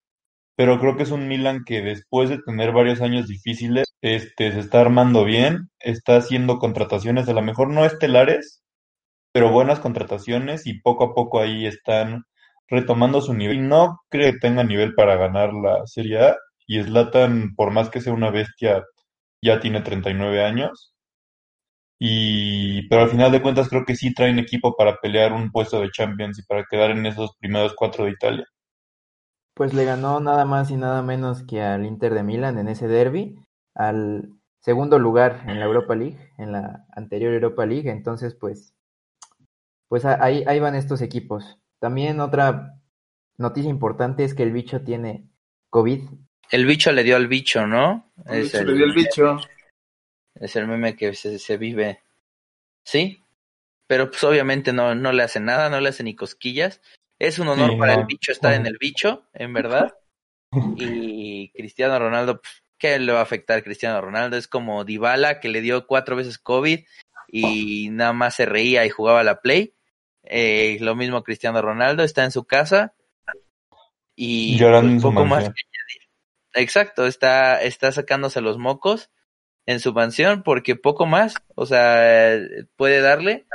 pero 0.57 0.81
creo 0.81 0.97
que 0.97 1.05
es 1.05 1.11
un 1.11 1.29
Milan 1.29 1.65
que 1.67 1.83
después 1.83 2.31
de 2.31 2.39
tener 2.43 2.73
varios 2.73 3.01
años 3.03 3.29
difíciles, 3.29 3.87
este, 4.03 4.53
se 4.53 4.61
está 4.61 4.81
armando 4.83 5.25
bien, 5.25 5.71
está 5.81 6.17
haciendo 6.17 6.59
contrataciones, 6.59 7.29
a 7.29 7.33
lo 7.35 7.43
mejor 7.43 7.71
no 7.71 7.85
estelares, 7.87 8.63
pero 9.33 9.51
buenas 9.53 9.81
contrataciones 9.81 10.67
y 10.67 10.81
poco 10.81 11.05
a 11.05 11.15
poco 11.15 11.41
ahí 11.41 11.67
están 11.67 12.25
retomando 12.69 13.21
su 13.23 13.35
nivel. 13.35 13.59
Y 13.59 13.61
no 13.63 14.01
creo 14.11 14.33
que 14.33 14.39
tenga 14.41 14.65
nivel 14.65 14.95
para 14.95 15.17
ganar 15.17 15.53
la 15.55 15.87
Serie 15.87 16.21
A 16.21 16.37
y 16.67 16.83
Zlatan, 16.83 17.55
por 17.57 17.71
más 17.73 17.91
que 17.91 18.01
sea 18.01 18.13
una 18.13 18.31
bestia, 18.31 18.85
ya 19.43 19.61
tiene 19.61 19.83
39 19.83 20.45
años. 20.45 20.95
Y, 22.01 22.89
pero 22.89 23.03
al 23.03 23.11
final 23.11 23.31
de 23.31 23.43
cuentas 23.43 23.69
creo 23.69 23.85
que 23.85 23.95
sí 23.95 24.13
traen 24.15 24.41
equipo 24.41 24.75
para 24.77 24.97
pelear 25.01 25.33
un 25.33 25.53
puesto 25.53 25.81
de 25.81 25.91
Champions 25.93 26.39
y 26.41 26.43
para 26.43 26.65
quedar 26.65 26.91
en 26.93 27.07
esos 27.07 27.37
primeros 27.39 27.75
cuatro 27.77 28.07
de 28.07 28.13
Italia. 28.13 28.47
Pues 29.55 29.75
le 29.75 29.85
ganó 29.85 30.19
nada 30.19 30.45
más 30.45 30.73
y 30.73 30.77
nada 30.77 31.03
menos 31.03 31.45
que 31.45 31.63
al 31.63 31.87
Inter 31.87 32.15
de 32.15 32.25
Milán 32.25 32.59
en 32.59 32.67
ese 32.67 32.89
derby, 32.89 33.39
al 33.77 34.33
segundo 34.61 34.99
lugar 34.99 35.45
en 35.47 35.61
la 35.61 35.67
Europa 35.67 35.95
League, 35.95 36.19
en 36.39 36.51
la 36.53 36.85
anterior 36.97 37.33
Europa 37.33 37.65
League. 37.65 37.91
Entonces, 37.91 38.35
pues, 38.35 38.75
pues 39.89 40.05
a- 40.05 40.23
ahí, 40.25 40.45
ahí 40.47 40.61
van 40.61 40.75
estos 40.75 41.03
equipos. 41.03 41.59
También 41.81 42.21
otra 42.21 42.81
noticia 43.39 43.71
importante 43.71 44.25
es 44.25 44.35
que 44.35 44.43
el 44.43 44.53
bicho 44.53 44.83
tiene 44.83 45.29
COVID. 45.71 46.03
El 46.51 46.65
bicho 46.67 46.93
le 46.93 47.03
dio 47.03 47.17
al 47.17 47.27
bicho, 47.29 47.67
¿no? 47.67 48.13
el 48.27 48.39
Es 48.39 48.45
bicho 48.45 48.59
el, 48.59 48.67
le 48.69 48.75
dio 48.75 48.85
el 48.85 48.93
bicho. 48.95 49.41
Es 50.41 50.57
el 50.57 50.67
meme 50.67 50.97
que 50.97 51.15
se, 51.15 51.39
se 51.39 51.57
vive. 51.57 52.01
Sí, 52.85 53.23
pero 53.87 54.11
pues 54.11 54.25
obviamente 54.25 54.73
no, 54.73 54.95
no 54.95 55.13
le 55.13 55.23
hace 55.23 55.39
nada, 55.41 55.69
no 55.69 55.81
le 55.81 55.91
hace 55.91 56.03
ni 56.03 56.17
cosquillas. 56.17 56.81
Es 57.19 57.39
un 57.39 57.49
honor 57.49 57.73
Sí, 57.73 57.77
para 57.77 57.95
no. 57.95 58.01
el 58.01 58.07
bicho 58.07 58.33
estar 58.33 58.55
en 58.55 58.67
el 58.67 58.79
bicho, 58.79 59.29
en 59.35 59.53
verdad. 59.53 59.95
Y 60.77 61.51
Cristiano 61.53 61.99
Ronaldo, 61.99 62.41
pf, 62.41 62.63
¿qué 62.79 62.99
le 62.99 63.13
va 63.13 63.21
a 63.21 63.23
afectar 63.23 63.59
a 63.59 63.63
Cristiano 63.63 64.01
Ronaldo? 64.01 64.37
Es 64.37 64.49
como 64.49 64.85
Dybala 64.85 65.39
que 65.39 65.49
le 65.49 65.61
dio 65.61 65.87
cuatro 65.87 66.17
veces 66.17 66.39
COVID 66.39 66.81
y 67.29 67.89
nada 67.91 68.13
más 68.13 68.35
se 68.35 68.47
reía 68.47 68.85
y 68.87 68.91
jugaba 68.91 69.23
la 69.23 69.41
Play. 69.41 69.75
Eh, 70.23 70.79
lo 70.81 70.97
mismo 70.97 71.23
Cristiano 71.23 71.61
Ronaldo, 71.63 72.03
está 72.03 72.25
en 72.25 72.31
su 72.31 72.45
casa 72.45 72.95
y 74.17 74.59
Llorando 74.59 74.93
pues, 74.93 75.03
poco 75.03 75.25
más 75.27 75.45
que 75.45 75.49
añadir. 75.49 76.09
Exacto, 76.55 77.07
está, 77.07 77.63
está 77.63 77.93
sacándose 77.93 78.41
los 78.41 78.59
mocos 78.59 79.11
en 79.67 79.81
su 79.81 79.93
mansión 79.93 80.43
porque 80.43 80.77
poco 80.77 81.07
más, 81.07 81.35
o 81.55 81.67
sea, 81.67 82.39
puede 82.77 83.01
darle. 83.01 83.47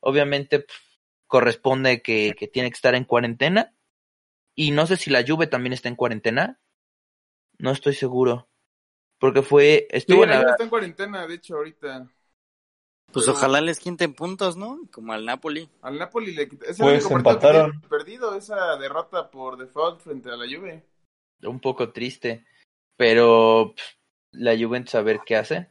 Obviamente 0.00 0.60
pf, 0.60 0.80
corresponde 1.26 2.02
que, 2.02 2.34
que 2.38 2.48
tiene 2.48 2.70
que 2.70 2.74
estar 2.76 2.94
en 2.94 3.04
cuarentena. 3.04 3.74
Y 4.54 4.70
no 4.72 4.86
sé 4.86 4.96
si 4.96 5.10
la 5.10 5.24
Juve 5.26 5.46
también 5.46 5.72
está 5.72 5.88
en 5.88 5.96
cuarentena. 5.96 6.58
No 7.58 7.70
estoy 7.70 7.94
seguro. 7.94 8.48
Porque 9.18 9.42
fue, 9.42 9.86
Sí, 9.90 9.96
estuvo 9.98 10.24
en 10.24 10.30
la 10.30 10.40
está 10.42 10.64
en 10.64 10.70
cuarentena, 10.70 11.26
de 11.26 11.34
hecho, 11.34 11.56
ahorita. 11.56 12.08
Pues 13.12 13.26
Pero- 13.26 13.36
ojalá 13.36 13.60
les 13.60 13.78
quinten 13.78 14.14
puntos, 14.14 14.56
¿no? 14.56 14.80
Como 14.92 15.12
al 15.12 15.26
Napoli. 15.26 15.68
Al 15.82 15.98
Napoli 15.98 16.32
le 16.32 16.44
es 16.44 16.50
el 16.52 16.58
Pues 16.58 16.78
único 16.78 16.84
partido 16.84 17.04
que 17.04 17.16
empataron. 17.16 17.80
perdido 17.82 18.34
esa 18.36 18.76
derrota 18.76 19.30
por 19.30 19.58
default 19.58 20.00
frente 20.00 20.30
a 20.30 20.36
la 20.36 20.46
Juve. 20.46 20.84
un 21.42 21.60
poco 21.60 21.90
triste. 21.92 22.44
Pero 22.96 23.74
pf, 23.76 23.94
la 24.32 24.56
Juventus 24.56 24.94
a 24.94 25.02
ver 25.02 25.20
qué 25.24 25.36
hace. 25.36 25.68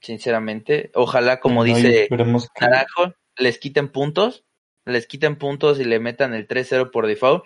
Sinceramente. 0.00 0.90
Ojalá, 0.94 1.40
como 1.40 1.64
No, 1.64 1.74
dice 1.74 2.02
esperemos 2.04 2.48
que- 2.54 2.64
Naranjo, 2.64 3.14
les 3.36 3.58
quiten 3.58 3.88
puntos. 3.88 4.44
Les 4.84 5.06
quiten 5.06 5.36
puntos 5.36 5.80
y 5.80 5.84
le 5.84 5.98
metan 5.98 6.32
el 6.34 6.46
3-0 6.46 6.90
por 6.90 7.06
default. 7.06 7.44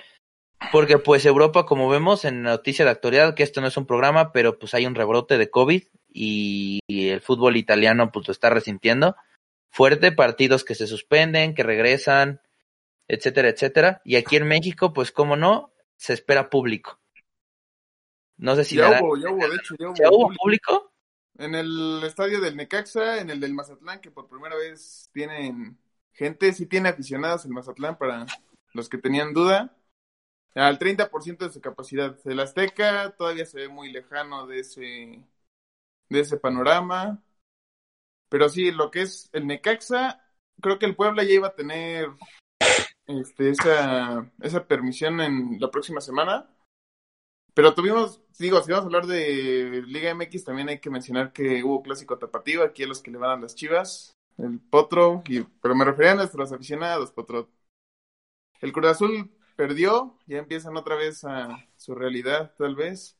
Porque 0.72 0.98
pues 0.98 1.24
Europa, 1.24 1.64
como 1.64 1.88
vemos 1.88 2.26
en 2.26 2.42
noticia 2.42 2.84
de 2.84 2.90
actualidad, 2.90 3.34
que 3.34 3.42
esto 3.42 3.62
no 3.62 3.66
es 3.66 3.78
un 3.78 3.86
programa, 3.86 4.30
pero 4.32 4.58
pues 4.58 4.74
hay 4.74 4.84
un 4.84 4.94
rebrote 4.94 5.38
de 5.38 5.48
COVID 5.48 5.84
y, 6.12 6.80
y 6.86 7.08
el 7.08 7.22
fútbol 7.22 7.56
italiano 7.56 8.12
pues 8.12 8.28
lo 8.28 8.32
está 8.32 8.50
resintiendo. 8.50 9.16
Fuerte, 9.70 10.12
partidos 10.12 10.64
que 10.64 10.74
se 10.74 10.86
suspenden, 10.86 11.54
que 11.54 11.62
regresan, 11.62 12.42
etcétera, 13.08 13.48
etcétera. 13.48 14.02
Y 14.04 14.16
aquí 14.16 14.36
en 14.36 14.48
México, 14.48 14.92
pues 14.92 15.12
como 15.12 15.36
no, 15.36 15.72
se 15.96 16.12
espera 16.12 16.50
público. 16.50 16.99
No 18.40 18.56
sé 18.56 18.64
si 18.64 18.76
ya 18.76 19.02
hubo, 19.02 19.18
ya 19.18 19.30
hubo, 19.30 19.46
de 19.46 19.54
hecho, 19.54 19.74
ya 19.78 19.88
hubo. 19.88 19.94
¿Ya 19.96 20.08
hubo 20.08 20.22
público. 20.22 20.42
público? 20.42 20.92
En 21.36 21.54
el 21.54 22.02
estadio 22.04 22.40
del 22.40 22.56
Necaxa, 22.56 23.20
en 23.20 23.28
el 23.28 23.38
del 23.38 23.52
Mazatlán, 23.52 24.00
que 24.00 24.10
por 24.10 24.28
primera 24.28 24.56
vez 24.56 25.10
tienen 25.12 25.78
gente, 26.14 26.52
sí 26.54 26.64
tiene 26.64 26.88
aficionados 26.88 27.44
el 27.44 27.52
Mazatlán 27.52 27.98
para 27.98 28.24
los 28.72 28.88
que 28.88 28.96
tenían 28.96 29.34
duda. 29.34 29.76
Al 30.54 30.78
30% 30.78 31.44
de 31.44 31.52
su 31.52 31.60
capacidad. 31.60 32.16
El 32.24 32.40
Azteca 32.40 33.14
todavía 33.16 33.44
se 33.44 33.58
ve 33.58 33.68
muy 33.68 33.92
lejano 33.92 34.46
de 34.46 34.60
ese, 34.60 35.22
de 36.08 36.20
ese 36.20 36.38
panorama. 36.38 37.22
Pero 38.30 38.48
sí, 38.48 38.70
lo 38.70 38.90
que 38.90 39.02
es 39.02 39.28
el 39.32 39.46
Necaxa, 39.46 40.24
creo 40.62 40.78
que 40.78 40.86
el 40.86 40.96
Puebla 40.96 41.24
ya 41.24 41.34
iba 41.34 41.48
a 41.48 41.54
tener 41.54 42.08
este, 43.06 43.50
esa, 43.50 44.32
esa 44.40 44.66
permisión 44.66 45.20
en 45.20 45.60
la 45.60 45.70
próxima 45.70 46.00
semana. 46.00 46.48
Pero 47.54 47.74
tuvimos, 47.74 48.20
digo, 48.38 48.62
si 48.62 48.70
vamos 48.70 48.84
a 48.84 48.86
hablar 48.86 49.06
de 49.06 49.82
Liga 49.86 50.14
MX, 50.14 50.44
también 50.44 50.68
hay 50.68 50.78
que 50.78 50.90
mencionar 50.90 51.32
que 51.32 51.62
hubo 51.64 51.82
clásico 51.82 52.18
tapatío, 52.18 52.62
aquí 52.62 52.84
a 52.84 52.86
los 52.86 53.02
que 53.02 53.10
le 53.10 53.18
van 53.18 53.38
a 53.38 53.42
las 53.42 53.54
chivas, 53.54 54.12
el 54.38 54.60
Potro, 54.60 55.22
y, 55.26 55.42
pero 55.42 55.74
me 55.74 55.84
refería 55.84 56.12
a 56.12 56.16
nuestros 56.16 56.52
aficionados, 56.52 57.12
Potro. 57.12 57.50
El 58.60 58.72
Cruz 58.72 58.86
Azul 58.86 59.30
perdió, 59.56 60.18
ya 60.26 60.38
empiezan 60.38 60.76
otra 60.76 60.96
vez 60.96 61.24
a 61.24 61.68
su 61.76 61.94
realidad, 61.94 62.54
tal 62.56 62.74
vez. 62.76 63.18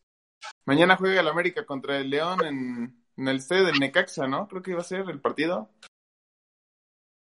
Mañana 0.65 0.97
juega 0.97 1.21
el 1.21 1.29
América 1.29 1.67
contra 1.67 1.99
el 1.99 2.11
León 2.11 2.45
en, 2.45 3.29
el 3.29 3.37
estadio 3.37 3.65
del 3.65 3.79
Necaxa, 3.79 4.27
¿no? 4.27 4.49
Creo 4.49 4.63
que 4.63 4.71
iba 4.71 4.81
a 4.81 4.85
ser 4.85 5.09
el 5.11 5.21
partido. 5.21 5.71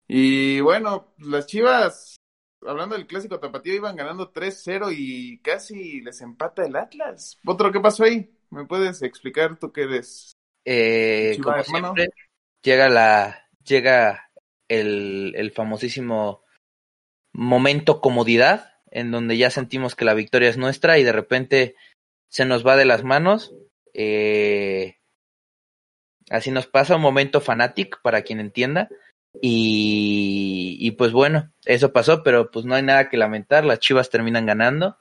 Y 0.07 0.59
bueno, 0.61 1.13
las 1.17 1.47
chivas 1.47 2.17
hablando 2.67 2.95
del 2.95 3.07
clásico 3.07 3.39
tapatío, 3.39 3.75
iban 3.75 3.95
ganando 3.95 4.31
3-0 4.31 4.93
y 4.95 5.39
casi 5.39 6.01
les 6.01 6.21
empata 6.21 6.65
el 6.65 6.75
Atlas. 6.75 7.39
Otro, 7.45 7.71
¿qué 7.71 7.79
pasó 7.79 8.03
ahí? 8.03 8.31
¿Me 8.49 8.65
puedes 8.65 9.01
explicar 9.01 9.57
tú 9.57 9.71
qué 9.71 9.83
eres? 9.83 10.33
Eh, 10.65 11.37
como 11.43 11.63
siempre, 11.63 12.09
llega 12.61 12.89
la, 12.89 13.47
llega 13.63 14.31
el, 14.67 15.33
el 15.35 15.51
famosísimo 15.51 16.43
momento 17.33 18.01
comodidad, 18.01 18.73
en 18.91 19.11
donde 19.11 19.37
ya 19.37 19.49
sentimos 19.49 19.95
que 19.95 20.05
la 20.05 20.13
victoria 20.13 20.49
es 20.49 20.57
nuestra 20.57 20.97
y 20.97 21.03
de 21.03 21.11
repente 21.11 21.75
se 22.29 22.45
nos 22.45 22.65
va 22.65 22.75
de 22.75 22.85
las 22.85 23.03
manos. 23.03 23.53
Eh, 23.93 24.97
así 26.29 26.51
nos 26.51 26.67
pasa 26.67 26.95
un 26.95 27.01
momento 27.01 27.41
fanatic 27.41 28.01
para 28.01 28.23
quien 28.23 28.39
entienda. 28.39 28.89
Y, 29.41 30.91
pues 30.97 31.11
bueno, 31.11 31.51
eso 31.65 31.91
pasó, 31.93 32.23
pero 32.23 32.51
pues 32.51 32.65
no 32.65 32.75
hay 32.75 32.83
nada 32.83 33.09
que 33.09 33.17
lamentar. 33.17 33.65
Las 33.65 33.79
Chivas 33.79 34.09
terminan 34.09 34.45
ganando. 34.45 34.97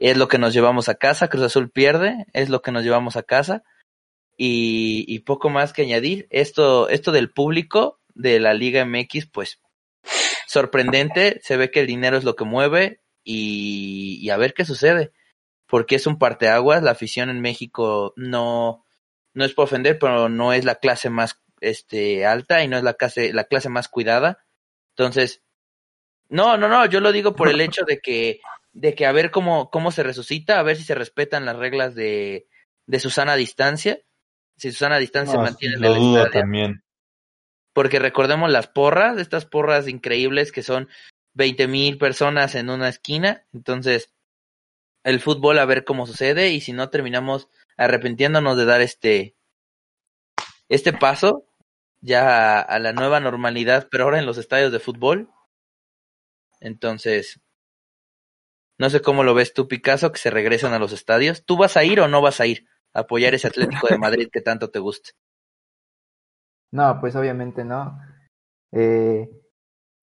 Es 0.00 0.16
lo 0.16 0.28
que 0.28 0.38
nos 0.38 0.52
llevamos 0.52 0.88
a 0.88 0.96
casa. 0.96 1.28
Cruz 1.28 1.44
Azul 1.44 1.70
pierde. 1.70 2.26
Es 2.32 2.48
lo 2.48 2.62
que 2.62 2.72
nos 2.72 2.84
llevamos 2.84 3.16
a 3.16 3.22
casa. 3.22 3.62
Y, 4.36 5.04
y 5.08 5.20
poco 5.20 5.50
más 5.50 5.72
que 5.72 5.82
añadir. 5.82 6.26
Esto, 6.30 6.88
esto 6.88 7.12
del 7.12 7.30
público 7.30 8.00
de 8.14 8.40
la 8.40 8.54
Liga 8.54 8.84
MX, 8.84 9.26
pues 9.26 9.60
sorprendente. 10.46 11.40
Se 11.42 11.56
ve 11.56 11.70
que 11.70 11.80
el 11.80 11.86
dinero 11.86 12.16
es 12.16 12.24
lo 12.24 12.36
que 12.36 12.44
mueve. 12.44 13.00
Y, 13.24 14.18
y 14.20 14.30
a 14.30 14.36
ver 14.36 14.54
qué 14.54 14.64
sucede. 14.64 15.12
porque 15.66 15.94
es 15.96 16.06
un 16.06 16.18
parteaguas. 16.18 16.82
La 16.82 16.90
afición 16.90 17.30
en 17.30 17.40
México 17.40 18.12
no, 18.16 18.84
no 19.34 19.44
es 19.44 19.54
por 19.54 19.64
ofender, 19.64 19.98
pero 19.98 20.28
no 20.28 20.52
es 20.52 20.64
la 20.64 20.74
clase 20.76 21.08
más 21.10 21.40
este, 21.62 22.26
alta 22.26 22.62
y 22.62 22.68
no 22.68 22.76
es 22.76 22.82
la 22.82 22.94
clase, 22.94 23.32
la 23.32 23.44
clase 23.44 23.68
más 23.68 23.88
cuidada. 23.88 24.44
Entonces, 24.96 25.42
no, 26.28 26.56
no, 26.56 26.68
no, 26.68 26.86
yo 26.86 27.00
lo 27.00 27.12
digo 27.12 27.34
por 27.34 27.48
el 27.48 27.60
hecho 27.60 27.84
de 27.84 28.00
que, 28.00 28.40
de 28.72 28.94
que 28.94 29.06
a 29.06 29.12
ver 29.12 29.30
cómo, 29.30 29.70
cómo 29.70 29.92
se 29.92 30.02
resucita, 30.02 30.58
a 30.58 30.62
ver 30.62 30.76
si 30.76 30.84
se 30.84 30.94
respetan 30.94 31.44
las 31.44 31.56
reglas 31.56 31.94
de, 31.94 32.46
de 32.86 33.00
Susana 33.00 33.36
distancia. 33.36 34.00
Si 34.56 34.70
Susana 34.70 34.98
distancia 34.98 35.34
No, 35.36 35.44
se 35.44 35.50
mantiene 35.50 35.76
en 35.76 35.84
el 35.84 35.92
estadio. 35.92 36.30
también. 36.30 36.84
Porque 37.72 37.98
recordemos 37.98 38.50
las 38.50 38.66
porras, 38.66 39.18
estas 39.18 39.46
porras 39.46 39.88
increíbles 39.88 40.52
que 40.52 40.62
son 40.62 40.88
20 41.34 41.68
mil 41.68 41.98
personas 41.98 42.54
en 42.54 42.70
una 42.70 42.88
esquina. 42.88 43.46
Entonces, 43.52 44.12
el 45.04 45.20
fútbol 45.20 45.58
a 45.58 45.64
ver 45.64 45.84
cómo 45.84 46.06
sucede 46.06 46.50
y 46.50 46.60
si 46.60 46.72
no 46.72 46.90
terminamos 46.90 47.48
arrepintiéndonos 47.76 48.56
de 48.56 48.64
dar 48.64 48.80
este, 48.80 49.36
este 50.68 50.92
paso 50.92 51.46
ya 52.02 52.60
a, 52.60 52.78
la 52.78 52.92
nueva 52.92 53.20
normalidad, 53.20 53.88
pero 53.90 54.04
ahora 54.04 54.18
en 54.18 54.26
los 54.26 54.36
estadios 54.36 54.72
de 54.72 54.80
fútbol. 54.80 55.30
Entonces, 56.60 57.40
no 58.78 58.90
sé 58.90 59.00
cómo 59.00 59.22
lo 59.22 59.34
ves 59.34 59.54
tú, 59.54 59.68
Picasso, 59.68 60.12
que 60.12 60.18
se 60.18 60.30
regresan 60.30 60.74
a 60.74 60.78
los 60.78 60.92
estadios. 60.92 61.44
¿Tú 61.44 61.56
vas 61.56 61.76
a 61.76 61.84
ir 61.84 62.00
o 62.00 62.08
no 62.08 62.20
vas 62.20 62.40
a 62.40 62.46
ir 62.46 62.66
a 62.92 63.00
apoyar 63.00 63.34
ese 63.34 63.46
Atlético 63.46 63.86
de 63.88 63.98
Madrid 63.98 64.28
que 64.30 64.40
tanto 64.40 64.70
te 64.70 64.80
gusta? 64.80 65.10
No, 66.72 66.98
pues 67.00 67.14
obviamente 67.16 67.64
no. 67.64 67.98
Eh, 68.72 69.28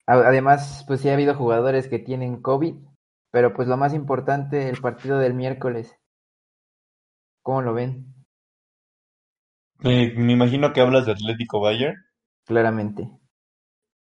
además, 0.06 0.84
pues 0.86 1.00
sí 1.00 1.08
ha 1.10 1.14
habido 1.14 1.34
jugadores 1.34 1.88
que 1.88 1.98
tienen 1.98 2.40
COVID, 2.40 2.74
pero 3.30 3.52
pues 3.52 3.68
lo 3.68 3.76
más 3.76 3.92
importante, 3.92 4.68
el 4.68 4.80
partido 4.80 5.18
del 5.18 5.34
miércoles. 5.34 5.96
¿Cómo 7.42 7.62
lo 7.62 7.74
ven? 7.74 8.19
Me, 9.82 10.12
me 10.14 10.32
imagino 10.32 10.72
que 10.72 10.80
hablas 10.80 11.06
de 11.06 11.12
Atlético 11.12 11.60
Bayern. 11.60 11.96
Claramente. 12.46 13.08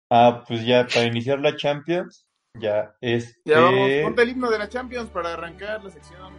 Ah, 0.10 0.44
pues 0.48 0.66
ya 0.66 0.88
para 0.88 1.06
iniciar 1.06 1.40
la 1.40 1.56
Champions, 1.56 2.28
ya 2.56 2.96
este 3.02 3.36
Ya 3.46 3.60
vamos, 3.60 3.90
ponte 4.04 4.24
el 4.24 4.30
himno 4.30 4.50
de 4.50 4.58
la 4.58 4.68
Champions 4.68 5.10
para 5.10 5.34
arrancar 5.34 5.84
la 5.84 5.92
sección. 5.92 6.34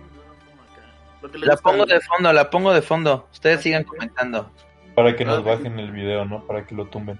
Lo 1.22 1.30
que 1.30 1.38
le 1.38 1.46
La 1.46 1.52
gusta 1.54 1.70
pongo 1.70 1.86
de 1.86 2.00
fondo, 2.00 2.32
la 2.32 2.50
pongo 2.50 2.72
de 2.72 2.82
fondo. 2.82 3.28
Ustedes 3.30 3.60
sigan 3.60 3.84
comentando 3.84 4.50
para 4.94 5.16
que 5.16 5.24
nos 5.24 5.44
bajen 5.44 5.78
el 5.78 5.92
video, 5.92 6.24
¿no? 6.24 6.46
Para 6.46 6.66
que 6.66 6.74
lo 6.74 6.86
tumben. 6.86 7.18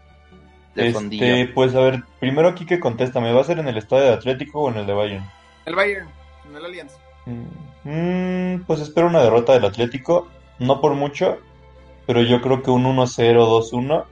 de 0.75 0.89
Este, 0.89 0.93
fondillo. 0.93 1.55
pues 1.55 1.75
a 1.75 1.81
ver, 1.81 2.03
primero 2.19 2.49
aquí 2.49 2.67
que 2.67 2.81
contesta, 2.81 3.21
¿me 3.21 3.33
va 3.33 3.41
a 3.41 3.45
ser 3.45 3.59
en 3.59 3.69
el 3.69 3.77
estadio 3.77 4.05
de 4.05 4.13
Atlético 4.13 4.61
o 4.63 4.71
en 4.71 4.79
el 4.79 4.87
de 4.87 4.93
Bayern? 4.93 5.25
El 5.67 5.75
Bayern, 5.75 6.09
en 6.49 6.57
el 6.57 6.65
Allianz. 6.65 6.93
Mm, 7.27 7.45
mm, 7.85 8.65
pues 8.67 8.81
espero 8.81 9.07
una 9.07 9.23
derrota 9.23 9.53
del 9.53 9.65
Atlético, 9.65 10.29
no 10.59 10.81
por 10.81 10.95
mucho, 10.95 11.39
pero 12.11 12.23
yo 12.23 12.41
creo 12.41 12.61
que 12.61 12.73
un 12.73 12.87
1-0, 12.87 13.37
2-1. 13.37 14.05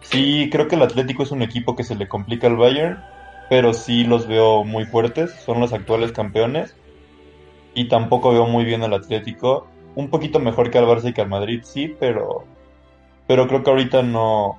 Sí, 0.00 0.48
creo 0.50 0.66
que 0.66 0.76
el 0.76 0.82
Atlético 0.82 1.24
es 1.24 1.30
un 1.30 1.42
equipo 1.42 1.76
que 1.76 1.84
se 1.84 1.94
le 1.94 2.08
complica 2.08 2.46
al 2.46 2.56
Bayern, 2.56 3.04
pero 3.50 3.74
sí 3.74 4.02
los 4.02 4.26
veo 4.26 4.64
muy 4.64 4.86
fuertes, 4.86 5.30
son 5.44 5.60
los 5.60 5.74
actuales 5.74 6.12
campeones. 6.12 6.74
Y 7.74 7.88
tampoco 7.88 8.32
veo 8.32 8.46
muy 8.46 8.64
bien 8.64 8.82
al 8.82 8.94
Atlético, 8.94 9.66
un 9.94 10.08
poquito 10.08 10.40
mejor 10.40 10.70
que 10.70 10.78
al 10.78 10.86
Barça 10.86 11.10
y 11.10 11.12
que 11.12 11.20
al 11.20 11.28
Madrid, 11.28 11.60
sí, 11.64 11.94
pero 12.00 12.46
pero 13.26 13.46
creo 13.46 13.62
que 13.62 13.68
ahorita 13.68 14.02
no 14.02 14.58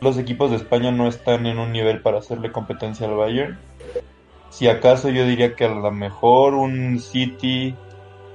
los 0.00 0.16
equipos 0.16 0.52
de 0.52 0.56
España 0.56 0.90
no 0.90 1.08
están 1.08 1.44
en 1.44 1.58
un 1.58 1.70
nivel 1.70 2.00
para 2.00 2.20
hacerle 2.20 2.50
competencia 2.50 3.06
al 3.06 3.14
Bayern. 3.14 3.58
Si 4.48 4.68
acaso 4.68 5.10
yo 5.10 5.26
diría 5.26 5.54
que 5.54 5.66
a 5.66 5.74
lo 5.74 5.90
mejor 5.90 6.54
un 6.54 6.98
City, 6.98 7.74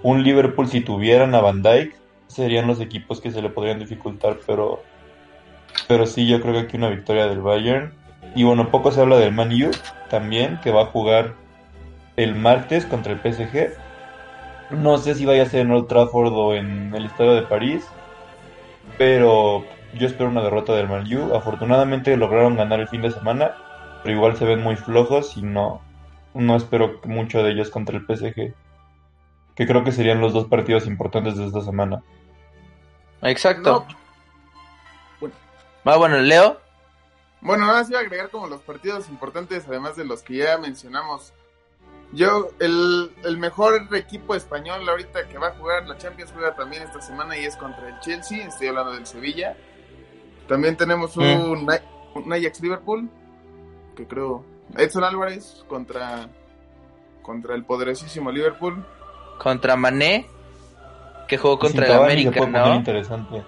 un 0.04 0.22
Liverpool 0.22 0.68
si 0.68 0.82
tuvieran 0.82 1.34
a 1.34 1.42
Van 1.42 1.64
Dijk 1.64 1.98
serían 2.28 2.68
los 2.68 2.80
equipos 2.80 3.22
que 3.22 3.32
se 3.32 3.42
le 3.42 3.50
podrían 3.50 3.80
dificultar, 3.80 4.38
pero 4.46 4.84
pero 5.88 6.06
sí 6.06 6.28
yo 6.28 6.42
creo 6.42 6.54
que 6.54 6.60
aquí 6.60 6.78
una 6.78 6.90
victoria 6.90 7.28
del 7.28 7.42
Bayern. 7.42 7.94
Y 8.36 8.44
bueno, 8.44 8.70
poco 8.70 8.92
se 8.92 9.02
habla 9.02 9.18
del 9.18 9.34
Man 9.34 9.52
U 9.52 9.72
también 10.10 10.60
que 10.62 10.72
va 10.72 10.84
a 10.84 10.88
jugar 10.88 11.34
el 12.16 12.36
martes 12.36 12.86
contra 12.86 13.14
el 13.14 13.20
PSG. 13.20 13.74
No 14.72 14.98
sé 14.98 15.16
si 15.16 15.26
vaya 15.26 15.44
a 15.44 15.46
ser 15.48 15.62
en 15.62 15.72
Old 15.72 15.88
Trafford 15.88 16.34
o 16.34 16.54
en 16.54 16.94
el 16.94 17.06
Estadio 17.06 17.34
de 17.36 17.44
París, 17.44 17.86
pero 18.98 19.64
yo 19.94 20.08
espero 20.08 20.30
una 20.30 20.44
derrota 20.44 20.76
del 20.76 20.90
Man 20.90 21.06
U. 21.14 21.34
Afortunadamente 21.34 22.18
lograron 22.18 22.58
ganar 22.58 22.82
el 22.82 22.88
fin 22.90 23.02
de 23.02 23.12
semana, 23.12 23.56
pero 24.04 24.16
igual 24.16 24.36
se 24.36 24.46
ven 24.46 24.62
muy 24.62 24.76
flojos 24.76 25.38
y 25.38 25.42
no, 25.42 25.82
no 26.34 26.56
espero 26.56 27.00
mucho 27.06 27.44
de 27.44 27.52
ellos 27.52 27.70
contra 27.70 27.98
el 27.98 28.06
PSG, 28.06 28.54
que 29.58 29.66
creo 29.66 29.84
que 29.84 29.92
serían 29.92 30.22
los 30.22 30.34
dos 30.34 30.46
partidos 30.46 30.86
importantes 30.86 31.36
de 31.36 31.48
esta 31.48 31.62
semana. 31.62 32.04
Exacto. 33.24 33.86
No. 33.90 35.30
Va 35.86 35.98
bueno, 35.98 36.20
Leo. 36.20 36.62
Bueno, 37.42 37.66
nada 37.66 37.80
más 37.80 37.90
iba 37.90 38.00
a 38.00 38.04
agregar 38.04 38.30
como 38.30 38.48
los 38.48 38.62
partidos 38.62 39.10
importantes, 39.10 39.66
además 39.68 39.96
de 39.96 40.06
los 40.06 40.22
que 40.22 40.38
ya 40.38 40.58
mencionamos. 40.60 41.34
Yo, 42.14 42.50
el, 42.60 43.12
el 43.24 43.38
mejor 43.38 43.88
equipo 43.96 44.36
español 44.36 44.88
ahorita 44.88 45.28
que 45.28 45.38
va 45.38 45.48
a 45.48 45.56
jugar 45.56 45.88
la 45.88 45.98
Champions 45.98 46.32
juega 46.32 46.56
también 46.56 46.84
esta 46.84 47.02
semana 47.02 47.36
y 47.38 47.46
es 47.46 47.58
contra 47.58 47.90
el 47.90 48.00
Chelsea, 48.00 48.46
estoy 48.46 48.68
hablando 48.68 48.94
del 48.94 49.08
Sevilla. 49.08 49.58
También 50.48 50.78
tenemos 50.78 51.18
un, 51.18 51.68
un 52.16 52.34
Ajax 52.34 52.62
Liverpool, 52.62 53.10
que 53.96 54.08
creo, 54.08 54.46
Edson 54.78 55.04
Álvarez 55.04 55.66
contra, 55.68 56.30
contra 57.24 57.56
el 57.56 57.66
poderosísimo 57.66 58.32
Liverpool. 58.32 58.86
Contra 59.38 59.76
Mané, 59.76 60.28
que 61.28 61.38
jugó 61.38 61.60
contra 61.60 61.86
el 61.86 61.92
América, 61.94 62.46
¿no? 62.48 62.76
interesante. 62.76 63.44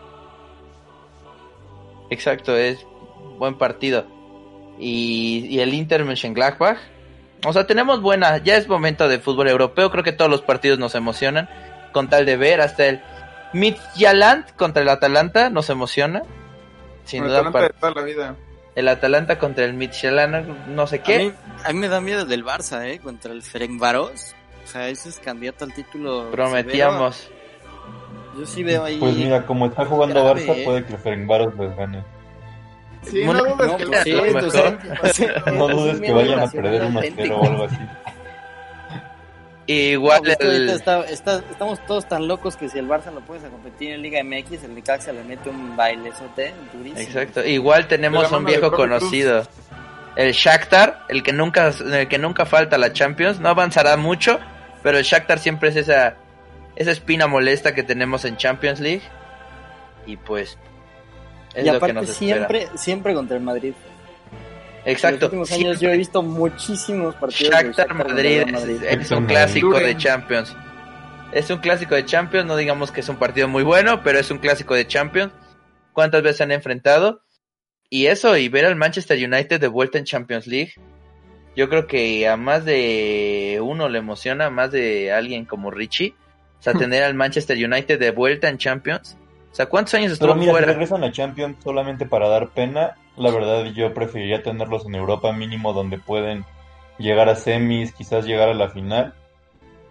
Exacto, 2.09 2.55
es 2.57 2.85
buen 3.37 3.57
partido. 3.57 4.05
Y, 4.79 5.45
y 5.49 5.59
el 5.59 5.73
Inter 5.73 6.03
Mönchengladbach. 6.05 6.77
O 7.45 7.53
sea, 7.53 7.65
tenemos 7.67 8.01
buena, 8.01 8.37
ya 8.37 8.55
es 8.57 8.67
momento 8.67 9.07
de 9.07 9.19
fútbol 9.19 9.47
europeo, 9.47 9.91
creo 9.91 10.03
que 10.03 10.11
todos 10.11 10.29
los 10.29 10.41
partidos 10.41 10.77
nos 10.77 10.93
emocionan, 10.95 11.49
con 11.93 12.09
tal 12.09 12.25
de 12.25 12.35
ver, 12.35 12.59
hasta 12.59 12.85
el 12.85 13.01
Midtjylland 13.53 14.55
contra 14.57 14.83
el 14.83 14.89
Atalanta 14.89 15.49
nos 15.49 15.69
emociona. 15.69 16.21
Sin 17.05 17.21
Con 17.21 17.29
duda, 17.29 17.39
Atalanta 17.39 17.59
par- 17.59 17.73
de 17.73 17.79
toda 17.79 17.93
la 17.93 18.01
vida. 18.03 18.35
el 18.75 18.87
Atalanta 18.89 19.39
contra 19.39 19.63
el 19.65 19.73
Midtjylland, 19.73 20.67
no 20.67 20.85
sé 20.85 20.97
A 20.97 21.03
qué. 21.03 21.17
mí, 21.19 21.31
a 21.63 21.71
mí 21.73 21.79
me 21.79 21.87
da 21.87 22.01
miedo 22.01 22.25
del 22.25 22.43
Barça, 22.43 22.85
¿eh? 22.85 22.99
Contra 22.99 23.31
el 23.31 23.41
Ferencváros. 23.41 24.35
O 24.69 24.71
sea, 24.71 24.87
ese 24.87 25.09
es 25.09 25.17
candidato 25.17 25.65
al 25.65 25.73
título. 25.73 26.29
Prometíamos. 26.29 27.27
Yo 28.37 28.45
sí 28.45 28.63
veo 28.63 28.83
ahí. 28.83 28.99
Pues 28.99 29.15
mira, 29.15 29.43
como 29.43 29.65
está 29.65 29.83
jugando 29.83 30.23
grave, 30.23 30.45
Barça, 30.47 30.55
¿eh? 30.57 30.61
puede 30.63 30.85
que 30.85 30.95
Ferencváros 30.97 31.55
les 31.57 31.75
gane. 31.75 32.03
Sí, 33.01 33.23
Bueno, 33.25 33.43
no 33.45 33.55
dudes 33.55 33.67
No, 33.71 33.77
que 33.77 33.85
pues 33.87 34.03
sí, 34.03 34.11
lo 34.11 34.21
o 34.21 34.25
mejor. 34.25 34.51
sea, 34.51 34.79
o 35.01 35.07
sea, 35.07 35.51
No 35.53 35.69
es 35.69 35.75
dudes 35.75 35.93
un 35.95 36.01
que 36.01 36.13
miedo 36.13 36.15
vayan 36.15 36.39
a 36.39 36.47
perder 36.51 36.81
1-0 36.83 36.95
auténtico. 36.97 37.35
o 37.35 37.45
algo 37.45 37.63
así. 37.63 37.77
Igual 39.67 40.17
No, 40.17 40.23
pues 40.23 40.37
el- 40.39 40.69
está- 40.69 41.01
está- 41.05 41.43
estamos 41.49 41.79
todos 41.85 42.07
tan 42.07 42.27
locos 42.27 42.55
que 42.55 42.69
si 42.69 42.79
el 42.79 42.87
Barça 42.87 43.11
lo 43.13 43.21
pones 43.21 43.43
a 43.43 43.49
competir 43.49 43.91
en 43.93 44.01
Liga 44.01 44.19
MX, 44.23 44.63
el 44.63 44.73
Necaxa 44.75 45.11
le 45.13 45.23
mete 45.23 45.49
un 45.49 45.75
bailezote 45.75 46.53
durísimo. 46.73 46.99
Exacto. 47.01 47.43
Igual 47.45 47.87
tenemos 47.87 48.31
un 48.31 48.45
viejo 48.45 48.71
conocido. 48.71 49.43
El 50.15 50.33
Shakhtar, 50.33 51.05
el 51.07 51.21
que 51.23 51.33
nunca 51.33 51.67
el 51.69 52.07
que 52.07 52.17
nunca 52.17 52.45
falta 52.45 52.75
a 52.75 52.79
la 52.79 52.91
Champions, 52.93 53.39
no 53.39 53.47
avanzará 53.49 53.95
mucho, 53.95 54.39
pero 54.83 54.97
el 54.97 55.03
Shakhtar 55.03 55.39
siempre 55.39 55.69
es 55.69 55.75
esa 55.75 56.15
esa 56.75 56.91
espina 56.91 57.27
molesta 57.27 57.73
que 57.75 57.83
tenemos 57.83 58.23
en 58.25 58.37
Champions 58.37 58.79
League 58.79 59.01
y 60.05 60.17
pues 60.17 60.57
es 61.53 61.63
y 61.63 61.67
lo 61.67 61.79
que 61.79 61.91
aparte 61.91 61.99
espera. 62.05 62.13
siempre, 62.17 62.67
siempre 62.75 63.13
contra 63.13 63.37
el 63.37 63.43
Madrid. 63.43 63.73
En 64.85 64.91
Exacto. 64.93 65.25
los 65.25 65.33
últimos 65.33 65.51
años 65.51 65.79
yo 65.81 65.89
he 65.89 65.97
visto 65.97 66.21
muchísimos 66.23 67.15
partidos 67.15 67.53
Shakhtar 67.53 67.87
Shakhtar 67.89 68.07
Madrid 68.07 68.41
es, 68.45 68.51
Madrid. 68.51 68.83
es 68.83 69.11
un 69.11 69.23
Madrid. 69.23 69.35
clásico 69.35 69.79
de. 69.79 69.97
Champions. 69.97 70.55
Es 71.31 71.49
un 71.49 71.57
clásico 71.59 71.95
de 71.95 72.05
Champions, 72.05 72.47
no 72.47 72.55
digamos 72.55 72.91
que 72.91 73.01
es 73.01 73.09
un 73.09 73.17
partido 73.17 73.47
muy 73.47 73.63
bueno, 73.63 74.01
pero 74.03 74.17
es 74.19 74.31
un 74.31 74.39
clásico 74.39 74.73
de 74.73 74.87
Champions. 74.87 75.33
¿Cuántas 75.93 76.23
veces 76.23 76.37
se 76.37 76.43
han 76.43 76.51
enfrentado? 76.51 77.21
Y 77.89 78.05
eso, 78.07 78.37
y 78.37 78.47
ver 78.49 78.65
al 78.65 78.75
Manchester 78.75 79.17
United 79.17 79.59
de 79.59 79.67
vuelta 79.67 79.97
en 79.97 80.05
Champions 80.05 80.47
League, 80.47 80.73
yo 81.59 81.67
creo 81.67 81.87
que 81.87 82.25
a 82.25 82.37
más 82.37 82.63
de 82.63 83.59
uno 83.61 83.89
le 83.89 83.99
emociona, 83.99 84.45
a 84.45 84.49
más 84.49 84.71
de 84.71 85.11
alguien 85.11 85.43
como 85.43 85.71
Richie, 85.71 86.15
o 86.57 86.61
sea, 86.63 86.71
tener 86.73 87.03
al 87.03 87.15
Manchester 87.15 87.57
United 87.57 87.99
de 87.99 88.11
vuelta 88.11 88.47
en 88.47 88.57
Champions. 88.57 89.17
O 89.51 89.55
sea, 89.55 89.65
¿cuántos 89.65 89.93
años 89.95 90.13
estuvo 90.13 90.29
Pero 90.29 90.39
mira, 90.39 90.51
si 90.53 90.57
fuera? 90.57 90.67
regresan 90.67 91.03
a 91.03 91.11
Champions 91.11 91.57
solamente 91.61 92.05
para 92.05 92.29
dar 92.29 92.51
pena, 92.51 92.95
la 93.17 93.29
verdad 93.31 93.65
yo 93.73 93.93
preferiría 93.93 94.41
tenerlos 94.41 94.85
en 94.85 94.95
Europa 94.95 95.33
mínimo 95.33 95.73
donde 95.73 95.97
pueden 95.97 96.45
llegar 96.97 97.27
a 97.27 97.35
semis, 97.35 97.91
quizás 97.91 98.25
llegar 98.25 98.47
a 98.47 98.53
la 98.53 98.69
final. 98.69 99.13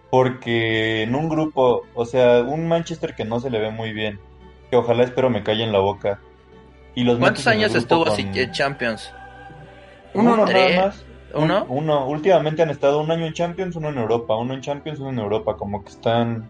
Porque 0.09 1.03
en 1.03 1.13
un 1.13 1.29
grupo, 1.29 1.85
o 1.93 2.05
sea, 2.05 2.41
un 2.41 2.67
Manchester 2.67 3.13
que 3.13 3.25
no 3.25 3.39
se 3.39 3.51
le 3.51 3.59
ve 3.59 3.69
muy 3.69 3.93
bien, 3.93 4.19
que 4.71 4.75
ojalá 4.75 5.03
espero 5.03 5.29
me 5.29 5.43
calle 5.43 5.65
en 5.65 5.71
la 5.71 5.79
boca. 5.79 6.19
Y 6.95 7.03
los 7.03 7.19
¿Cuántos 7.19 7.45
años 7.45 7.75
estuvo 7.75 8.05
con 8.05 8.13
así 8.13 8.27
en 8.33 8.51
Champions? 8.53 9.13
uno 10.15 10.45
Tres. 10.45 10.75
nada 10.75 10.87
más. 10.87 11.05
¿Uno? 11.33 11.65
Uno, 11.69 12.07
últimamente 12.07 12.61
han 12.63 12.69
estado 12.69 13.01
un 13.01 13.11
año 13.11 13.25
en 13.25 13.33
Champions, 13.33 13.75
uno 13.75 13.89
en 13.89 13.97
Europa, 13.97 14.35
uno 14.35 14.53
en 14.53 14.61
Champions, 14.61 14.99
uno 14.99 15.09
en 15.09 15.19
Europa, 15.19 15.55
como 15.57 15.83
que 15.83 15.89
están, 15.91 16.49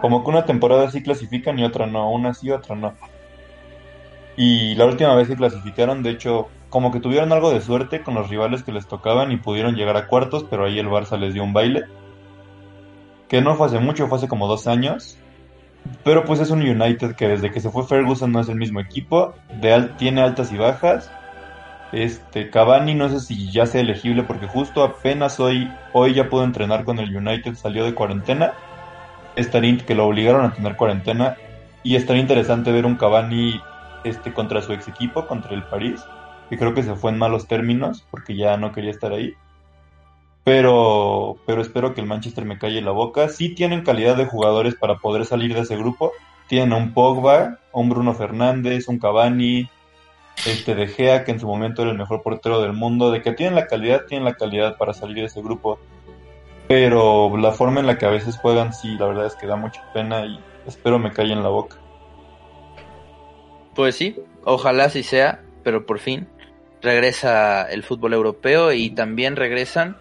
como 0.00 0.24
que 0.24 0.30
una 0.30 0.44
temporada 0.46 0.90
sí 0.90 1.02
clasifican 1.02 1.58
y 1.58 1.64
otra 1.64 1.86
no, 1.86 2.10
una 2.10 2.34
sí, 2.34 2.50
otra 2.50 2.74
no. 2.74 2.94
Y 4.36 4.74
la 4.74 4.86
última 4.86 5.14
vez 5.14 5.28
que 5.28 5.36
clasificaron, 5.36 6.02
de 6.02 6.10
hecho, 6.10 6.48
como 6.68 6.90
que 6.90 7.00
tuvieron 7.00 7.32
algo 7.32 7.52
de 7.52 7.60
suerte 7.60 8.02
con 8.02 8.14
los 8.14 8.28
rivales 8.28 8.64
que 8.64 8.72
les 8.72 8.88
tocaban 8.88 9.30
y 9.30 9.36
pudieron 9.36 9.76
llegar 9.76 9.96
a 9.96 10.08
cuartos, 10.08 10.44
pero 10.50 10.64
ahí 10.64 10.78
el 10.78 10.88
Barça 10.88 11.16
les 11.18 11.34
dio 11.34 11.44
un 11.44 11.52
baile. 11.52 11.84
Que 13.28 13.40
no 13.40 13.54
fue 13.54 13.66
hace 13.68 13.78
mucho, 13.78 14.08
fue 14.08 14.18
hace 14.18 14.28
como 14.28 14.48
dos 14.48 14.66
años. 14.66 15.16
Pero 16.02 16.24
pues 16.24 16.40
es 16.40 16.50
un 16.50 16.62
United 16.62 17.14
que 17.14 17.28
desde 17.28 17.50
que 17.52 17.60
se 17.60 17.70
fue 17.70 17.86
Ferguson 17.86 18.32
no 18.32 18.40
es 18.40 18.48
el 18.48 18.56
mismo 18.56 18.80
equipo, 18.80 19.34
de 19.60 19.72
al- 19.72 19.96
tiene 19.96 20.22
altas 20.22 20.50
y 20.52 20.56
bajas. 20.56 21.10
Este 21.94 22.50
Cavani 22.50 22.94
no 22.94 23.08
sé 23.08 23.20
si 23.20 23.52
ya 23.52 23.66
sea 23.66 23.80
elegible 23.80 24.24
porque 24.24 24.48
justo 24.48 24.82
apenas 24.82 25.38
hoy 25.38 25.70
hoy 25.92 26.12
ya 26.12 26.28
pudo 26.28 26.42
entrenar 26.42 26.84
con 26.84 26.98
el 26.98 27.16
United, 27.16 27.54
salió 27.54 27.84
de 27.84 27.94
cuarentena. 27.94 28.52
Estaría 29.36 29.78
que 29.78 29.94
lo 29.94 30.06
obligaron 30.06 30.44
a 30.44 30.52
tener 30.52 30.74
cuarentena 30.74 31.36
y 31.84 31.94
estaría 31.94 32.20
interesante 32.20 32.72
ver 32.72 32.84
un 32.84 32.96
Cavani 32.96 33.60
este 34.02 34.32
contra 34.32 34.60
su 34.60 34.72
ex 34.72 34.88
equipo, 34.88 35.28
contra 35.28 35.54
el 35.54 35.62
París, 35.62 36.04
que 36.50 36.58
creo 36.58 36.74
que 36.74 36.82
se 36.82 36.96
fue 36.96 37.12
en 37.12 37.18
malos 37.18 37.46
términos 37.46 38.04
porque 38.10 38.36
ya 38.36 38.56
no 38.56 38.72
quería 38.72 38.90
estar 38.90 39.12
ahí. 39.12 39.34
Pero, 40.42 41.36
pero 41.46 41.62
espero 41.62 41.94
que 41.94 42.00
el 42.00 42.08
Manchester 42.08 42.44
me 42.44 42.58
calle 42.58 42.82
la 42.82 42.90
boca. 42.90 43.28
Sí 43.28 43.54
tienen 43.54 43.84
calidad 43.84 44.16
de 44.16 44.26
jugadores 44.26 44.74
para 44.74 44.96
poder 44.96 45.26
salir 45.26 45.54
de 45.54 45.60
ese 45.60 45.76
grupo. 45.76 46.10
Tienen 46.48 46.72
un 46.72 46.92
Pogba, 46.92 47.60
un 47.72 47.88
Bruno 47.88 48.14
Fernández, 48.14 48.88
un 48.88 48.98
Cavani, 48.98 49.68
este 50.46 50.74
De 50.74 50.88
Gea, 50.88 51.24
que 51.24 51.32
en 51.32 51.40
su 51.40 51.46
momento 51.46 51.82
era 51.82 51.90
el 51.90 51.98
mejor 51.98 52.22
portero 52.22 52.60
del 52.60 52.72
mundo. 52.72 53.10
De 53.10 53.22
que 53.22 53.32
tienen 53.32 53.54
la 53.54 53.66
calidad, 53.66 54.04
tienen 54.06 54.24
la 54.24 54.34
calidad 54.34 54.76
para 54.76 54.92
salir 54.92 55.16
de 55.16 55.24
ese 55.24 55.42
grupo. 55.42 55.78
Pero 56.68 57.36
la 57.36 57.52
forma 57.52 57.80
en 57.80 57.86
la 57.86 57.98
que 57.98 58.06
a 58.06 58.10
veces 58.10 58.38
juegan, 58.38 58.72
sí, 58.72 58.96
la 58.98 59.06
verdad 59.06 59.26
es 59.26 59.34
que 59.34 59.46
da 59.46 59.56
mucha 59.56 59.92
pena 59.92 60.24
y 60.24 60.40
espero 60.66 60.98
me 60.98 61.12
callen 61.12 61.42
la 61.42 61.50
boca. 61.50 61.76
Pues 63.74 63.96
sí, 63.96 64.16
ojalá 64.44 64.88
sí 64.88 65.02
sea, 65.02 65.42
pero 65.62 65.84
por 65.84 65.98
fin 65.98 66.28
regresa 66.80 67.62
el 67.62 67.82
fútbol 67.82 68.12
europeo 68.12 68.72
y 68.72 68.90
también 68.90 69.36
regresan 69.36 69.96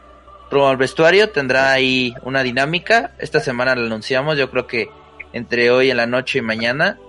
rumbo 0.51 0.67
al 0.67 0.77
vestuario. 0.77 1.31
Tendrá 1.31 1.71
ahí 1.71 2.13
una 2.23 2.43
dinámica. 2.43 3.15
Esta 3.17 3.39
semana 3.39 3.75
la 3.75 3.87
anunciamos. 3.87 4.37
Yo 4.37 4.51
creo 4.51 4.67
que 4.67 4.89
entre 5.31 5.71
hoy 5.71 5.89
en 5.89 5.97
la 5.97 6.05
noche 6.05 6.39
y 6.39 6.41
mañana 6.41 6.99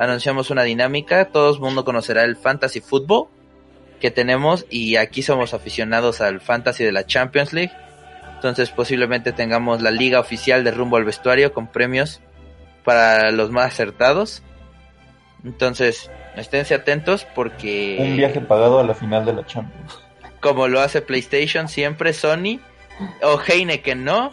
anunciamos 0.00 0.50
una 0.50 0.64
dinámica. 0.64 1.26
Todo 1.26 1.54
el 1.54 1.60
mundo 1.60 1.84
conocerá 1.84 2.24
el 2.24 2.36
fantasy 2.36 2.80
fútbol 2.80 3.28
que 4.00 4.10
tenemos 4.10 4.64
y 4.70 4.96
aquí 4.96 5.22
somos 5.22 5.52
aficionados 5.52 6.22
al 6.22 6.40
fantasy 6.40 6.82
de 6.82 6.90
la 6.90 7.06
Champions 7.06 7.52
League. 7.52 7.72
Entonces 8.34 8.70
posiblemente 8.70 9.32
tengamos 9.32 9.82
la 9.82 9.90
liga 9.90 10.18
oficial 10.18 10.64
de 10.64 10.70
rumbo 10.70 10.96
al 10.96 11.04
vestuario 11.04 11.52
con 11.52 11.66
premios 11.66 12.20
para 12.82 13.30
los 13.30 13.50
más 13.50 13.66
acertados. 13.66 14.42
Entonces, 15.44 16.10
esténse 16.34 16.74
atentos 16.74 17.26
porque 17.34 17.98
Un 18.00 18.16
viaje 18.16 18.40
pagado 18.40 18.78
a 18.80 18.84
la 18.84 18.94
final 18.94 19.26
de 19.26 19.34
la 19.34 19.44
Champions. 19.44 19.98
como 20.40 20.66
lo 20.66 20.80
hace 20.80 21.02
PlayStation 21.02 21.68
siempre, 21.68 22.14
Sony 22.14 22.58
o 23.22 23.38
Heineken, 23.38 24.02
¿no? 24.02 24.32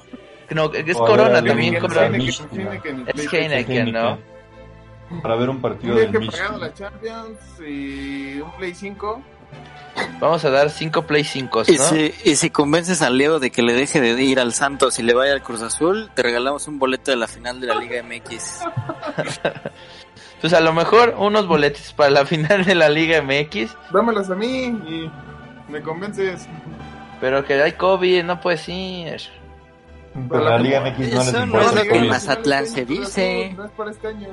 No, 0.50 0.74
es 0.74 0.96
O 0.96 1.06
Corona 1.06 1.44
también, 1.44 1.78
Corona. 1.78 2.18
Es. 2.18 3.34
Heineken, 3.34 3.92
¿no? 3.92 4.18
Para 5.22 5.36
ver 5.36 5.50
un 5.50 5.62
partido 5.62 5.96
Michigan. 5.96 6.60
la 6.60 6.74
Champions 6.74 7.38
y 7.66 8.40
un 8.42 8.52
Play 8.58 8.74
5. 8.74 9.22
Vamos 10.20 10.44
a 10.44 10.50
dar 10.50 10.70
5 10.70 11.04
Play 11.04 11.24
5, 11.24 11.64
Y 11.68 11.78
¿no? 11.78 11.84
si, 11.84 12.14
y 12.26 12.36
si 12.36 12.50
convences 12.50 13.02
a 13.02 13.10
Leo 13.10 13.40
de 13.40 13.50
que 13.52 13.62
le 13.62 13.74
deje 13.74 14.02
de 14.02 14.22
ir 14.22 14.40
al 14.40 14.52
Santos 14.54 15.00
y 15.00 15.04
le 15.04 15.14
vaya 15.14 15.32
al 15.34 15.42
Cruz 15.42 15.62
Azul, 15.62 16.10
te 16.14 16.24
regalamos 16.24 16.68
un 16.68 16.78
boleto 16.80 17.12
de 17.12 17.18
la 17.18 17.28
final 17.28 17.62
de 17.62 17.68
la 17.68 17.76
Liga 17.76 18.04
MX. 18.04 18.62
Pues 20.42 20.54
a 20.54 20.60
lo 20.60 20.72
mejor 20.72 21.16
unos 21.18 21.48
boletos 21.48 21.94
para 21.94 22.12
la 22.12 22.24
final 22.26 22.64
de 22.64 22.76
la 22.76 22.90
Liga 22.90 23.24
MX, 23.24 23.76
Dámelas 23.92 24.30
a 24.30 24.36
mí 24.36 24.66
y 24.66 25.12
me 25.68 25.82
convences. 25.82 26.48
pero 27.20 27.44
que 27.44 27.60
hay 27.60 27.72
COVID, 27.72 28.24
no 28.24 28.40
puedes 28.40 28.70
ir. 28.70 29.18
Pero 30.30 30.44
la 30.44 30.60
Liga 30.60 30.82
MX 30.82 31.00
no 31.00 31.06
les 31.06 31.28
Eso 31.30 31.38
no 31.40 31.44
importa. 31.46 31.68
es 31.70 31.76
lo 31.88 31.94
que 31.94 32.00
más- 32.02 32.08
Mazatlán 32.10 32.68
se 32.68 32.86
dice. 32.86 33.54
No 33.58 33.66
es 33.66 33.72
para 33.72 33.90
este 33.92 34.08
año. 34.10 34.28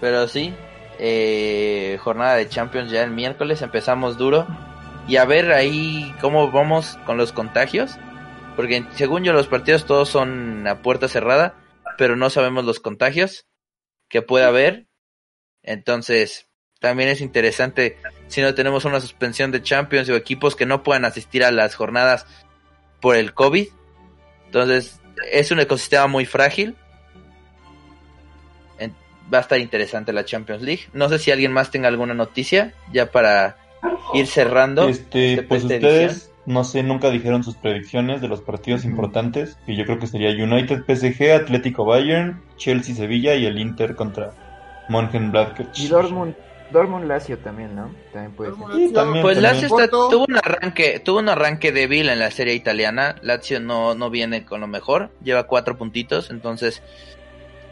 Pero 0.00 0.28
sí, 0.28 0.54
eh, 0.98 1.98
jornada 2.02 2.36
de 2.36 2.48
Champions 2.48 2.90
ya 2.90 3.02
el 3.02 3.10
miércoles, 3.10 3.62
empezamos 3.62 4.18
duro. 4.18 4.46
Y 5.08 5.16
a 5.16 5.24
ver 5.24 5.52
ahí 5.52 6.14
cómo 6.20 6.50
vamos 6.50 6.98
con 7.06 7.16
los 7.16 7.32
contagios. 7.32 7.96
Porque 8.56 8.84
según 8.94 9.22
yo 9.22 9.32
los 9.32 9.48
partidos 9.48 9.84
todos 9.84 10.08
son 10.08 10.66
a 10.66 10.82
puerta 10.82 11.08
cerrada, 11.08 11.54
pero 11.98 12.16
no 12.16 12.30
sabemos 12.30 12.64
los 12.64 12.80
contagios 12.80 13.46
que 14.08 14.22
puede 14.22 14.46
haber. 14.46 14.86
Entonces, 15.62 16.48
también 16.80 17.08
es 17.08 17.20
interesante 17.20 17.98
si 18.28 18.40
no 18.40 18.54
tenemos 18.54 18.84
una 18.84 19.00
suspensión 19.00 19.50
de 19.50 19.62
Champions 19.62 20.08
o 20.08 20.16
equipos 20.16 20.56
que 20.56 20.66
no 20.66 20.82
puedan 20.82 21.04
asistir 21.04 21.44
a 21.44 21.50
las 21.50 21.74
jornadas 21.74 22.26
por 23.00 23.16
el 23.16 23.34
COVID. 23.34 23.68
Entonces, 24.46 25.00
es 25.30 25.50
un 25.50 25.60
ecosistema 25.60 26.06
muy 26.06 26.24
frágil. 26.24 26.76
Va 29.32 29.38
a 29.38 29.40
estar 29.40 29.58
interesante 29.58 30.12
la 30.12 30.24
Champions 30.24 30.62
League. 30.62 30.82
No 30.92 31.08
sé 31.08 31.18
si 31.18 31.30
alguien 31.30 31.52
más 31.52 31.70
tenga 31.70 31.88
alguna 31.88 32.14
noticia 32.14 32.72
ya 32.92 33.06
para 33.10 33.56
ir 34.14 34.26
cerrando. 34.26 34.88
Este, 34.88 35.30
este- 35.34 35.42
pues 35.44 35.64
ustedes, 35.64 36.12
edición. 36.12 36.32
no 36.46 36.64
sé, 36.64 36.82
nunca 36.82 37.10
dijeron 37.10 37.42
sus 37.42 37.56
predicciones 37.56 38.20
de 38.20 38.28
los 38.28 38.40
partidos 38.40 38.84
importantes, 38.84 39.56
que 39.66 39.74
yo 39.76 39.84
creo 39.84 39.98
que 39.98 40.06
sería 40.06 40.30
United 40.30 40.84
PSG, 40.86 41.32
Atlético 41.32 41.84
Bayern, 41.84 42.40
Chelsea 42.56 42.94
Sevilla 42.94 43.34
y 43.34 43.46
el 43.46 43.58
Inter 43.58 43.96
contra 43.96 44.32
Mönchengladbach. 44.88 45.76
Y 45.78 45.88
Dortmund, 45.88 46.34
Dortmund 46.70 47.06
Lazio 47.06 47.38
también, 47.38 47.74
¿no? 47.74 47.90
También 48.12 48.32
puede 48.32 48.50
ser. 48.50 48.58
Sí, 48.76 48.92
también, 48.92 49.22
Pues 49.22 49.36
también. 49.36 49.42
Lazio 49.42 49.66
está- 49.68 49.88
tuvo 49.90 50.24
un 50.28 50.36
arranque, 50.36 51.00
tuvo 51.00 51.18
un 51.18 51.28
arranque 51.28 51.72
débil 51.72 52.08
en 52.08 52.18
la 52.18 52.30
serie 52.30 52.54
italiana. 52.54 53.16
Lazio 53.22 53.60
no, 53.60 53.94
no 53.94 54.10
viene 54.10 54.44
con 54.44 54.60
lo 54.60 54.66
mejor, 54.68 55.10
lleva 55.22 55.44
cuatro 55.48 55.76
puntitos, 55.76 56.30
entonces 56.30 56.82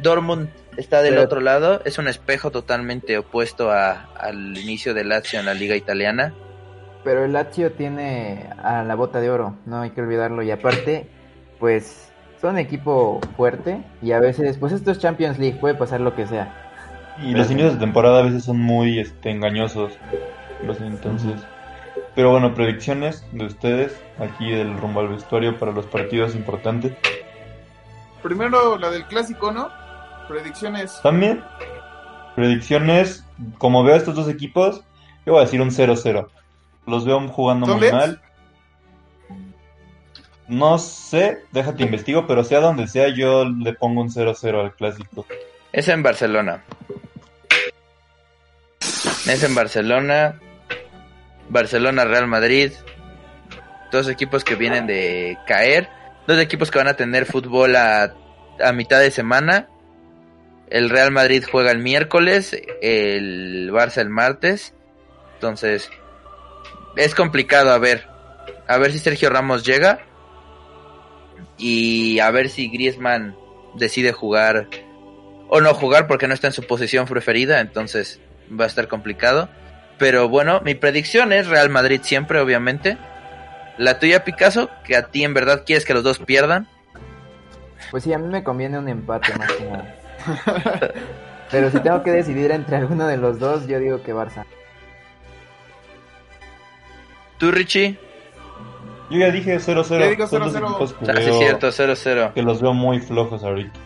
Dortmund 0.04 0.48
está 0.76 1.02
del 1.02 1.14
Pero- 1.14 1.24
otro 1.24 1.40
lado, 1.40 1.80
es 1.84 1.98
un 1.98 2.06
espejo 2.06 2.52
totalmente 2.52 3.18
opuesto 3.18 3.72
a- 3.72 4.06
al 4.16 4.56
inicio 4.56 4.94
de 4.94 5.02
Lazio 5.02 5.40
en 5.40 5.46
la 5.46 5.54
liga 5.54 5.74
italiana. 5.74 6.32
Pero 7.02 7.24
el 7.24 7.32
Lazio 7.32 7.72
tiene 7.72 8.48
a 8.62 8.84
la 8.84 8.94
bota 8.94 9.20
de 9.20 9.30
oro, 9.30 9.56
no 9.66 9.80
hay 9.80 9.90
que 9.90 10.00
olvidarlo. 10.00 10.42
Y 10.42 10.50
aparte, 10.52 11.08
pues 11.58 12.12
son 12.40 12.58
equipo 12.58 13.20
fuerte 13.36 13.82
y 14.00 14.12
a 14.12 14.20
veces, 14.20 14.56
pues 14.58 14.72
esto 14.72 14.90
es 14.92 14.98
Champions 15.00 15.38
League, 15.38 15.58
puede 15.58 15.74
pasar 15.74 16.00
lo 16.00 16.14
que 16.14 16.26
sea. 16.26 16.60
Y 17.22 17.32
los 17.34 17.50
inicios 17.50 17.74
de 17.74 17.80
temporada 17.80 18.20
a 18.20 18.22
veces 18.22 18.44
son 18.44 18.58
muy 18.60 18.98
este, 19.00 19.30
engañosos. 19.30 19.92
Los- 20.64 20.80
entonces. 20.80 21.40
Pero 22.14 22.30
bueno, 22.30 22.54
predicciones 22.54 23.24
de 23.32 23.44
ustedes 23.44 23.96
aquí 24.18 24.50
del 24.50 24.76
rumbo 24.78 25.00
al 25.00 25.08
vestuario 25.08 25.58
para 25.58 25.72
los 25.72 25.86
partidos 25.86 26.34
importantes. 26.34 26.92
Primero 28.22 28.78
la 28.78 28.90
del 28.90 29.04
clásico, 29.06 29.52
¿no? 29.52 29.68
Predicciones. 30.28 31.00
También, 31.02 31.42
predicciones, 32.34 33.24
como 33.58 33.84
veo 33.84 33.94
a 33.94 33.98
estos 33.98 34.14
dos 34.14 34.28
equipos, 34.28 34.82
yo 35.26 35.32
voy 35.32 35.42
a 35.42 35.44
decir 35.44 35.60
un 35.60 35.70
0-0. 35.70 36.28
Los 36.86 37.04
veo 37.04 37.28
jugando 37.28 37.66
¿Son 37.66 37.78
muy 37.78 37.90
mal. 37.90 38.20
No 40.46 40.78
sé, 40.78 41.44
déjate 41.52 41.84
investigo, 41.84 42.26
pero 42.26 42.44
sea 42.44 42.60
donde 42.60 42.86
sea, 42.86 43.08
yo 43.08 43.46
le 43.46 43.72
pongo 43.72 44.02
un 44.02 44.10
0-0 44.10 44.60
al 44.60 44.74
clásico. 44.74 45.26
Es 45.72 45.88
en 45.88 46.02
Barcelona. 46.02 46.62
Es 48.80 49.42
en 49.42 49.54
Barcelona. 49.54 50.38
Barcelona, 51.48 52.04
Real 52.04 52.26
Madrid. 52.26 52.72
Dos 53.90 54.08
equipos 54.08 54.44
que 54.44 54.54
vienen 54.54 54.86
de 54.86 55.38
caer. 55.46 55.88
Dos 56.26 56.38
equipos 56.38 56.70
que 56.70 56.78
van 56.78 56.88
a 56.88 56.94
tener 56.94 57.24
fútbol 57.24 57.74
a, 57.76 58.12
a 58.62 58.72
mitad 58.72 59.00
de 59.00 59.10
semana. 59.10 59.68
El 60.70 60.90
Real 60.90 61.10
Madrid 61.10 61.44
juega 61.50 61.70
el 61.70 61.78
miércoles. 61.78 62.56
El 62.80 63.70
Barça 63.72 63.98
el 63.98 64.10
martes. 64.10 64.74
Entonces, 65.34 65.90
es 66.96 67.14
complicado 67.14 67.70
a 67.70 67.78
ver. 67.78 68.06
A 68.66 68.78
ver 68.78 68.92
si 68.92 68.98
Sergio 68.98 69.30
Ramos 69.30 69.64
llega. 69.64 70.00
Y 71.58 72.18
a 72.18 72.30
ver 72.30 72.48
si 72.48 72.68
Griezmann 72.68 73.36
decide 73.76 74.12
jugar 74.12 74.68
o 75.48 75.60
no 75.60 75.74
jugar 75.74 76.06
porque 76.06 76.26
no 76.26 76.34
está 76.34 76.48
en 76.48 76.52
su 76.52 76.62
posición 76.66 77.06
preferida, 77.06 77.60
entonces 77.60 78.20
va 78.50 78.64
a 78.64 78.66
estar 78.66 78.88
complicado. 78.88 79.48
Pero 79.98 80.28
bueno, 80.28 80.60
mi 80.64 80.74
predicción 80.74 81.32
es 81.32 81.46
Real 81.46 81.70
Madrid 81.70 82.00
siempre, 82.02 82.40
obviamente. 82.40 82.98
La 83.78 83.98
tuya, 83.98 84.24
Picasso, 84.24 84.70
que 84.84 84.96
a 84.96 85.08
ti 85.08 85.24
en 85.24 85.34
verdad 85.34 85.62
quieres 85.64 85.84
que 85.84 85.94
los 85.94 86.02
dos 86.02 86.18
pierdan. 86.18 86.68
Pues 87.90 88.04
sí, 88.04 88.12
a 88.12 88.18
mí 88.18 88.26
me 88.28 88.42
conviene 88.42 88.78
un 88.78 88.88
empate 88.88 89.36
más 89.36 89.52
que 89.52 89.64
nada. 89.64 89.96
Pero 91.50 91.70
si 91.70 91.78
tengo 91.80 92.02
que 92.02 92.10
decidir 92.10 92.50
entre 92.50 92.76
alguno 92.76 93.06
de 93.06 93.16
los 93.16 93.38
dos, 93.38 93.66
yo 93.66 93.78
digo 93.78 94.02
que 94.02 94.14
Barça. 94.14 94.44
¿Tú, 97.38 97.50
Richie? 97.50 97.98
Yo 99.10 99.18
ya 99.18 99.30
dije 99.30 99.56
0-0. 99.58 99.98
Ya 100.00 100.06
digo 100.08 100.26
Son 100.26 100.40
dos 100.42 100.54
0-0. 100.54 100.64
equipos 100.68 100.92
que 100.94 101.10
Ah, 101.10 101.14
sí, 101.16 101.30
cierto, 101.38 101.68
0-0. 101.68 102.32
que 102.32 102.42
los 102.42 102.60
veo 102.62 102.72
muy 102.72 103.00
flojos 103.00 103.44
ahorita. 103.44 103.78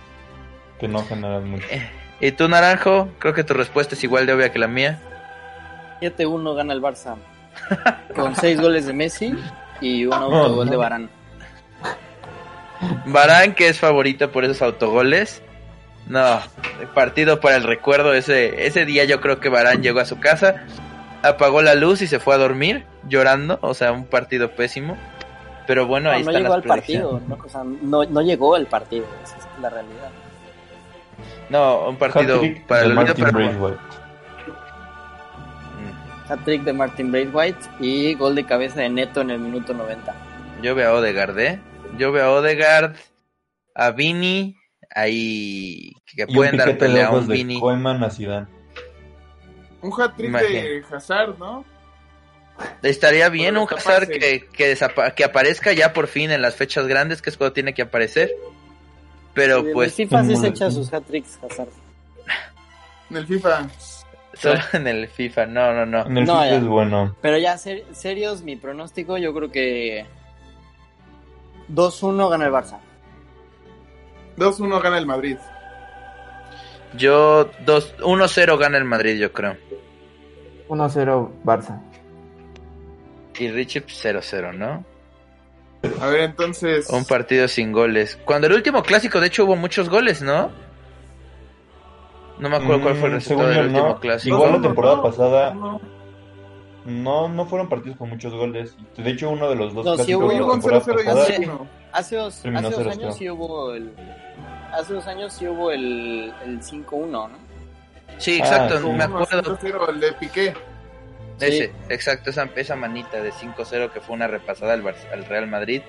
Que 0.78 0.86
no 0.88 1.04
generan 1.04 1.50
mucho. 1.50 1.66
¿Y 2.20 2.32
tú, 2.32 2.48
Naranjo? 2.48 3.08
Creo 3.18 3.34
que 3.34 3.44
tu 3.44 3.54
respuesta 3.54 3.94
es 3.94 4.04
igual 4.04 4.26
de 4.26 4.32
obvia 4.34 4.52
que 4.52 4.58
la 4.58 4.68
mía. 4.68 5.00
7-1 6.00 6.54
gana 6.54 6.72
el 6.72 6.80
Barça. 6.80 7.16
Con 8.14 8.36
6 8.36 8.60
goles 8.60 8.86
de 8.86 8.92
Messi 8.92 9.34
y 9.80 10.06
un 10.06 10.12
autogol 10.14 10.66
no. 10.66 10.70
de 10.70 10.76
Barán. 10.76 11.10
Barán, 13.06 13.54
que 13.54 13.68
es 13.68 13.78
favorito 13.80 14.30
por 14.30 14.44
esos 14.44 14.62
autogoles. 14.62 15.42
No, 16.08 16.40
partido 16.94 17.40
para 17.40 17.56
el 17.56 17.64
recuerdo. 17.64 18.14
Ese, 18.14 18.66
ese 18.66 18.84
día 18.84 19.04
yo 19.04 19.20
creo 19.20 19.40
que 19.40 19.48
Barán 19.48 19.82
llegó 19.82 20.00
a 20.00 20.04
su 20.06 20.18
casa, 20.20 20.64
apagó 21.22 21.60
la 21.62 21.74
luz 21.74 22.00
y 22.02 22.06
se 22.06 22.18
fue 22.18 22.34
a 22.34 22.38
dormir 22.38 22.86
llorando. 23.08 23.58
O 23.62 23.74
sea, 23.74 23.92
un 23.92 24.06
partido 24.06 24.50
pésimo. 24.52 24.96
Pero 25.66 25.86
bueno, 25.86 26.08
No, 26.10 26.16
ahí 26.16 26.24
no 26.24 26.30
están 26.30 26.42
llegó 26.44 26.54
las 26.56 26.62
al 26.64 26.68
partido. 26.68 27.20
¿no? 27.28 27.38
O 27.44 27.48
sea, 27.48 27.62
no, 27.64 28.04
no 28.04 28.22
llegó 28.22 28.54
al 28.54 28.66
partido, 28.66 29.04
esa 29.22 29.36
es 29.36 29.44
la 29.60 29.68
realidad. 29.68 30.08
No, 31.50 31.88
un 31.88 31.96
partido 31.96 32.40
para 32.66 32.82
el 32.82 32.92
olvido, 32.92 33.04
Martin 33.06 33.24
pero- 33.24 33.38
Braithwaite. 33.38 33.78
Mm, 35.78 36.32
Hat-trick 36.32 36.62
de 36.64 36.72
Martin 36.72 37.10
Braithwaite 37.12 37.58
y 37.80 38.14
gol 38.14 38.34
de 38.34 38.44
cabeza 38.44 38.80
de 38.80 38.88
Neto 38.88 39.20
en 39.20 39.30
el 39.30 39.38
minuto 39.38 39.74
90. 39.74 40.14
Yo 40.62 40.74
veo 40.74 40.90
a 40.90 40.94
Odegaard, 40.94 41.38
¿eh? 41.38 41.60
Yo 41.98 42.12
veo 42.12 42.24
a 42.26 42.30
Odegaard, 42.32 42.94
a 43.74 43.90
Vini, 43.90 44.57
ahí 44.94 45.92
que 46.06 46.26
pueden 46.26 46.56
dar 46.56 46.76
pelea 46.78 47.08
a 47.08 47.10
un 47.12 47.26
de 47.28 47.34
Vini. 47.34 47.60
Koeman 47.60 48.02
a 48.04 48.10
Zidane. 48.10 48.46
Un 49.82 49.92
hat-trick 50.00 50.32
de 50.32 50.84
Hazard, 50.92 51.38
¿no? 51.38 51.64
Estaría 52.82 53.28
bien 53.28 53.56
un 53.56 53.68
Hazard 53.72 54.08
que, 54.08 54.48
que, 54.52 54.74
desapa- 54.76 55.14
que 55.14 55.22
aparezca 55.24 55.72
ya 55.72 55.92
por 55.92 56.08
fin 56.08 56.30
en 56.32 56.42
las 56.42 56.56
fechas 56.56 56.86
grandes, 56.88 57.22
que 57.22 57.30
es 57.30 57.36
cuando 57.36 57.52
tiene 57.52 57.72
que 57.74 57.82
aparecer. 57.82 58.32
Pero 59.34 59.58
En 59.58 59.72
pues 59.72 59.90
el 59.98 60.06
FIFA 60.08 60.24
sí 60.24 60.36
se 60.36 60.48
echa 60.48 60.70
sus 60.70 60.92
hat-tricks 60.92 61.38
Hazard. 61.44 61.68
En 63.10 63.16
el 63.18 63.26
FIFA. 63.26 63.68
solo 64.34 64.60
en 64.72 64.86
el 64.88 65.06
FIFA, 65.08 65.46
no, 65.46 65.72
no, 65.72 65.86
no. 65.86 66.06
En 66.06 66.18
el 66.18 66.24
No, 66.24 66.32
FIFA 66.40 66.48
ya. 66.50 66.56
es 66.56 66.64
bueno. 66.64 67.16
Pero 67.22 67.38
ya, 67.38 67.56
ser- 67.56 67.84
serios, 67.92 68.42
mi 68.42 68.56
pronóstico, 68.56 69.16
yo 69.18 69.32
creo 69.32 69.52
que 69.52 70.04
2-1 71.72 72.30
gana 72.30 72.46
el 72.46 72.52
Barça. 72.52 72.78
2-1 74.38 74.80
gana 74.82 74.98
el 74.98 75.06
Madrid. 75.06 75.36
Yo 76.96 77.50
dos- 77.66 77.94
1-0 78.02 78.56
gana 78.58 78.78
el 78.78 78.84
Madrid, 78.84 79.18
yo 79.18 79.32
creo. 79.32 79.56
1-0 80.68 81.30
Barça. 81.44 81.80
Y 83.38 83.50
Richie 83.50 83.80
pues, 83.82 83.96
0-0, 84.04 84.52
¿no? 84.52 84.84
A 86.00 86.06
ver, 86.08 86.20
entonces. 86.22 86.88
Un 86.90 87.04
partido 87.04 87.46
sin 87.46 87.72
goles. 87.72 88.18
Cuando 88.24 88.46
el 88.48 88.54
último 88.54 88.82
clásico, 88.82 89.20
de 89.20 89.28
hecho, 89.28 89.44
hubo 89.44 89.54
muchos 89.56 89.88
goles, 89.88 90.22
¿no? 90.22 90.50
No 92.38 92.48
me 92.48 92.56
acuerdo 92.56 92.82
cuál 92.82 92.94
fue 92.96 93.08
el 93.08 93.14
Mm, 93.14 93.16
resultado 93.16 93.48
del 93.48 93.58
yo, 93.58 93.64
último 93.66 93.88
no. 93.88 94.00
clásico. 94.00 94.34
Igual 94.36 94.50
la 94.50 94.56
No, 94.56 94.62
no, 94.62 94.68
temporada 94.68 94.96
no, 94.96 95.02
pasada 95.02 95.54
no. 95.54 95.80
No 96.88 97.28
no 97.28 97.46
fueron 97.46 97.68
partidos 97.68 97.98
con 97.98 98.08
muchos 98.08 98.32
goles. 98.34 98.74
De 98.96 99.10
hecho, 99.10 99.30
uno 99.30 99.48
de 99.48 99.54
los 99.56 99.74
dos 99.74 99.84
No, 99.84 99.96
sí 100.04 100.14
hubo- 100.14 100.28
de 100.28 100.36
la 100.38 100.44
Hubo 100.44 100.52
un 100.54 100.60
temporada 100.60 100.84
0-0 100.84 101.00
y 101.02 101.04
pasada 101.06 101.26
sí. 101.26 101.44
1 101.44 101.66
Hace 101.92 102.16
dos, 102.16 102.34
hace 102.38 102.50
dos 102.50 102.74
0-0. 102.74 102.90
años 102.92 103.16
sí 103.16 103.30
hubo 103.30 103.74
el... 103.74 103.92
Hace 104.72 104.92
dos 104.94 105.06
años 105.06 105.32
sí 105.32 105.46
hubo 105.46 105.70
el, 105.70 106.32
el 106.44 106.60
5-1, 106.60 107.08
¿no? 107.10 107.30
Sí, 108.18 108.38
Ah, 108.42 108.44
exacto, 108.46 108.78
sí. 108.80 108.86
me 108.88 109.04
acuerdo. 109.04 109.58
0 109.60 109.86
el 109.90 110.00
de 110.00 110.12
Piqué. 110.12 110.54
Ese, 111.40 111.66
Sí. 111.68 111.72
exacto, 111.88 112.30
esa, 112.30 112.48
esa 112.56 112.74
manita 112.76 113.20
de 113.22 113.32
5-0 113.32 113.90
que 113.92 114.00
fue 114.00 114.16
una 114.16 114.26
repasada 114.26 114.72
al, 114.74 114.86
al 114.86 115.24
Real 115.26 115.46
Madrid. 115.46 115.82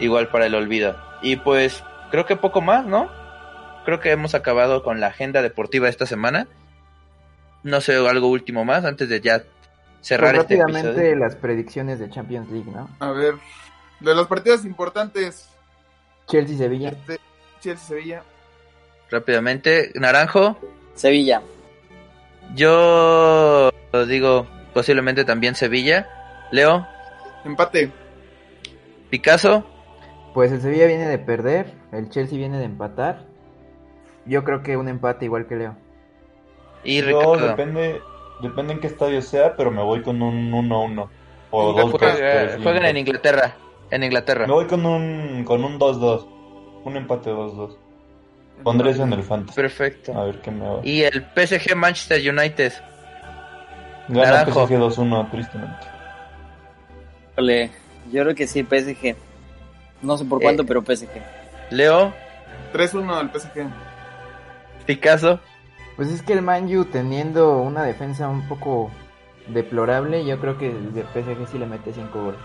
Igual 0.00 0.28
para 0.28 0.46
el 0.46 0.54
olvido. 0.54 0.96
Y 1.22 1.36
pues, 1.36 1.82
creo 2.10 2.26
que 2.26 2.36
poco 2.36 2.60
más, 2.60 2.84
¿no? 2.84 3.08
Creo 3.84 4.00
que 4.00 4.10
hemos 4.10 4.34
acabado 4.34 4.82
con 4.82 5.00
la 5.00 5.06
agenda 5.08 5.42
deportiva 5.42 5.84
de 5.86 5.90
esta 5.90 6.06
semana. 6.06 6.48
No 7.62 7.80
sé, 7.80 7.94
algo 7.96 8.28
último 8.28 8.64
más 8.64 8.84
antes 8.84 9.08
de 9.08 9.20
ya 9.20 9.42
cerrar 10.06 10.34
Pues 10.34 10.42
este 10.44 10.56
rápidamente 10.56 10.88
episodio. 11.00 11.16
las 11.16 11.36
predicciones 11.36 11.98
de 11.98 12.08
Champions 12.10 12.48
League, 12.50 12.70
¿no? 12.70 12.88
A 13.00 13.10
ver. 13.10 13.34
De 14.00 14.14
los 14.14 14.26
partidos 14.28 14.64
importantes. 14.64 15.48
Chelsea-Sevilla. 16.28 16.90
Este, 16.90 17.18
Chelsea-Sevilla. 17.60 18.22
Rápidamente, 19.10 19.92
Naranjo, 19.94 20.56
Sevilla. 20.94 21.40
yo 22.54 23.70
digo 24.08 24.46
posiblemente 24.74 25.24
también 25.24 25.54
Sevilla. 25.54 26.08
Leo, 26.52 26.86
Empate. 27.44 27.90
Picasso, 29.10 29.64
Pues 30.34 30.50
el 30.52 30.60
Sevilla 30.60 30.86
viene 30.86 31.06
de 31.08 31.18
perder, 31.18 31.72
el 31.92 32.08
Chelsea 32.10 32.36
viene 32.38 32.58
de 32.58 32.64
empatar. 32.64 33.24
Yo 34.26 34.42
creo 34.44 34.62
que 34.62 34.76
un 34.76 34.88
empate 34.88 35.24
igual 35.24 35.46
que 35.46 35.56
Leo. 35.56 35.76
y 36.84 37.00
Yo 37.00 37.06
Ricardo. 37.06 37.48
depende, 37.48 38.00
depende 38.42 38.74
en 38.74 38.80
qué 38.80 38.86
estadio 38.86 39.20
sea, 39.22 39.56
pero 39.56 39.70
me 39.70 39.82
voy 39.82 40.02
con 40.02 40.20
un 40.22 40.50
1-1 40.52 41.08
o 41.50 41.72
Juega- 41.72 41.82
2-2. 41.88 41.98
Juega- 41.98 42.14
pero 42.16 42.56
sí, 42.56 42.62
juegan 42.62 42.84
en. 42.86 42.96
Inglaterra. 42.96 43.54
En 43.90 44.02
Inglaterra. 44.04 44.46
Me 44.46 44.52
voy 44.52 44.66
con 44.66 44.84
un 44.84 45.44
con 45.44 45.62
un 45.64 45.78
2-2. 45.78 46.26
Un 46.84 46.96
empate 46.96 47.30
2-2. 47.30 47.76
Pondré 48.62 48.90
eso 48.90 49.02
en 49.04 49.12
el 49.12 49.22
fantasy. 49.22 49.54
Perfecto. 49.54 50.16
A 50.18 50.24
ver 50.24 50.40
qué 50.40 50.50
me 50.50 50.66
va. 50.66 50.80
Y 50.82 51.02
el 51.02 51.24
PSG 51.34 51.74
Manchester 51.76 52.18
United. 52.20 52.72
Gana 54.08 54.30
Naranjo. 54.30 54.66
PSG 54.66 54.78
2-1, 54.78 55.30
tristemente. 55.30 55.86
Ole, 57.36 57.70
yo 58.12 58.22
creo 58.22 58.34
que 58.34 58.46
sí, 58.46 58.62
PSG. 58.62 59.14
No 60.02 60.16
sé 60.16 60.24
por 60.24 60.40
cuánto, 60.40 60.62
Eh. 60.62 60.64
pero 60.66 60.82
PSG. 60.82 61.08
Leo, 61.70 62.12
3-1 62.72 63.14
al 63.18 63.30
PSG. 63.30 63.66
Picasso. 64.86 65.40
Pues 65.96 66.08
es 66.10 66.22
que 66.22 66.34
el 66.34 66.42
Manju 66.42 66.84
teniendo 66.86 67.58
una 67.58 67.82
defensa 67.82 68.28
un 68.28 68.46
poco 68.48 68.90
deplorable, 69.48 70.24
yo 70.26 70.38
creo 70.38 70.58
que 70.58 70.70
el 70.70 70.92
de 70.92 71.02
PSG 71.04 71.48
sí 71.50 71.58
le 71.58 71.66
mete 71.66 71.92
5 71.92 72.22
goles. 72.22 72.40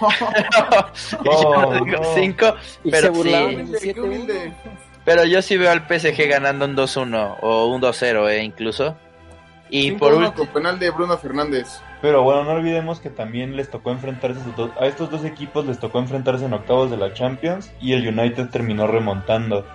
Yo 1.24 1.84
no. 1.84 2.04
cinco, 2.14 2.54
pero 2.90 3.14
sí. 3.14 3.30
del 3.30 3.44
Humilde, 3.44 3.78
qué 3.80 3.94
7-1. 3.94 4.02
humilde. 4.04 4.52
Pero 5.04 5.24
yo 5.26 5.42
sí 5.42 5.56
veo 5.58 5.70
al 5.70 5.86
PSG 5.86 6.26
ganando 6.28 6.64
un 6.64 6.74
2-1 6.74 7.36
o 7.42 7.66
un 7.66 7.82
2-0, 7.82 8.30
eh, 8.30 8.42
incluso. 8.42 8.96
Y 9.68 9.92
por 9.92 10.12
5-1 10.14 10.16
último, 10.16 10.34
con 10.34 10.46
penal 10.48 10.78
de 10.78 10.90
Bruno 10.90 11.18
Fernández. 11.18 11.80
Pero 12.00 12.22
bueno, 12.22 12.44
no 12.44 12.52
olvidemos 12.52 13.00
que 13.00 13.10
también 13.10 13.54
les 13.56 13.70
tocó 13.70 13.90
enfrentarse 13.90 14.38
a 14.38 14.40
estos 14.40 14.56
dos- 14.56 14.70
a 14.80 14.86
estos 14.86 15.10
dos 15.10 15.24
equipos, 15.24 15.66
les 15.66 15.78
tocó 15.78 15.98
enfrentarse 15.98 16.46
en 16.46 16.54
octavos 16.54 16.90
de 16.90 16.96
la 16.96 17.12
Champions 17.12 17.70
y 17.80 17.92
el 17.92 18.06
United 18.08 18.48
terminó 18.48 18.86
remontando. 18.86 19.66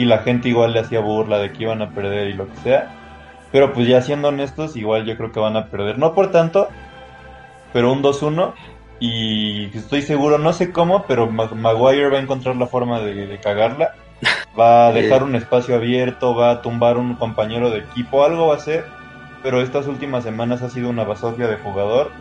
Y 0.00 0.04
la 0.06 0.18
gente 0.18 0.48
igual 0.48 0.72
le 0.72 0.80
hacía 0.80 1.00
burla 1.00 1.38
de 1.38 1.52
que 1.52 1.64
iban 1.64 1.82
a 1.82 1.90
perder 1.90 2.28
y 2.30 2.34
lo 2.34 2.48
que 2.48 2.56
sea. 2.56 2.96
Pero 3.52 3.72
pues 3.72 3.86
ya 3.88 4.00
siendo 4.02 4.28
honestos, 4.28 4.76
igual 4.76 5.04
yo 5.06 5.16
creo 5.16 5.32
que 5.32 5.40
van 5.40 5.56
a 5.56 5.66
perder. 5.68 5.98
No 5.98 6.14
por 6.14 6.30
tanto, 6.30 6.68
pero 7.72 7.92
un 7.92 8.02
2-1. 8.02 8.54
Y 8.98 9.66
estoy 9.76 10.02
seguro, 10.02 10.38
no 10.38 10.52
sé 10.52 10.72
cómo, 10.72 11.06
pero 11.06 11.30
Ma- 11.30 11.50
Maguire 11.54 12.10
va 12.10 12.18
a 12.18 12.22
encontrar 12.22 12.56
la 12.56 12.66
forma 12.66 13.00
de, 13.00 13.26
de 13.26 13.40
cagarla. 13.40 13.92
Va 14.58 14.88
a 14.88 14.92
dejar 14.92 15.22
un 15.22 15.34
espacio 15.36 15.74
abierto, 15.76 16.34
va 16.34 16.50
a 16.50 16.62
tumbar 16.62 16.98
un 16.98 17.14
compañero 17.16 17.70
de 17.70 17.80
equipo, 17.80 18.24
algo 18.24 18.48
va 18.48 18.54
a 18.54 18.58
hacer. 18.58 18.84
Pero 19.42 19.62
estas 19.62 19.86
últimas 19.86 20.24
semanas 20.24 20.62
ha 20.62 20.68
sido 20.70 20.90
una 20.90 21.04
basofia 21.04 21.46
de 21.48 21.56
jugador. 21.56 22.12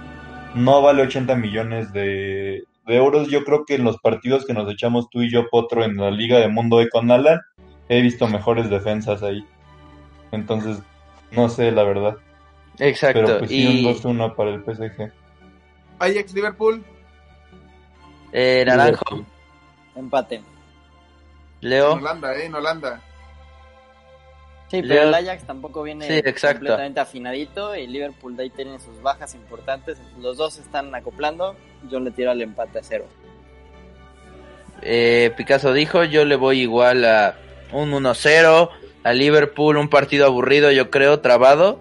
No 0.53 0.81
vale 0.81 1.03
80 1.03 1.35
millones 1.35 1.91
de, 1.93 2.63
de 2.87 2.95
euros. 2.95 3.29
Yo 3.29 3.43
creo 3.43 3.65
que 3.65 3.75
en 3.75 3.83
los 3.83 3.97
partidos 3.99 4.45
que 4.45 4.53
nos 4.53 4.71
echamos 4.71 5.09
tú 5.09 5.21
y 5.21 5.29
yo, 5.31 5.49
Potro, 5.49 5.83
en 5.83 5.97
la 5.97 6.11
Liga 6.11 6.39
de 6.39 6.47
Mundo 6.47 6.79
con 6.91 7.11
Alan, 7.11 7.41
he 7.89 8.01
visto 8.01 8.27
mejores 8.27 8.69
defensas 8.69 9.21
ahí. 9.23 9.45
Entonces, 10.31 10.79
no 11.31 11.49
sé, 11.49 11.71
la 11.71 11.83
verdad. 11.83 12.15
exacto. 12.77 13.21
Pero 13.25 13.39
pues 13.39 13.49
sí, 13.49 13.61
y 13.81 13.85
un 13.85 13.93
2-1 13.93 14.35
para 14.35 14.51
el 14.51 14.63
PSG. 14.63 15.11
Ajax 15.99 16.33
Liverpool. 16.33 16.83
eh, 18.31 18.63
Naranjo, 18.65 19.25
Empate. 19.95 20.35
En 20.35 20.43
Leo, 21.61 21.93
Holanda, 21.95 22.33
eh, 22.35 22.45
en 22.45 22.55
Holanda. 22.55 23.01
Sí, 24.69 24.81
Leo- 24.83 24.97
pero 24.99 25.09
el 25.09 25.15
Ajax 25.15 25.43
tampoco 25.45 25.81
viene 25.83 26.05
Sí, 26.05 26.21
completamente 26.23 26.99
afinadito 26.99 27.75
y 27.75 27.87
Liverpool 27.87 28.37
de 28.37 28.43
ahí 28.43 28.49
tiene 28.51 28.79
sus 28.79 29.01
bajas 29.01 29.33
importantes. 29.35 29.99
Los 30.19 30.37
dos 30.37 30.53
se 30.53 30.61
están 30.61 30.93
acoplando. 30.95 31.55
Yo 31.89 31.99
le 31.99 32.11
tiro 32.11 32.29
al 32.31 32.41
empate 32.41 32.79
a 32.79 32.83
cero. 32.83 33.07
eh, 34.81 35.33
Picasso 35.35 35.73
dijo, 35.73 36.03
yo 36.05 36.23
le 36.23 36.35
voy 36.37 36.61
igual 36.61 37.03
a 37.03 37.35
un 37.71 37.91
1-0, 37.91 38.69
a 39.03 39.13
Liverpool, 39.13 39.77
un 39.77 39.89
partido 39.89 40.25
aburrido, 40.25 40.71
yo 40.71 40.89
creo, 40.89 41.19
trabado. 41.19 41.79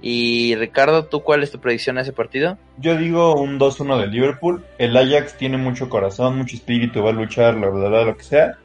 Y 0.00 0.56
Ricardo, 0.56 1.04
¿tú 1.04 1.22
cuál 1.22 1.44
es 1.44 1.52
tu 1.52 1.60
predicción 1.60 1.96
a 1.96 2.00
ese 2.00 2.12
partido? 2.12 2.58
Yo 2.78 2.96
digo 2.96 3.40
un 3.40 3.60
2-1 3.60 4.00
de 4.00 4.08
Liverpool. 4.08 4.64
El 4.78 4.96
Ajax 4.96 5.36
tiene 5.38 5.58
mucho 5.58 5.88
corazón, 5.88 6.36
mucho 6.36 6.56
espíritu, 6.56 7.04
va 7.04 7.10
a 7.10 7.12
luchar, 7.12 7.54
la 7.54 7.70
verdad, 7.70 8.06
lo 8.06 8.16
que 8.16 8.24
sea. 8.24 8.58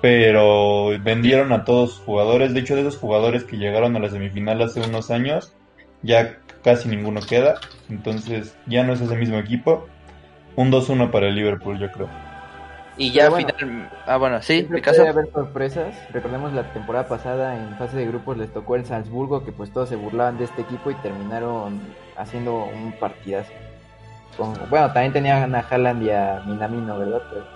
Pero 0.00 0.98
vendieron 1.00 1.52
a 1.52 1.64
todos 1.64 1.94
sus 1.94 2.00
jugadores. 2.00 2.54
De 2.54 2.60
hecho, 2.60 2.74
de 2.76 2.80
esos 2.80 2.96
jugadores 2.96 3.44
que 3.44 3.58
llegaron 3.58 3.94
a 3.96 3.98
la 3.98 4.08
semifinal 4.08 4.62
hace 4.62 4.80
unos 4.80 5.10
años, 5.10 5.52
ya 6.02 6.38
casi 6.62 6.88
ninguno 6.88 7.20
queda. 7.20 7.60
Entonces 7.90 8.56
ya 8.66 8.84
no 8.84 8.94
es 8.94 9.02
ese 9.02 9.16
mismo 9.16 9.38
equipo. 9.38 9.86
Un 10.56 10.72
2-1 10.72 11.10
para 11.10 11.28
el 11.28 11.34
Liverpool, 11.34 11.78
yo 11.78 11.90
creo. 11.92 12.08
Y 12.96 13.10
ya 13.10 13.28
bueno. 13.28 13.48
final... 13.58 13.90
Ah, 14.06 14.16
bueno, 14.18 14.40
sí, 14.40 14.62
Picasso. 14.62 14.98
puede 14.98 15.08
haber 15.10 15.32
sorpresas. 15.32 15.94
Recordemos 16.12 16.52
la 16.52 16.72
temporada 16.72 17.08
pasada 17.08 17.56
en 17.56 17.76
fase 17.76 17.96
de 17.96 18.06
grupos 18.06 18.36
les 18.38 18.52
tocó 18.52 18.76
el 18.76 18.84
Salzburgo, 18.86 19.44
que 19.44 19.50
pues 19.52 19.72
todos 19.72 19.88
se 19.88 19.96
burlaban 19.96 20.38
de 20.38 20.44
este 20.44 20.62
equipo 20.62 20.90
y 20.90 20.94
terminaron 20.96 21.80
haciendo 22.16 22.64
un 22.64 22.92
partidazo. 22.92 23.50
Con- 24.36 24.54
bueno, 24.70 24.92
también 24.92 25.12
tenían 25.12 25.54
a 25.54 25.60
Haaland 25.60 26.02
y 26.02 26.10
a 26.10 26.42
Minamino, 26.46 26.98
¿verdad? 26.98 27.22
Pero- 27.30 27.46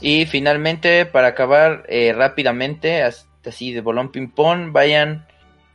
Y 0.00 0.26
finalmente, 0.26 1.06
para 1.06 1.28
acabar 1.28 1.84
eh, 1.88 2.12
rápidamente, 2.16 3.02
hasta 3.02 3.50
así 3.50 3.72
de 3.72 3.80
bolón 3.80 4.10
ping-pong, 4.10 4.72
vayan 4.72 5.26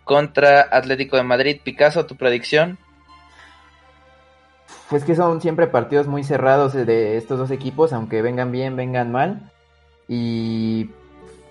contra 0.03 0.61
Atlético 0.71 1.17
de 1.17 1.23
Madrid. 1.23 1.61
Picasso, 1.63 2.05
tu 2.07 2.15
predicción. 2.15 2.77
Pues 4.89 5.03
que 5.03 5.15
son 5.15 5.39
siempre 5.39 5.67
partidos 5.67 6.07
muy 6.07 6.23
cerrados 6.23 6.73
de 6.73 7.17
estos 7.17 7.37
dos 7.37 7.51
equipos, 7.51 7.93
aunque 7.93 8.23
vengan 8.23 8.51
bien, 8.51 8.75
vengan 8.75 9.11
mal. 9.11 9.51
Y 10.07 10.89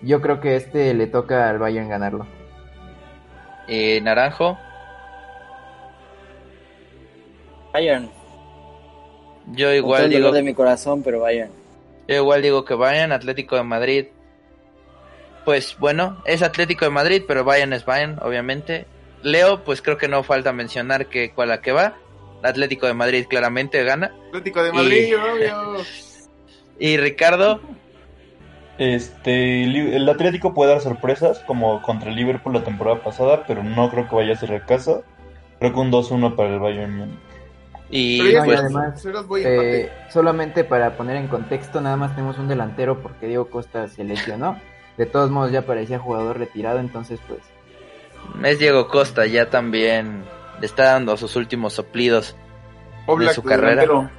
yo 0.02 0.20
creo 0.20 0.40
que 0.40 0.56
este 0.56 0.92
le 0.92 1.06
toca 1.06 1.48
al 1.48 1.58
Bayern 1.58 1.88
ganarlo. 1.88 2.26
Eh, 3.68 4.00
Naranjo. 4.00 4.58
Bayern. 7.72 8.10
Yo 9.52 9.52
Con 9.52 9.56
todo 9.56 9.74
igual 9.74 10.02
el 10.04 10.10
digo, 10.10 10.32
de 10.32 10.42
mi 10.42 10.54
corazón, 10.54 11.02
pero 11.02 11.20
Bayern. 11.20 11.52
yo 12.08 12.16
igual 12.16 12.42
digo 12.42 12.64
que 12.64 12.74
vayan. 12.74 13.12
Atlético 13.12 13.54
de 13.54 13.62
Madrid. 13.62 14.06
Pues 15.44 15.76
bueno, 15.78 16.20
es 16.26 16.42
Atlético 16.42 16.86
de 16.86 16.90
Madrid, 16.90 17.22
pero 17.26 17.44
Bayern 17.44 17.72
es 17.72 17.84
Bayern, 17.84 18.18
obviamente. 18.20 18.86
Leo, 19.22 19.64
pues 19.64 19.80
creo 19.80 19.96
que 19.96 20.08
no 20.08 20.22
falta 20.24 20.52
mencionar 20.52 21.06
que 21.06 21.30
cuál 21.32 21.52
a 21.52 21.60
que 21.60 21.72
va. 21.72 21.94
Atlético 22.42 22.86
de 22.86 22.94
Madrid 22.94 23.26
claramente 23.28 23.82
gana. 23.84 24.12
Atlético 24.28 24.62
de 24.62 24.72
Madrid, 24.72 25.08
Y- 25.08 25.14
obvio. 25.14 25.76
Y 26.80 26.96
Ricardo, 26.96 27.60
Este, 28.78 29.64
el 29.64 30.08
Atlético 30.08 30.54
puede 30.54 30.70
dar 30.70 30.80
sorpresas, 30.80 31.40
como 31.40 31.82
contra 31.82 32.10
el 32.10 32.14
Liverpool 32.16 32.52
la 32.54 32.62
temporada 32.62 33.02
pasada, 33.02 33.42
pero 33.48 33.64
no 33.64 33.90
creo 33.90 34.08
que 34.08 34.14
vaya 34.14 34.34
a 34.34 34.36
ser 34.36 34.52
el 34.52 34.64
caso. 34.64 35.02
Creo 35.58 35.72
que 35.72 35.80
un 35.80 35.90
2-1 35.90 36.36
para 36.36 36.50
el 36.50 36.60
Bayern 36.60 36.96
Múnich. 36.96 37.18
y 37.90 38.18
pues, 38.44 38.60
además, 38.60 39.04
Eh, 39.44 39.90
solamente 40.10 40.62
para 40.62 40.96
poner 40.96 41.16
en 41.16 41.26
contexto, 41.26 41.80
nada 41.80 41.96
más 41.96 42.14
tenemos 42.14 42.38
un 42.38 42.46
delantero 42.46 43.00
porque 43.02 43.26
Diego 43.26 43.46
Costa 43.50 43.88
se 43.88 44.04
lesionó. 44.04 44.60
De 44.96 45.06
todos 45.06 45.30
modos 45.30 45.50
ya 45.50 45.62
parecía 45.62 45.98
jugador 45.98 46.38
retirado, 46.38 46.78
entonces 46.78 47.18
pues 47.26 47.40
es 48.44 48.58
Diego 48.60 48.86
Costa, 48.88 49.26
ya 49.26 49.48
también 49.50 50.22
le 50.60 50.66
está 50.66 50.92
dando 50.92 51.16
sus 51.16 51.36
últimos 51.36 51.74
soplidos. 51.74 52.36
Oblak 53.06 53.34
su 53.34 53.42
de 53.42 53.48
carrera. 53.48 53.82
delantero. 53.82 54.10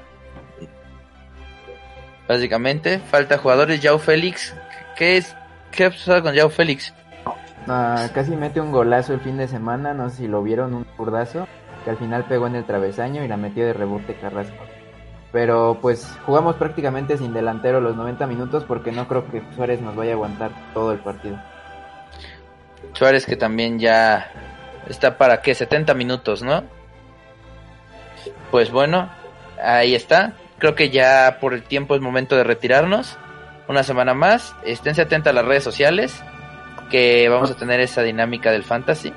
Básicamente, 2.27 2.99
falta 2.99 3.37
jugadores. 3.37 3.81
Yao 3.81 3.97
Félix, 3.97 4.55
¿qué 4.97 5.17
es? 5.17 5.35
¿Qué 5.71 5.85
ha 5.85 5.89
pasado 5.89 6.21
con 6.21 6.33
Yao 6.33 6.49
Félix? 6.49 6.93
ah, 7.67 8.07
casi 8.13 8.35
mete 8.35 8.61
un 8.61 8.71
golazo 8.71 9.13
el 9.13 9.19
fin 9.19 9.37
de 9.37 9.47
semana, 9.47 9.93
no 9.93 10.09
sé 10.09 10.17
si 10.17 10.27
lo 10.27 10.41
vieron, 10.43 10.73
un 10.73 10.85
zurdazo, 10.95 11.47
que 11.83 11.89
al 11.89 11.97
final 11.97 12.25
pegó 12.25 12.47
en 12.47 12.55
el 12.55 12.65
travesaño 12.65 13.23
y 13.23 13.27
la 13.27 13.37
metió 13.37 13.65
de 13.65 13.73
rebote 13.73 14.15
Carrasco. 14.15 14.63
Pero 15.31 15.77
pues 15.81 16.17
jugamos 16.25 16.55
prácticamente 16.55 17.17
sin 17.17 17.33
delantero 17.33 17.81
los 17.81 17.95
90 17.95 18.25
minutos 18.25 18.63
porque 18.63 18.91
no 18.91 19.07
creo 19.07 19.29
que 19.29 19.43
Suárez 19.55 19.79
nos 19.81 19.95
vaya 19.95 20.11
a 20.11 20.15
aguantar 20.15 20.51
todo 20.73 20.91
el 20.91 20.99
partido. 20.99 21.39
Suárez 22.93 23.25
que 23.25 23.35
también 23.35 23.77
ya 23.77 24.31
está 24.87 25.17
para 25.17 25.41
qué 25.41 25.53
70 25.55 25.93
minutos, 25.93 26.43
¿no? 26.43 26.63
Pues 28.51 28.71
bueno, 28.71 29.09
ahí 29.61 29.95
está. 29.95 30.33
Creo 30.57 30.75
que 30.75 30.89
ya 30.89 31.37
por 31.39 31.53
el 31.53 31.63
tiempo 31.63 31.95
es 31.95 32.01
momento 32.01 32.35
de 32.35 32.43
retirarnos. 32.43 33.17
Una 33.67 33.83
semana 33.83 34.13
más. 34.13 34.55
Esténse 34.65 35.01
atentos 35.01 35.31
a 35.31 35.33
las 35.33 35.45
redes 35.45 35.63
sociales. 35.63 36.23
Que 36.89 37.29
vamos 37.29 37.51
a 37.51 37.55
tener 37.55 37.79
esa 37.79 38.01
dinámica 38.01 38.51
del 38.51 38.63
fantasy. 38.63 39.13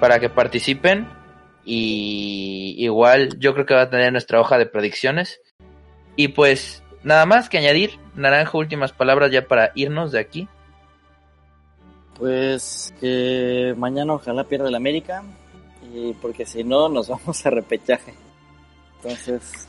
Para 0.00 0.20
que 0.20 0.28
participen. 0.28 1.08
Y 1.64 2.76
igual 2.78 3.38
yo 3.38 3.54
creo 3.54 3.66
que 3.66 3.74
va 3.74 3.82
a 3.82 3.90
tener 3.90 4.12
nuestra 4.12 4.40
hoja 4.40 4.58
de 4.58 4.66
predicciones. 4.66 5.40
Y 6.14 6.28
pues 6.28 6.84
nada 7.02 7.26
más 7.26 7.48
que 7.48 7.58
añadir. 7.58 7.98
Naranjo, 8.14 8.58
últimas 8.58 8.92
palabras 8.92 9.30
ya 9.30 9.48
para 9.48 9.72
irnos 9.74 10.12
de 10.12 10.20
aquí. 10.20 10.48
Pues 12.22 12.94
que 13.00 13.74
mañana 13.76 14.12
ojalá 14.14 14.44
pierda 14.44 14.68
el 14.68 14.76
América. 14.76 15.24
Y 15.92 16.12
porque 16.12 16.46
si 16.46 16.62
no, 16.62 16.88
nos 16.88 17.08
vamos 17.08 17.44
a 17.44 17.50
repechaje. 17.50 18.14
Entonces, 19.02 19.66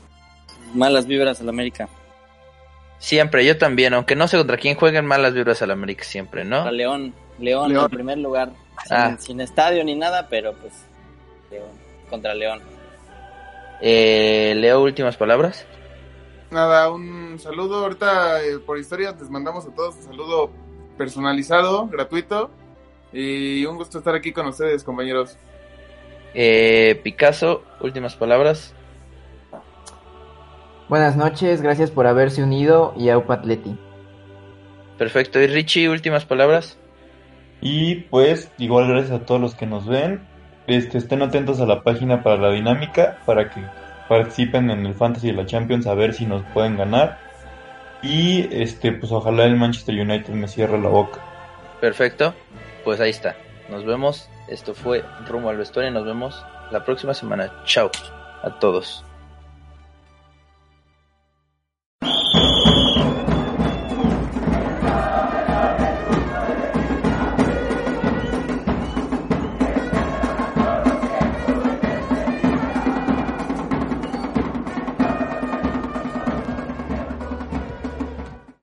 malas 0.72 1.04
vibras 1.08 1.40
al 1.40 1.48
América. 1.48 1.88
Siempre, 3.00 3.44
yo 3.44 3.58
también, 3.58 3.92
aunque 3.92 4.14
no 4.14 4.28
sé 4.28 4.36
contra 4.36 4.56
quién 4.56 4.76
jueguen 4.76 5.04
malas 5.04 5.34
vibras 5.34 5.62
al 5.62 5.72
América 5.72 6.04
siempre, 6.04 6.44
¿no? 6.44 6.58
Para 6.60 6.70
León. 6.70 7.12
León, 7.40 7.72
León. 7.72 7.86
en 7.86 7.90
primer 7.90 8.18
lugar. 8.18 8.52
Sin, 8.86 8.96
Ah. 8.96 9.16
sin 9.18 9.40
estadio 9.40 9.82
ni 9.82 9.96
nada, 9.96 10.28
pero 10.28 10.52
pues. 10.54 10.74
León. 11.50 11.70
Contra 12.08 12.36
León. 12.36 12.60
Eh, 13.80 14.54
Leo, 14.58 14.80
últimas 14.80 15.16
palabras. 15.16 15.66
Nada, 16.52 16.88
un 16.92 17.36
saludo. 17.40 17.82
Ahorita 17.82 18.44
eh, 18.44 18.60
por 18.60 18.78
historia 18.78 19.10
les 19.10 19.28
mandamos 19.28 19.66
a 19.66 19.74
todos 19.74 19.96
un 19.96 20.02
saludo 20.04 20.50
personalizado, 20.96 21.86
gratuito. 21.88 22.50
Y 23.12 23.64
un 23.66 23.76
gusto 23.76 23.98
estar 23.98 24.14
aquí 24.14 24.32
con 24.32 24.46
ustedes, 24.46 24.82
compañeros. 24.82 25.36
Eh, 26.34 27.00
Picasso, 27.04 27.62
últimas 27.80 28.16
palabras. 28.16 28.74
Buenas 30.88 31.16
noches, 31.16 31.62
gracias 31.62 31.90
por 31.90 32.06
haberse 32.06 32.42
unido 32.42 32.92
y 32.96 33.08
a 33.08 33.16
Atleti. 33.16 33.78
Perfecto. 34.98 35.40
Y 35.40 35.46
Richie, 35.46 35.88
últimas 35.88 36.24
palabras. 36.24 36.78
Y 37.60 37.96
pues, 38.10 38.50
igual 38.58 38.88
gracias 38.88 39.12
a 39.12 39.24
todos 39.24 39.40
los 39.40 39.54
que 39.54 39.66
nos 39.66 39.86
ven. 39.86 40.20
Este, 40.66 40.98
estén 40.98 41.22
atentos 41.22 41.60
a 41.60 41.66
la 41.66 41.82
página 41.82 42.22
para 42.22 42.36
la 42.36 42.50
dinámica, 42.50 43.18
para 43.26 43.50
que 43.50 43.62
participen 44.08 44.70
en 44.70 44.86
el 44.86 44.94
Fantasy 44.94 45.28
de 45.28 45.34
la 45.34 45.46
Champions, 45.46 45.86
a 45.86 45.94
ver 45.94 46.14
si 46.14 46.26
nos 46.26 46.42
pueden 46.52 46.76
ganar. 46.76 47.18
Y 48.04 48.46
este, 48.50 48.92
pues 48.92 49.10
ojalá 49.10 49.44
el 49.44 49.56
Manchester 49.56 49.98
United 49.98 50.32
me 50.34 50.46
cierre 50.46 50.78
la 50.78 50.88
boca. 50.88 51.20
Perfecto. 51.80 52.34
Pues 52.84 53.00
ahí 53.00 53.10
está. 53.10 53.34
Nos 53.70 53.84
vemos. 53.84 54.28
Esto 54.48 54.74
fue 54.74 55.02
Rumbo 55.26 55.48
al 55.48 55.56
Vestuario. 55.56 55.90
Nos 55.90 56.04
vemos 56.04 56.44
la 56.70 56.84
próxima 56.84 57.14
semana. 57.14 57.50
Chao 57.64 57.90
a 58.42 58.58
todos. 58.58 59.04